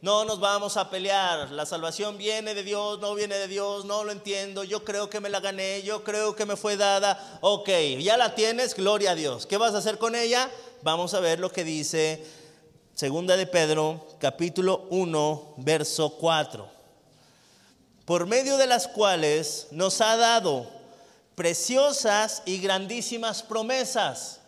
no 0.00 0.24
nos 0.24 0.40
vamos 0.40 0.78
a 0.78 0.88
pelear. 0.88 1.50
La 1.52 1.66
salvación 1.66 2.16
viene 2.16 2.54
de 2.54 2.62
Dios, 2.62 2.98
no 3.00 3.14
viene 3.14 3.36
de 3.36 3.46
Dios, 3.46 3.84
no 3.84 4.04
lo 4.04 4.10
entiendo. 4.10 4.64
Yo 4.64 4.82
creo 4.82 5.10
que 5.10 5.20
me 5.20 5.28
la 5.28 5.40
gané, 5.40 5.82
yo 5.82 6.02
creo 6.02 6.34
que 6.34 6.46
me 6.46 6.56
fue 6.56 6.78
dada. 6.78 7.38
Ok, 7.42 7.68
ya 8.00 8.16
la 8.16 8.34
tienes, 8.34 8.74
gloria 8.74 9.10
a 9.10 9.14
Dios. 9.14 9.44
¿Qué 9.44 9.58
vas 9.58 9.74
a 9.74 9.78
hacer 9.78 9.98
con 9.98 10.14
ella? 10.14 10.50
Vamos 10.82 11.12
a 11.12 11.20
ver 11.20 11.40
lo 11.40 11.52
que 11.52 11.62
dice 11.62 12.24
Segunda 12.94 13.36
de 13.36 13.46
Pedro, 13.46 14.06
capítulo 14.18 14.86
1, 14.88 15.56
verso 15.58 16.16
4 16.16 16.73
por 18.04 18.26
medio 18.26 18.58
de 18.58 18.66
las 18.66 18.86
cuales 18.86 19.68
nos 19.70 20.00
ha 20.00 20.16
dado 20.16 20.70
preciosas 21.34 22.42
y 22.44 22.58
grandísimas 22.58 23.42
promesas. 23.42 24.40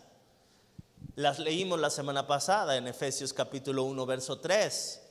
Las 1.15 1.39
leímos 1.39 1.79
la 1.79 1.89
semana 1.89 2.27
pasada 2.27 2.77
en 2.77 2.87
Efesios 2.87 3.33
capítulo 3.33 3.83
1, 3.83 4.05
verso 4.05 4.39
3, 4.39 5.01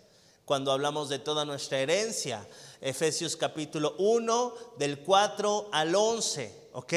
cuando 0.45 0.71
hablamos 0.71 1.09
de 1.09 1.19
toda 1.19 1.45
nuestra 1.45 1.79
herencia. 1.79 2.47
Efesios 2.81 3.37
capítulo 3.37 3.97
1, 3.99 4.55
del 4.79 5.01
4 5.01 5.71
al 5.73 5.95
11, 5.95 6.69
¿ok? 6.73 6.95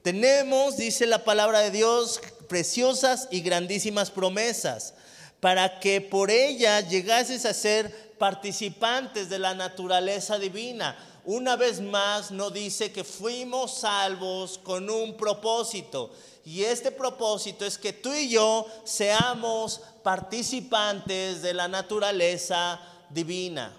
Tenemos, 0.00 0.78
dice 0.78 1.06
la 1.06 1.24
palabra 1.24 1.60
de 1.60 1.70
Dios, 1.70 2.18
preciosas 2.48 3.28
y 3.30 3.42
grandísimas 3.42 4.10
promesas, 4.10 4.94
para 5.42 5.80
que 5.80 6.00
por 6.00 6.30
ellas 6.30 6.88
llegases 6.88 7.44
a 7.46 7.52
ser 7.52 8.14
participantes 8.16 9.28
de 9.28 9.40
la 9.40 9.54
naturaleza 9.54 10.38
divina. 10.38 10.96
Una 11.24 11.56
vez 11.56 11.80
más 11.80 12.30
nos 12.30 12.52
dice 12.52 12.92
que 12.92 13.02
fuimos 13.02 13.78
salvos 13.78 14.58
con 14.58 14.88
un 14.88 15.16
propósito. 15.16 16.12
Y 16.44 16.62
este 16.62 16.92
propósito 16.92 17.66
es 17.66 17.76
que 17.76 17.92
tú 17.92 18.14
y 18.14 18.28
yo 18.28 18.68
seamos 18.84 19.80
participantes 20.04 21.42
de 21.42 21.54
la 21.54 21.66
naturaleza 21.66 22.80
divina. 23.10 23.76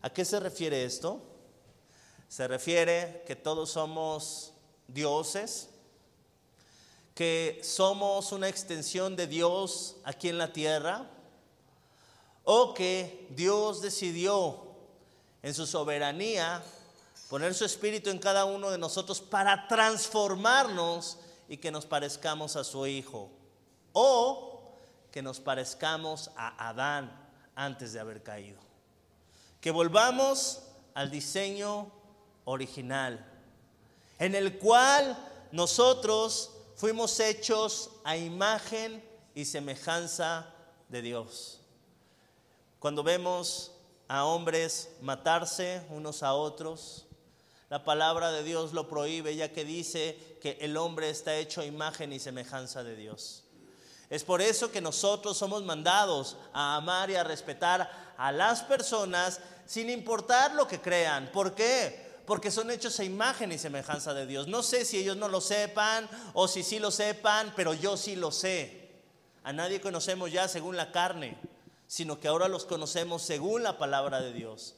¿A 0.00 0.10
qué 0.10 0.24
se 0.24 0.40
refiere 0.40 0.84
esto? 0.84 1.22
Se 2.28 2.48
refiere 2.48 3.22
que 3.24 3.36
todos 3.36 3.70
somos 3.70 4.52
dioses, 4.88 5.68
que 7.14 7.60
somos 7.62 8.32
una 8.32 8.48
extensión 8.48 9.16
de 9.16 9.26
Dios 9.26 9.96
aquí 10.04 10.28
en 10.28 10.38
la 10.38 10.52
tierra 10.52 11.08
o 12.44 12.74
que 12.74 13.28
Dios 13.30 13.82
decidió 13.82 14.58
en 15.42 15.54
su 15.54 15.66
soberanía 15.66 16.62
poner 17.28 17.54
su 17.54 17.64
espíritu 17.64 18.10
en 18.10 18.18
cada 18.18 18.44
uno 18.44 18.70
de 18.70 18.78
nosotros 18.78 19.20
para 19.20 19.66
transformarnos 19.68 21.18
y 21.48 21.56
que 21.58 21.70
nos 21.70 21.86
parezcamos 21.86 22.56
a 22.56 22.64
su 22.64 22.86
Hijo. 22.86 23.30
O 23.92 24.52
que 25.10 25.22
nos 25.22 25.40
parezcamos 25.40 26.30
a 26.36 26.68
Adán 26.68 27.12
antes 27.54 27.92
de 27.92 28.00
haber 28.00 28.22
caído. 28.22 28.58
Que 29.60 29.70
volvamos 29.70 30.62
al 30.94 31.10
diseño 31.10 31.92
original, 32.44 33.24
en 34.18 34.34
el 34.34 34.58
cual 34.58 35.16
nosotros 35.52 36.51
fuimos 36.82 37.20
hechos 37.20 37.90
a 38.02 38.16
imagen 38.16 39.04
y 39.36 39.44
semejanza 39.44 40.52
de 40.88 41.00
Dios. 41.00 41.60
Cuando 42.80 43.04
vemos 43.04 43.70
a 44.08 44.24
hombres 44.24 44.88
matarse 45.00 45.86
unos 45.90 46.24
a 46.24 46.34
otros, 46.34 47.06
la 47.70 47.84
palabra 47.84 48.32
de 48.32 48.42
Dios 48.42 48.72
lo 48.72 48.88
prohíbe 48.88 49.36
ya 49.36 49.52
que 49.52 49.64
dice 49.64 50.18
que 50.42 50.58
el 50.60 50.76
hombre 50.76 51.08
está 51.08 51.36
hecho 51.36 51.60
a 51.60 51.66
imagen 51.66 52.12
y 52.12 52.18
semejanza 52.18 52.82
de 52.82 52.96
Dios. 52.96 53.44
Es 54.10 54.24
por 54.24 54.42
eso 54.42 54.72
que 54.72 54.80
nosotros 54.80 55.38
somos 55.38 55.62
mandados 55.62 56.36
a 56.52 56.74
amar 56.74 57.10
y 57.10 57.14
a 57.14 57.22
respetar 57.22 58.12
a 58.16 58.32
las 58.32 58.64
personas 58.64 59.38
sin 59.66 59.88
importar 59.88 60.52
lo 60.54 60.66
que 60.66 60.80
crean. 60.80 61.30
¿Por 61.30 61.54
qué? 61.54 62.11
Porque 62.26 62.50
son 62.50 62.70
hechos 62.70 62.98
a 63.00 63.04
imagen 63.04 63.52
y 63.52 63.58
semejanza 63.58 64.14
de 64.14 64.26
Dios. 64.26 64.48
No 64.48 64.62
sé 64.62 64.84
si 64.84 64.98
ellos 64.98 65.16
no 65.16 65.28
lo 65.28 65.40
sepan 65.40 66.08
o 66.34 66.48
si 66.48 66.62
sí 66.62 66.78
lo 66.78 66.90
sepan, 66.90 67.52
pero 67.56 67.74
yo 67.74 67.96
sí 67.96 68.16
lo 68.16 68.30
sé. 68.30 68.90
A 69.44 69.52
nadie 69.52 69.80
conocemos 69.80 70.30
ya 70.30 70.46
según 70.46 70.76
la 70.76 70.92
carne, 70.92 71.36
sino 71.88 72.20
que 72.20 72.28
ahora 72.28 72.48
los 72.48 72.64
conocemos 72.64 73.22
según 73.22 73.62
la 73.62 73.76
palabra 73.76 74.20
de 74.20 74.32
Dios. 74.32 74.74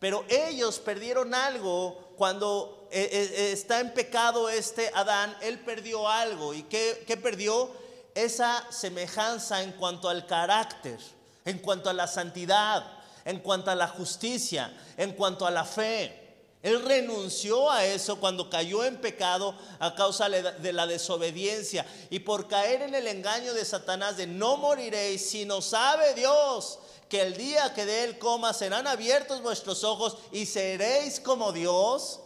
Pero 0.00 0.24
ellos 0.28 0.78
perdieron 0.78 1.34
algo 1.34 2.14
cuando 2.16 2.88
eh, 2.90 3.08
eh, 3.12 3.52
está 3.52 3.80
en 3.80 3.92
pecado 3.92 4.48
este 4.48 4.90
Adán, 4.94 5.36
él 5.40 5.60
perdió 5.60 6.08
algo. 6.08 6.54
¿Y 6.54 6.64
qué, 6.64 7.04
qué 7.06 7.16
perdió? 7.16 7.70
Esa 8.14 8.66
semejanza 8.70 9.62
en 9.62 9.72
cuanto 9.72 10.08
al 10.08 10.26
carácter, 10.26 10.98
en 11.44 11.58
cuanto 11.58 11.90
a 11.90 11.92
la 11.92 12.08
santidad, 12.08 12.84
en 13.24 13.40
cuanto 13.40 13.70
a 13.70 13.74
la 13.74 13.86
justicia, 13.86 14.72
en 14.96 15.12
cuanto 15.12 15.46
a 15.46 15.50
la 15.50 15.64
fe. 15.64 16.17
Él 16.62 16.82
renunció 16.82 17.70
a 17.70 17.84
eso 17.84 18.18
cuando 18.18 18.50
cayó 18.50 18.84
en 18.84 19.00
pecado 19.00 19.54
a 19.78 19.94
causa 19.94 20.28
de 20.28 20.72
la 20.72 20.86
desobediencia 20.86 21.86
y 22.10 22.18
por 22.18 22.48
caer 22.48 22.82
en 22.82 22.94
el 22.94 23.06
engaño 23.06 23.54
de 23.54 23.64
Satanás 23.64 24.16
de 24.16 24.26
no 24.26 24.56
moriréis, 24.56 25.30
sino 25.30 25.62
sabe 25.62 26.14
Dios 26.14 26.80
que 27.08 27.22
el 27.22 27.36
día 27.36 27.72
que 27.74 27.86
de 27.86 28.04
él 28.04 28.18
coma 28.18 28.52
serán 28.52 28.86
abiertos 28.86 29.40
vuestros 29.40 29.84
ojos 29.84 30.16
y 30.32 30.46
seréis 30.46 31.20
como 31.20 31.52
Dios. 31.52 32.20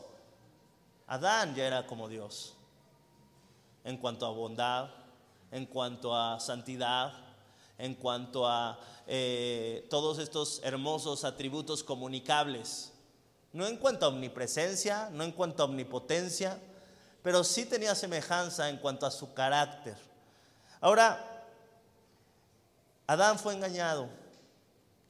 Adán 1.07 1.55
ya 1.55 1.67
era 1.67 1.87
como 1.87 2.09
Dios 2.09 2.55
en 3.85 3.97
cuanto 3.99 4.27
a 4.27 4.31
bondad, 4.31 4.91
en 5.51 5.67
cuanto 5.67 6.17
a 6.17 6.41
santidad, 6.41 7.13
en 7.79 7.95
cuanto 7.95 8.47
a 8.47 8.79
eh, 9.07 9.87
todos 9.91 10.19
estos 10.19 10.61
hermosos 10.63 11.25
atributos 11.25 11.83
comunicables. 11.83 12.92
No 13.53 13.67
en 13.67 13.77
cuanto 13.77 14.07
a 14.07 14.09
omnipresencia, 14.09 15.11
no 15.11 15.25
en 15.25 15.33
cuanto 15.33 15.63
a 15.63 15.67
omnipotencia, 15.67 16.59
pero 17.23 17.45
sí 17.45 17.65
tenía 17.65 17.95
semejanza 17.95 18.69
en 18.69 18.79
cuanto 18.79 19.07
a 19.07 19.11
su 19.11 19.33
carácter. 19.35 19.97
Ahora, 20.81 21.45
Adán 23.07 23.39
fue 23.39 23.55
engañado 23.55 24.09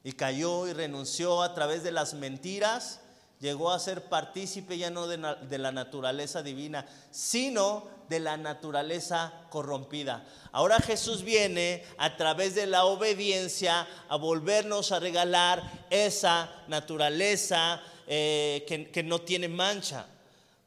y 0.05 0.13
cayó 0.13 0.67
y 0.67 0.73
renunció 0.73 1.43
a 1.43 1.55
través 1.55 1.83
de 1.83 1.93
las 1.93 2.15
mentiras, 2.15 3.01
llegó 3.41 3.71
a 3.71 3.79
ser 3.79 4.09
partícipe 4.09 4.77
ya 4.79 4.91
no 4.91 5.07
de, 5.07 5.59
la 5.59 5.73
naturaleza 5.73 6.43
divina, 6.43 6.87
sino 7.11 7.87
de 8.09 8.21
la 8.21 8.37
naturaleza 8.37 9.33
corrompida. 9.51 10.25
Ahora 10.53 10.81
Jesús 10.81 11.23
viene 11.23 11.85
a 11.99 12.17
través 12.17 12.55
de 12.55 12.67
la 12.67 12.85
obediencia 12.85 13.87
a 14.09 14.17
volvernos 14.17 14.93
a 14.93 15.01
regalar 15.01 15.63
esa 15.91 16.51
naturaleza 16.69 17.81
eh, 18.15 18.67
que, 18.69 18.91
que 18.91 19.03
no 19.03 19.23
tiene 19.23 19.49
mancha. 19.49 20.07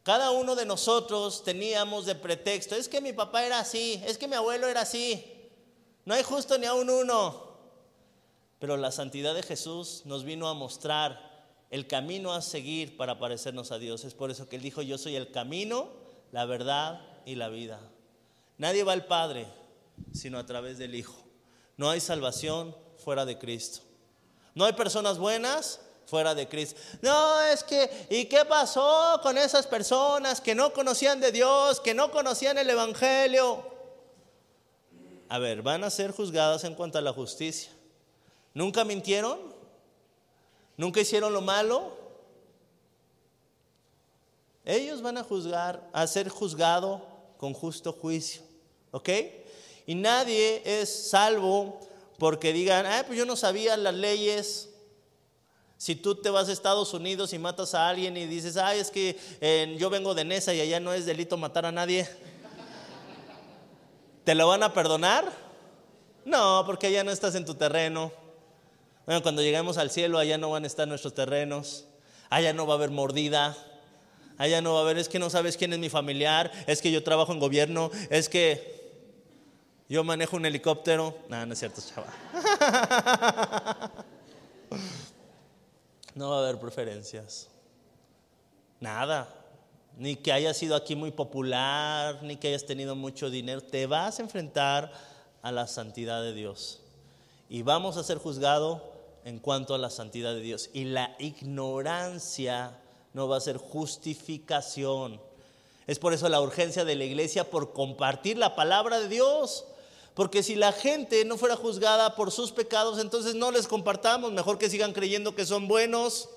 Cada 0.01 0.31
uno 0.31 0.55
de 0.55 0.65
nosotros 0.65 1.43
teníamos 1.43 2.07
de 2.07 2.15
pretexto, 2.15 2.73
es 2.75 2.89
que 2.89 3.01
mi 3.01 3.13
papá 3.13 3.45
era 3.45 3.59
así, 3.59 4.01
es 4.07 4.17
que 4.17 4.27
mi 4.27 4.33
abuelo 4.33 4.67
era 4.67 4.81
así, 4.81 5.23
no 6.05 6.15
hay 6.15 6.23
justo 6.23 6.57
ni 6.57 6.65
a 6.65 6.73
un 6.73 6.89
uno. 6.89 7.45
Pero 8.57 8.77
la 8.77 8.91
santidad 8.91 9.35
de 9.35 9.43
Jesús 9.43 10.01
nos 10.05 10.23
vino 10.23 10.47
a 10.47 10.55
mostrar 10.55 11.45
el 11.69 11.85
camino 11.85 12.33
a 12.33 12.41
seguir 12.41 12.97
para 12.97 13.19
parecernos 13.19 13.71
a 13.71 13.77
Dios. 13.77 14.05
Es 14.05 14.15
por 14.15 14.31
eso 14.31 14.49
que 14.49 14.55
Él 14.55 14.63
dijo, 14.63 14.81
yo 14.81 14.97
soy 14.97 15.15
el 15.15 15.29
camino, 15.29 15.89
la 16.31 16.45
verdad 16.45 16.99
y 17.27 17.35
la 17.35 17.49
vida. 17.49 17.79
Nadie 18.57 18.83
va 18.83 18.93
al 18.93 19.05
Padre 19.05 19.45
sino 20.13 20.39
a 20.39 20.47
través 20.47 20.79
del 20.79 20.95
Hijo. 20.95 21.13
No 21.77 21.91
hay 21.91 21.99
salvación 21.99 22.75
fuera 22.97 23.23
de 23.23 23.37
Cristo. 23.37 23.81
No 24.55 24.65
hay 24.65 24.73
personas 24.73 25.19
buenas 25.19 25.84
fuera 26.05 26.35
de 26.35 26.47
Cristo. 26.47 26.79
No, 27.01 27.41
es 27.41 27.63
que, 27.63 28.07
¿y 28.09 28.25
qué 28.25 28.45
pasó 28.45 29.19
con 29.21 29.37
esas 29.37 29.67
personas 29.67 30.41
que 30.41 30.55
no 30.55 30.73
conocían 30.73 31.19
de 31.19 31.31
Dios, 31.31 31.79
que 31.79 31.93
no 31.93 32.11
conocían 32.11 32.57
el 32.57 32.69
Evangelio? 32.69 33.63
A 35.27 35.39
ver, 35.39 35.61
van 35.61 35.83
a 35.83 35.89
ser 35.89 36.11
juzgadas 36.11 36.63
en 36.63 36.75
cuanto 36.75 36.97
a 36.97 37.01
la 37.01 37.13
justicia. 37.13 37.71
¿Nunca 38.53 38.85
mintieron? 38.85 39.39
¿Nunca 40.77 41.01
hicieron 41.01 41.33
lo 41.33 41.41
malo? 41.41 41.97
Ellos 44.63 45.01
van 45.01 45.17
a 45.17 45.23
juzgar, 45.23 45.87
a 45.93 46.07
ser 46.07 46.29
juzgado 46.29 47.05
con 47.37 47.53
justo 47.53 47.93
juicio. 47.93 48.41
¿Ok? 48.91 49.09
Y 49.85 49.95
nadie 49.95 50.61
es 50.65 51.09
salvo 51.09 51.79
porque 52.17 52.53
digan, 52.53 52.85
ah, 52.85 53.03
pues 53.05 53.17
yo 53.17 53.25
no 53.25 53.35
sabía 53.35 53.77
las 53.77 53.93
leyes. 53.93 54.69
Si 55.85 55.95
tú 55.95 56.15
te 56.15 56.31
vas 56.31 56.49
a 56.49 56.51
Estados 56.51 56.95
Unidos 56.95 57.31
y 57.31 57.37
matas 57.37 57.75
a 57.75 57.87
alguien 57.87 58.17
y 58.17 58.25
dices, 58.25 58.57
ay, 58.57 58.79
es 58.79 58.89
que 58.89 59.19
eh, 59.39 59.75
yo 59.77 59.91
vengo 59.91 60.15
de 60.15 60.25
Nesa 60.25 60.51
y 60.51 60.59
allá 60.59 60.79
no 60.79 60.91
es 60.93 61.05
delito 61.05 61.37
matar 61.37 61.67
a 61.67 61.71
nadie, 61.71 62.09
¿te 64.23 64.33
lo 64.33 64.47
van 64.47 64.63
a 64.63 64.73
perdonar? 64.73 65.31
No, 66.25 66.63
porque 66.65 66.87
allá 66.87 67.03
no 67.03 67.11
estás 67.11 67.35
en 67.35 67.45
tu 67.45 67.53
terreno. 67.53 68.11
Bueno, 69.05 69.21
cuando 69.21 69.43
lleguemos 69.43 69.77
al 69.77 69.91
cielo, 69.91 70.17
allá 70.17 70.39
no 70.39 70.49
van 70.49 70.63
a 70.63 70.67
estar 70.67 70.87
nuestros 70.87 71.13
terrenos, 71.13 71.85
allá 72.31 72.51
no 72.51 72.65
va 72.65 72.73
a 72.73 72.77
haber 72.77 72.89
mordida, 72.89 73.55
allá 74.39 74.63
no 74.63 74.73
va 74.73 74.79
a 74.79 74.81
haber, 74.81 74.97
es 74.97 75.07
que 75.07 75.19
no 75.19 75.29
sabes 75.29 75.55
quién 75.55 75.71
es 75.71 75.77
mi 75.77 75.89
familiar, 75.89 76.51
es 76.65 76.81
que 76.81 76.91
yo 76.91 77.03
trabajo 77.03 77.31
en 77.31 77.37
gobierno, 77.37 77.91
es 78.09 78.27
que 78.27 78.75
yo 79.87 80.03
manejo 80.03 80.35
un 80.35 80.47
helicóptero. 80.47 81.15
No, 81.29 81.45
no 81.45 81.53
es 81.53 81.59
cierto, 81.59 81.79
chaval. 81.79 82.09
No 86.15 86.29
va 86.29 86.37
a 86.37 86.39
haber 86.39 86.57
preferencias. 86.57 87.49
Nada. 88.79 89.27
Ni 89.97 90.15
que 90.15 90.31
hayas 90.31 90.57
sido 90.57 90.75
aquí 90.75 90.95
muy 90.95 91.11
popular, 91.11 92.23
ni 92.23 92.37
que 92.37 92.47
hayas 92.47 92.65
tenido 92.65 92.95
mucho 92.95 93.29
dinero. 93.29 93.61
Te 93.61 93.85
vas 93.85 94.19
a 94.19 94.23
enfrentar 94.23 94.91
a 95.41 95.51
la 95.51 95.67
santidad 95.67 96.21
de 96.21 96.33
Dios. 96.33 96.79
Y 97.49 97.61
vamos 97.61 97.97
a 97.97 98.03
ser 98.03 98.17
juzgados 98.17 98.81
en 99.25 99.39
cuanto 99.39 99.75
a 99.75 99.77
la 99.77 99.89
santidad 99.89 100.33
de 100.33 100.41
Dios. 100.41 100.69
Y 100.73 100.85
la 100.85 101.15
ignorancia 101.19 102.77
no 103.13 103.27
va 103.27 103.37
a 103.37 103.41
ser 103.41 103.57
justificación. 103.57 105.19
Es 105.87 105.99
por 105.99 106.13
eso 106.13 106.29
la 106.29 106.41
urgencia 106.41 106.85
de 106.85 106.95
la 106.95 107.03
iglesia 107.03 107.49
por 107.49 107.73
compartir 107.73 108.37
la 108.37 108.55
palabra 108.55 108.99
de 108.99 109.07
Dios. 109.07 109.65
Porque 110.15 110.41
si 110.41 110.55
la 110.55 110.71
gente 110.71 111.23
no 111.25 111.37
fuera 111.37 111.55
juzgada 111.55 112.15
por 112.15 112.31
sus 112.31 112.51
pecados, 112.51 112.99
entonces 112.99 113.35
no 113.35 113.51
les 113.51 113.67
compartamos. 113.67 114.31
Mejor 114.31 114.57
que 114.57 114.69
sigan 114.69 114.93
creyendo 114.93 115.35
que 115.35 115.45
son 115.45 115.67
buenos. 115.67 116.29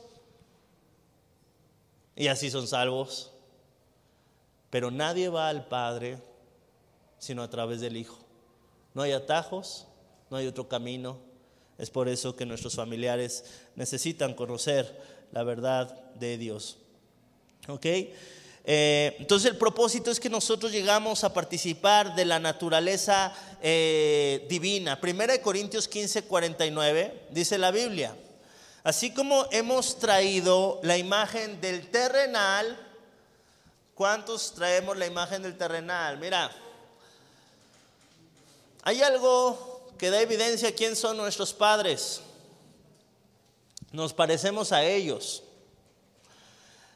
Y 2.16 2.26
así 2.26 2.50
son 2.50 2.66
salvos. 2.66 3.30
Pero 4.70 4.90
nadie 4.90 5.28
va 5.28 5.48
al 5.48 5.66
Padre 5.66 6.18
sino 7.18 7.42
a 7.42 7.50
través 7.50 7.80
del 7.80 7.96
Hijo. 7.96 8.18
No 8.94 9.02
hay 9.02 9.12
atajos, 9.12 9.86
no 10.30 10.36
hay 10.36 10.46
otro 10.46 10.68
camino. 10.68 11.18
Es 11.76 11.90
por 11.90 12.08
eso 12.08 12.34
que 12.34 12.46
nuestros 12.46 12.74
familiares 12.74 13.44
necesitan 13.76 14.34
conocer 14.34 15.00
la 15.32 15.42
verdad 15.42 16.12
de 16.14 16.38
Dios. 16.38 16.78
¿Ok? 17.68 17.86
Eh, 18.70 19.16
entonces 19.18 19.50
el 19.50 19.56
propósito 19.56 20.10
es 20.10 20.20
que 20.20 20.28
nosotros 20.28 20.70
llegamos 20.70 21.24
a 21.24 21.32
participar 21.32 22.14
de 22.14 22.26
la 22.26 22.38
naturaleza 22.38 23.32
eh, 23.62 24.44
divina. 24.50 25.00
Primera 25.00 25.32
de 25.32 25.40
Corintios 25.40 25.88
15, 25.88 26.24
49 26.24 27.28
dice 27.30 27.56
la 27.56 27.70
Biblia, 27.70 28.14
así 28.84 29.14
como 29.14 29.46
hemos 29.52 29.98
traído 29.98 30.80
la 30.82 30.98
imagen 30.98 31.62
del 31.62 31.90
terrenal, 31.90 32.78
¿cuántos 33.94 34.52
traemos 34.52 34.98
la 34.98 35.06
imagen 35.06 35.40
del 35.40 35.56
terrenal? 35.56 36.18
Mira, 36.18 36.54
hay 38.82 39.00
algo 39.00 39.94
que 39.96 40.10
da 40.10 40.20
evidencia 40.20 40.74
quién 40.74 40.94
son 40.94 41.16
nuestros 41.16 41.54
padres. 41.54 42.20
Nos 43.92 44.12
parecemos 44.12 44.72
a 44.72 44.84
ellos 44.84 45.42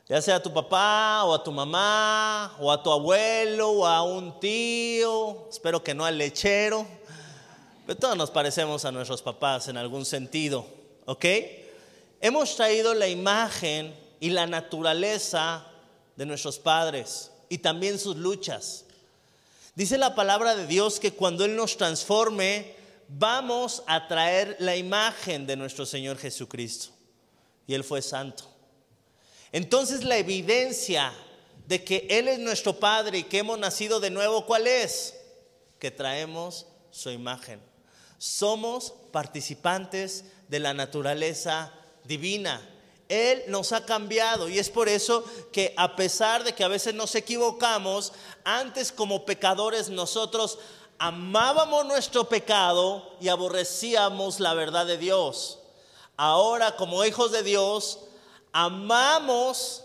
ya 0.09 0.21
sea 0.21 0.37
a 0.37 0.43
tu 0.43 0.53
papá 0.53 1.25
o 1.25 1.35
a 1.35 1.43
tu 1.43 1.53
mamá 1.53 2.57
o 2.61 2.71
a 2.71 2.83
tu 2.83 2.91
abuelo 2.91 3.71
o 3.71 3.87
a 3.87 4.03
un 4.03 4.39
tío, 4.41 5.49
espero 5.49 5.83
que 5.83 5.95
no 5.95 6.05
al 6.05 6.19
lechero. 6.19 6.87
Pero 7.87 7.99
todos 7.99 8.17
nos 8.17 8.31
parecemos 8.31 8.85
a 8.85 8.93
nuestros 8.93 9.23
papás 9.23 9.69
en 9.69 9.77
algún 9.77 10.05
sentido, 10.05 10.67
¿ok? 11.07 11.25
Hemos 12.21 12.55
traído 12.57 12.95
la 12.95 13.09
imagen 13.09 13.95
y 14.21 14.31
la 14.31 14.47
naturaleza 14.47 15.67
de 16.17 16.27
nuestros 16.27 16.59
padres 16.59 17.33
y 17.49 17.59
también 17.59 17.99
sus 17.99 18.17
luchas. 18.17 18.85
Dice 19.75 19.99
la 19.99 20.15
palabra 20.15 20.55
de 20.55 20.67
Dios 20.67 21.01
que 21.01 21.13
cuando 21.13 21.45
Él 21.45 21.57
nos 21.57 21.77
transforme, 21.77 22.75
vamos 23.09 23.83
a 23.87 24.07
traer 24.07 24.57
la 24.61 24.77
imagen 24.77 25.47
de 25.47 25.57
nuestro 25.57 25.87
Señor 25.87 26.19
Jesucristo. 26.19 26.91
Y 27.67 27.75
Él 27.75 27.83
fue 27.83 28.03
santo. 28.03 28.52
Entonces 29.53 30.03
la 30.05 30.17
evidencia 30.17 31.13
de 31.67 31.85
que 31.85 32.07
Él 32.11 32.29
es 32.29 32.39
nuestro 32.39 32.79
Padre 32.79 33.19
y 33.19 33.25
que 33.25 33.39
hemos 33.39 33.59
nacido 33.59 34.01
de 34.01 34.11
nuevo, 34.11 34.47
¿cuál 34.47 34.67
es? 34.67 35.15
Que 35.79 35.91
traemos 35.91 36.67
su 36.91 37.11
imagen. 37.11 37.61
Somos 38.19 38.95
participantes 39.13 40.25
de 40.49 40.59
la 40.59 40.75
naturaleza 40.75 41.73
divina. 42.05 42.69
Él 43.09 43.43
nos 43.49 43.73
ha 43.73 43.85
cambiado 43.85 44.49
y 44.49 44.59
es 44.59 44.71
por 44.71 44.89
eso 44.89 45.25
que 45.53 45.75
a 45.77 45.97
pesar 45.97 46.45
de 46.45 46.55
que 46.55 46.65
a 46.65 46.69
veces 46.69 46.95
nos 46.95 47.15
equivocamos, 47.15 48.13
antes 48.45 48.91
como 48.91 49.27
pecadores 49.27 49.91
nosotros 49.91 50.59
amábamos 50.99 51.85
nuestro 51.85 52.29
pecado 52.29 53.17
y 53.21 53.29
aborrecíamos 53.29 54.41
la 54.41 54.55
verdad 54.55 54.87
de 54.87 54.97
Dios. 54.97 55.59
Ahora 56.17 56.77
como 56.77 57.05
hijos 57.05 57.33
de 57.33 57.43
Dios, 57.43 57.99
amamos 58.53 59.85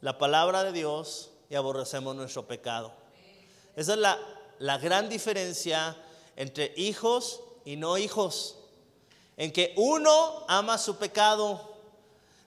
la 0.00 0.18
palabra 0.18 0.64
de 0.64 0.72
Dios 0.72 1.30
y 1.50 1.54
aborrecemos 1.54 2.14
nuestro 2.16 2.46
pecado. 2.46 2.92
Esa 3.76 3.92
es 3.94 3.98
la, 3.98 4.18
la 4.58 4.78
gran 4.78 5.08
diferencia 5.08 5.96
entre 6.36 6.72
hijos 6.76 7.40
y 7.64 7.76
no 7.76 7.98
hijos. 7.98 8.56
En 9.36 9.52
que 9.52 9.74
uno 9.76 10.44
ama 10.48 10.78
su 10.78 10.96
pecado 10.96 11.72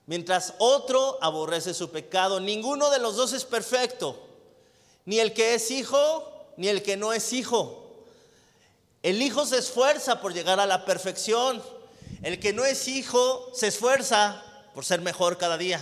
mientras 0.06 0.54
otro 0.58 1.18
aborrece 1.20 1.74
su 1.74 1.90
pecado. 1.90 2.40
Ninguno 2.40 2.90
de 2.90 2.98
los 2.98 3.16
dos 3.16 3.32
es 3.32 3.44
perfecto, 3.44 4.18
ni 5.04 5.18
el 5.18 5.34
que 5.34 5.54
es 5.54 5.70
hijo, 5.70 6.46
ni 6.56 6.68
el 6.68 6.82
que 6.82 6.96
no 6.96 7.12
es 7.12 7.32
hijo. 7.32 7.82
El 9.02 9.20
hijo 9.22 9.46
se 9.46 9.58
esfuerza 9.58 10.20
por 10.20 10.32
llegar 10.32 10.58
a 10.58 10.66
la 10.66 10.84
perfección, 10.84 11.62
el 12.22 12.40
que 12.40 12.52
no 12.52 12.64
es 12.64 12.88
hijo 12.88 13.50
se 13.52 13.68
esfuerza 13.68 14.42
por 14.76 14.84
ser 14.84 15.00
mejor 15.00 15.38
cada 15.38 15.56
día. 15.56 15.80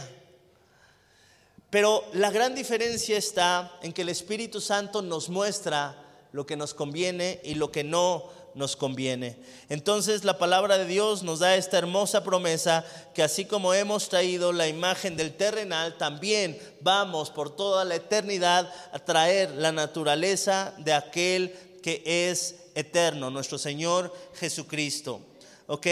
Pero 1.69 2.05
la 2.13 2.31
gran 2.31 2.55
diferencia 2.55 3.19
está 3.19 3.77
en 3.83 3.93
que 3.93 4.03
el 4.03 4.09
Espíritu 4.09 4.61
Santo 4.61 5.03
nos 5.03 5.29
muestra 5.29 6.01
lo 6.31 6.47
que 6.47 6.57
nos 6.57 6.75
conviene 6.75 7.41
y 7.43 7.57
lo 7.57 7.73
que 7.73 7.83
no 7.83 8.31
nos 8.55 8.77
conviene. 8.77 9.37
Entonces 9.69 10.23
la 10.23 10.39
palabra 10.39 10.79
de 10.79 10.85
Dios 10.87 11.25
nos 11.25 11.41
da 11.41 11.57
esta 11.57 11.77
hermosa 11.77 12.23
promesa 12.23 12.87
que 13.17 13.25
así 13.25 13.47
como 13.47 13.75
hemos 13.75 14.09
traído 14.09 14.53
la 14.53 14.69
imagen 14.69 15.17
del 15.17 15.35
terrenal, 15.37 15.99
también 15.99 16.57
vamos 16.81 17.31
por 17.31 17.51
toda 17.57 17.85
la 17.85 17.97
eternidad 17.97 18.73
a 18.93 19.01
traer 19.01 19.51
la 19.57 19.73
naturaleza 19.73 20.73
de 20.79 20.93
aquel 20.93 21.53
que 21.83 22.01
es 22.05 22.67
eterno, 22.77 23.29
nuestro 23.29 23.59
Señor 23.59 24.15
Jesucristo. 24.35 25.21
¿Ok? 25.67 25.89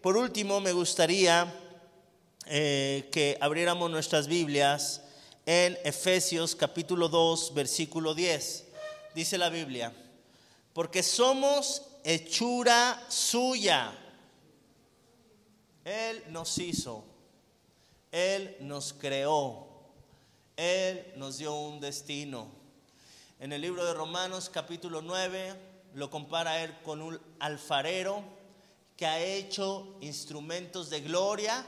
Por 0.00 0.16
último, 0.16 0.58
me 0.62 0.72
gustaría 0.72 1.52
eh, 2.52 3.08
que 3.12 3.38
abriéramos 3.40 3.92
nuestras 3.92 4.26
Biblias 4.26 5.02
en 5.46 5.78
Efesios 5.84 6.56
capítulo 6.56 7.08
2, 7.08 7.54
versículo 7.54 8.12
10. 8.12 8.64
Dice 9.14 9.38
la 9.38 9.50
Biblia, 9.50 9.92
porque 10.72 11.04
somos 11.04 11.82
hechura 12.02 13.06
suya. 13.08 13.96
Él 15.84 16.24
nos 16.30 16.58
hizo, 16.58 17.04
Él 18.10 18.56
nos 18.58 18.94
creó, 18.94 19.68
Él 20.56 21.06
nos 21.14 21.38
dio 21.38 21.54
un 21.54 21.78
destino. 21.78 22.48
En 23.38 23.52
el 23.52 23.60
libro 23.60 23.84
de 23.84 23.94
Romanos 23.94 24.50
capítulo 24.50 25.02
9 25.02 25.54
lo 25.94 26.10
compara 26.10 26.64
Él 26.64 26.76
con 26.82 27.00
un 27.00 27.20
alfarero 27.38 28.24
que 28.96 29.06
ha 29.06 29.22
hecho 29.22 29.94
instrumentos 30.00 30.90
de 30.90 31.00
gloria 31.02 31.64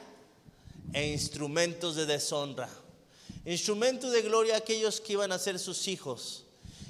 e 0.93 1.12
instrumentos 1.12 1.97
de 1.97 2.07
deshonra. 2.07 2.68
Instrumentos 3.45 4.12
de 4.12 4.22
gloria 4.22 4.57
aquellos 4.57 5.01
que 5.01 5.14
iban 5.14 5.32
a 5.32 5.38
ser 5.38 5.59
sus 5.59 5.88
hijos 5.88 6.43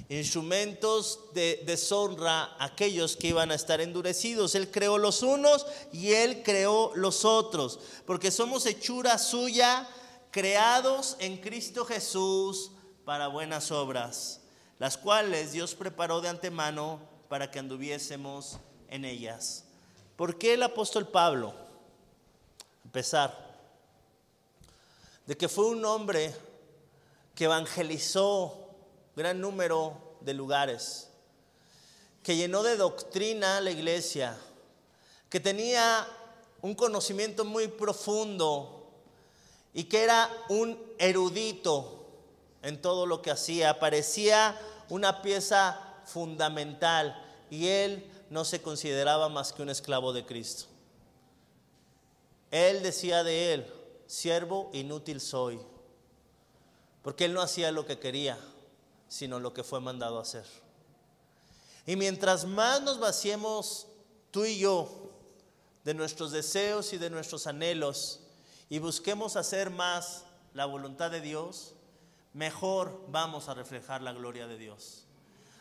instrumentos 0.09 1.19
de 1.33 1.63
deshonra 1.65 2.55
aquellos 2.59 3.15
que 3.15 3.27
iban 3.27 3.51
a 3.51 3.55
estar 3.55 3.81
endurecidos. 3.81 4.55
Él 4.55 4.69
creó 4.69 4.97
los 4.97 5.23
unos 5.23 5.65
y 5.91 6.13
Él 6.13 6.43
creó 6.43 6.91
los 6.95 7.25
otros, 7.25 7.79
porque 8.05 8.31
somos 8.31 8.65
hechura 8.65 9.17
suya, 9.17 9.87
creados 10.31 11.15
en 11.19 11.37
Cristo 11.37 11.85
Jesús 11.85 12.71
para 13.05 13.27
buenas 13.27 13.71
obras, 13.71 14.41
las 14.79 14.97
cuales 14.97 15.51
Dios 15.51 15.75
preparó 15.75 16.21
de 16.21 16.29
antemano 16.29 16.99
para 17.29 17.49
que 17.49 17.59
anduviésemos 17.59 18.57
en 18.89 19.05
ellas. 19.05 19.65
¿Por 20.15 20.37
qué 20.37 20.53
el 20.53 20.63
apóstol 20.63 21.07
Pablo? 21.07 21.53
A 22.87 22.91
pesar 22.91 23.42
de 25.25 25.37
que 25.37 25.47
fue 25.47 25.65
un 25.65 25.83
hombre 25.85 26.35
que 27.35 27.45
evangelizó 27.45 28.69
gran 29.15 29.39
número 29.39 30.17
de 30.21 30.33
lugares, 30.33 31.09
que 32.21 32.35
llenó 32.35 32.63
de 32.63 32.77
doctrina 32.77 33.61
la 33.61 33.71
iglesia, 33.71 34.37
que 35.29 35.39
tenía 35.39 36.07
un 36.61 36.75
conocimiento 36.75 37.45
muy 37.45 37.67
profundo 37.67 38.91
y 39.73 39.85
que 39.85 40.03
era 40.03 40.29
un 40.49 40.79
erudito 40.97 42.05
en 42.61 42.81
todo 42.81 43.05
lo 43.05 43.21
que 43.21 43.31
hacía, 43.31 43.79
parecía 43.79 44.59
una 44.89 45.21
pieza 45.21 45.79
fundamental 46.05 47.19
y 47.49 47.67
él 47.67 48.09
no 48.29 48.45
se 48.45 48.61
consideraba 48.61 49.29
más 49.29 49.53
que 49.53 49.61
un 49.61 49.69
esclavo 49.69 50.13
de 50.13 50.25
Cristo. 50.25 50.65
Él 52.51 52.81
decía 52.83 53.23
de 53.23 53.53
él, 53.53 53.73
siervo 54.13 54.69
inútil 54.73 55.19
soy, 55.19 55.59
porque 57.01 57.25
él 57.25 57.33
no 57.33 57.41
hacía 57.41 57.71
lo 57.71 57.85
que 57.85 57.97
quería 57.97 58.37
sino 59.07 59.39
lo 59.39 59.53
que 59.53 59.63
fue 59.63 59.79
mandado 59.79 60.17
a 60.17 60.23
hacer. 60.23 60.45
Y 61.85 61.95
mientras 61.95 62.45
más 62.45 62.81
nos 62.81 62.99
vaciemos 62.99 63.85
tú 64.31 64.43
y 64.43 64.57
yo 64.57 64.89
de 65.83 65.93
nuestros 65.93 66.31
deseos 66.31 66.93
y 66.93 66.97
de 66.97 67.11
nuestros 67.11 67.45
anhelos 67.45 68.21
y 68.69 68.79
busquemos 68.79 69.35
hacer 69.35 69.69
más 69.69 70.25
la 70.55 70.65
voluntad 70.65 71.11
de 71.11 71.21
Dios, 71.21 71.75
mejor 72.33 73.05
vamos 73.09 73.49
a 73.49 73.53
reflejar 73.53 74.01
la 74.01 74.13
gloria 74.13 74.47
de 74.47 74.57
Dios. 74.57 75.03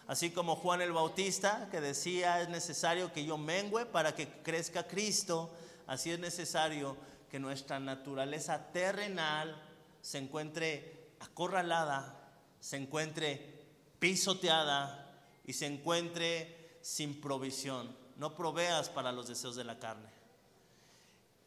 Así 0.07 0.31
como 0.31 0.57
Juan 0.57 0.81
el 0.81 0.93
Bautista 0.93 1.69
que 1.71 1.83
decía 1.83 2.41
es 2.41 2.49
necesario 2.49 3.13
que 3.13 3.27
yo 3.27 3.37
mengüe 3.37 3.85
para 3.85 4.15
que 4.15 4.29
crezca 4.43 4.87
Cristo, 4.87 5.51
así 5.87 6.11
es 6.11 6.19
necesario 6.19 6.97
que 7.33 7.41
nuestra 7.41 7.80
naturaleza 7.80 8.70
terrenal 8.70 9.61
se 10.01 10.18
encuentre 10.18 11.09
acorralada 11.18 12.22
se 12.62 12.76
encuentre 12.76 13.66
pisoteada 13.99 15.20
y 15.45 15.53
se 15.53 15.66
encuentre 15.66 16.78
sin 16.80 17.20
provisión. 17.20 17.95
No 18.16 18.37
proveas 18.37 18.89
para 18.89 19.11
los 19.11 19.26
deseos 19.26 19.57
de 19.57 19.64
la 19.64 19.80
carne. 19.80 20.09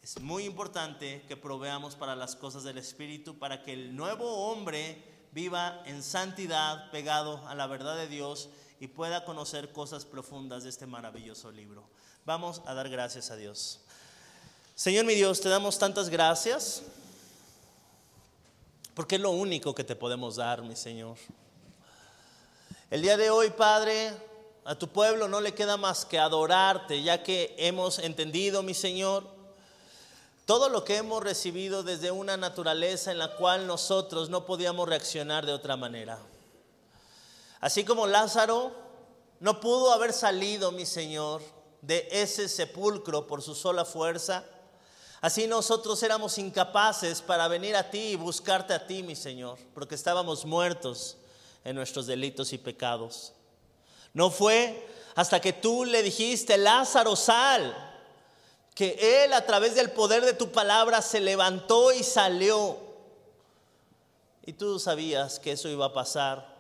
Es 0.02 0.20
muy 0.20 0.44
importante 0.44 1.24
que 1.26 1.38
proveamos 1.38 1.96
para 1.96 2.18
las 2.18 2.36
cosas 2.36 2.64
del 2.64 2.78
Espíritu 2.78 3.40
para 3.40 3.64
que 3.64 3.72
el 3.72 3.96
nuevo 3.96 4.52
hombre 4.52 5.02
viva 5.32 5.82
en 5.86 6.04
santidad, 6.04 6.92
pegado 6.92 7.48
a 7.48 7.56
la 7.56 7.66
verdad 7.66 7.96
de 7.96 8.10
Dios 8.10 8.50
y 8.82 8.88
pueda 8.88 9.24
conocer 9.24 9.72
cosas 9.72 10.04
profundas 10.04 10.64
de 10.64 10.70
este 10.70 10.86
maravilloso 10.86 11.50
libro. 11.50 11.88
Vamos 12.26 12.62
a 12.66 12.74
dar 12.74 12.90
gracias 12.90 13.32
a 13.32 13.38
Dios. 13.38 13.85
Señor 14.76 15.06
mi 15.06 15.16
Dios, 15.16 15.40
te 15.40 15.48
damos 15.48 15.80
tantas 15.80 16.10
gracias 16.10 16.82
porque 18.94 19.16
es 19.16 19.22
lo 19.22 19.32
único 19.32 19.74
que 19.74 19.86
te 19.86 19.96
podemos 19.96 20.36
dar, 20.36 20.64
mi 20.64 20.76
Señor. 20.76 21.16
El 22.92 23.02
día 23.02 23.16
de 23.16 23.30
hoy, 23.30 23.52
Padre, 23.52 24.12
a 24.66 24.76
tu 24.76 24.90
pueblo 24.90 25.30
no 25.30 25.40
le 25.40 25.54
queda 25.54 25.78
más 25.78 26.04
que 26.06 26.20
adorarte, 26.20 27.02
ya 27.02 27.24
que 27.24 27.56
hemos 27.58 28.00
entendido, 28.00 28.64
mi 28.64 28.74
Señor, 28.74 29.24
todo 30.46 30.68
lo 30.68 30.84
que 30.84 30.98
hemos 30.98 31.24
recibido 31.24 31.82
desde 31.82 32.12
una 32.12 32.36
naturaleza 32.36 33.14
en 33.14 33.20
la 33.20 33.38
cual 33.38 33.68
nosotros 33.68 34.30
no 34.30 34.46
podíamos 34.46 34.90
reaccionar 34.90 35.46
de 35.46 35.54
otra 35.54 35.78
manera. 35.78 36.20
Así 37.62 37.86
como 37.86 38.08
Lázaro 38.08 38.74
no 39.40 39.62
pudo 39.62 39.94
haber 39.94 40.12
salido, 40.12 40.74
mi 40.74 40.86
Señor, 40.86 41.42
de 41.82 42.10
ese 42.12 42.50
sepulcro 42.50 43.26
por 43.26 43.42
su 43.42 43.56
sola 43.56 43.86
fuerza, 43.86 44.44
Así 45.26 45.48
nosotros 45.48 46.04
éramos 46.04 46.38
incapaces 46.38 47.20
para 47.20 47.48
venir 47.48 47.76
a 47.76 47.90
ti 47.90 48.10
y 48.10 48.16
buscarte 48.16 48.76
a 48.76 48.86
ti, 48.86 49.02
mi 49.02 49.16
Señor, 49.16 49.58
porque 49.74 49.96
estábamos 49.96 50.46
muertos 50.46 51.18
en 51.64 51.76
nuestros 51.76 52.06
delitos 52.06 52.54
y 52.54 52.60
pecados. 52.60 53.34
No 54.14 54.30
fue 54.30 54.88
hasta 55.16 55.42
que 55.42 55.52
tú 55.52 55.84
le 55.84 56.04
dijiste, 56.04 56.60
Lázaro, 56.60 57.16
sal, 57.16 57.76
que 58.76 59.24
él 59.24 59.34
a 59.34 59.44
través 59.48 59.74
del 59.74 59.90
poder 59.90 60.24
de 60.24 60.34
tu 60.34 60.52
palabra 60.52 61.02
se 61.02 61.20
levantó 61.20 61.92
y 61.92 62.04
salió. 62.04 62.78
Y 64.46 64.54
tú 64.54 64.78
sabías 64.78 65.40
que 65.40 65.54
eso 65.54 65.70
iba 65.70 65.88
a 65.88 65.94
pasar. 65.94 66.56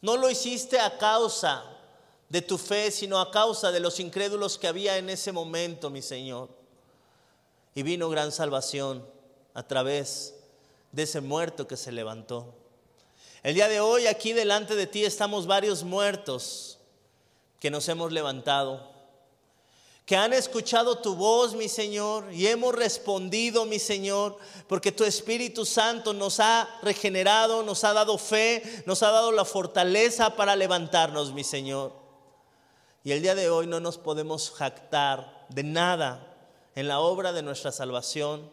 No 0.00 0.16
lo 0.16 0.30
hiciste 0.30 0.78
a 0.78 0.96
causa 0.96 1.64
de 2.28 2.40
tu 2.40 2.56
fe, 2.56 2.92
sino 2.92 3.18
a 3.18 3.32
causa 3.32 3.72
de 3.72 3.80
los 3.80 3.98
incrédulos 3.98 4.58
que 4.58 4.68
había 4.68 4.96
en 4.96 5.10
ese 5.10 5.32
momento, 5.32 5.90
mi 5.90 6.02
Señor. 6.02 6.62
Y 7.74 7.82
vino 7.82 8.08
gran 8.08 8.32
salvación 8.32 9.06
a 9.54 9.66
través 9.66 10.34
de 10.92 11.04
ese 11.04 11.20
muerto 11.20 11.66
que 11.66 11.76
se 11.76 11.92
levantó. 11.92 12.54
El 13.42 13.54
día 13.54 13.68
de 13.68 13.80
hoy 13.80 14.06
aquí 14.06 14.32
delante 14.32 14.74
de 14.74 14.86
ti 14.86 15.04
estamos 15.04 15.46
varios 15.46 15.82
muertos 15.82 16.78
que 17.60 17.70
nos 17.70 17.88
hemos 17.88 18.12
levantado, 18.12 18.92
que 20.06 20.16
han 20.16 20.32
escuchado 20.32 20.98
tu 20.98 21.14
voz, 21.16 21.54
mi 21.54 21.68
Señor, 21.68 22.32
y 22.32 22.46
hemos 22.46 22.74
respondido, 22.74 23.64
mi 23.64 23.78
Señor, 23.78 24.36
porque 24.68 24.92
tu 24.92 25.04
Espíritu 25.04 25.64
Santo 25.64 26.12
nos 26.12 26.40
ha 26.40 26.68
regenerado, 26.82 27.62
nos 27.62 27.84
ha 27.84 27.92
dado 27.92 28.18
fe, 28.18 28.82
nos 28.86 29.02
ha 29.02 29.10
dado 29.10 29.32
la 29.32 29.44
fortaleza 29.44 30.36
para 30.36 30.56
levantarnos, 30.56 31.32
mi 31.32 31.42
Señor. 31.42 31.92
Y 33.02 33.12
el 33.12 33.22
día 33.22 33.34
de 33.34 33.50
hoy 33.50 33.66
no 33.66 33.80
nos 33.80 33.98
podemos 33.98 34.50
jactar 34.50 35.46
de 35.48 35.62
nada 35.62 36.33
en 36.74 36.88
la 36.88 37.00
obra 37.00 37.32
de 37.32 37.42
nuestra 37.42 37.72
salvación, 37.72 38.50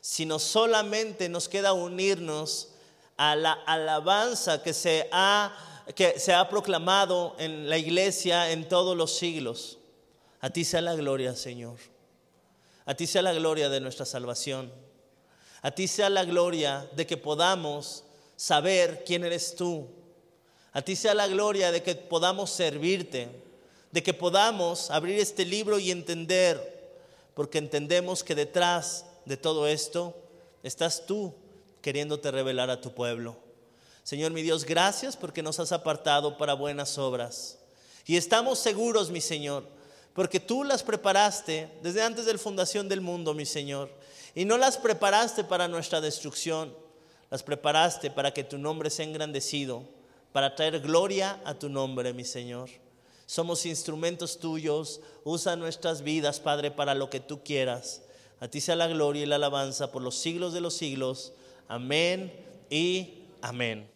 sino 0.00 0.38
solamente 0.38 1.28
nos 1.28 1.48
queda 1.48 1.72
unirnos 1.72 2.68
a 3.16 3.36
la 3.36 3.52
alabanza 3.52 4.62
que 4.62 4.72
se 4.72 5.08
ha, 5.12 5.54
que 5.94 6.18
se 6.18 6.34
ha 6.34 6.48
proclamado 6.48 7.36
en 7.38 7.68
la 7.68 7.78
iglesia 7.78 8.50
en 8.50 8.68
todos 8.68 8.96
los 8.96 9.16
siglos. 9.16 9.78
A 10.40 10.50
ti 10.50 10.64
sea 10.64 10.80
la 10.80 10.94
gloria, 10.94 11.36
Señor. 11.36 11.78
A 12.84 12.94
ti 12.94 13.06
sea 13.06 13.22
la 13.22 13.32
gloria 13.32 13.68
de 13.68 13.80
nuestra 13.80 14.04
salvación. 14.04 14.72
A 15.62 15.70
ti 15.70 15.86
sea 15.86 16.10
la 16.10 16.24
gloria 16.24 16.88
de 16.96 17.06
que 17.06 17.16
podamos 17.16 18.04
saber 18.34 19.04
quién 19.06 19.22
eres 19.22 19.54
tú. 19.54 19.88
A 20.72 20.82
ti 20.82 20.96
sea 20.96 21.14
la 21.14 21.28
gloria 21.28 21.70
de 21.70 21.82
que 21.82 21.94
podamos 21.94 22.50
servirte, 22.50 23.28
de 23.92 24.02
que 24.02 24.14
podamos 24.14 24.90
abrir 24.90 25.20
este 25.20 25.44
libro 25.44 25.78
y 25.78 25.92
entender, 25.92 26.71
porque 27.34 27.58
entendemos 27.58 28.22
que 28.24 28.34
detrás 28.34 29.06
de 29.24 29.36
todo 29.36 29.66
esto 29.66 30.16
estás 30.62 31.06
tú 31.06 31.34
queriéndote 31.80 32.30
revelar 32.30 32.70
a 32.70 32.80
tu 32.80 32.94
pueblo. 32.94 33.36
Señor 34.02 34.32
mi 34.32 34.42
Dios, 34.42 34.64
gracias 34.64 35.16
porque 35.16 35.42
nos 35.42 35.60
has 35.60 35.72
apartado 35.72 36.36
para 36.36 36.54
buenas 36.54 36.98
obras. 36.98 37.58
Y 38.04 38.16
estamos 38.16 38.58
seguros, 38.58 39.10
mi 39.10 39.20
Señor, 39.20 39.64
porque 40.12 40.40
tú 40.40 40.64
las 40.64 40.82
preparaste 40.82 41.70
desde 41.82 42.02
antes 42.02 42.26
de 42.26 42.32
la 42.32 42.38
fundación 42.38 42.88
del 42.88 43.00
mundo, 43.00 43.32
mi 43.32 43.46
Señor. 43.46 43.90
Y 44.34 44.44
no 44.44 44.58
las 44.58 44.76
preparaste 44.76 45.44
para 45.44 45.68
nuestra 45.68 46.00
destrucción, 46.00 46.74
las 47.30 47.42
preparaste 47.42 48.10
para 48.10 48.32
que 48.32 48.44
tu 48.44 48.58
nombre 48.58 48.90
sea 48.90 49.06
engrandecido, 49.06 49.84
para 50.32 50.54
traer 50.54 50.80
gloria 50.80 51.40
a 51.44 51.54
tu 51.54 51.68
nombre, 51.68 52.12
mi 52.12 52.24
Señor. 52.24 52.70
Somos 53.26 53.66
instrumentos 53.66 54.38
tuyos, 54.38 55.00
usa 55.24 55.56
nuestras 55.56 56.02
vidas, 56.02 56.40
Padre, 56.40 56.70
para 56.70 56.94
lo 56.94 57.10
que 57.10 57.20
tú 57.20 57.42
quieras. 57.42 58.02
A 58.40 58.48
ti 58.48 58.60
sea 58.60 58.76
la 58.76 58.88
gloria 58.88 59.22
y 59.22 59.26
la 59.26 59.36
alabanza 59.36 59.92
por 59.92 60.02
los 60.02 60.16
siglos 60.16 60.52
de 60.52 60.60
los 60.60 60.74
siglos. 60.74 61.32
Amén 61.68 62.32
y 62.70 63.22
amén. 63.40 63.91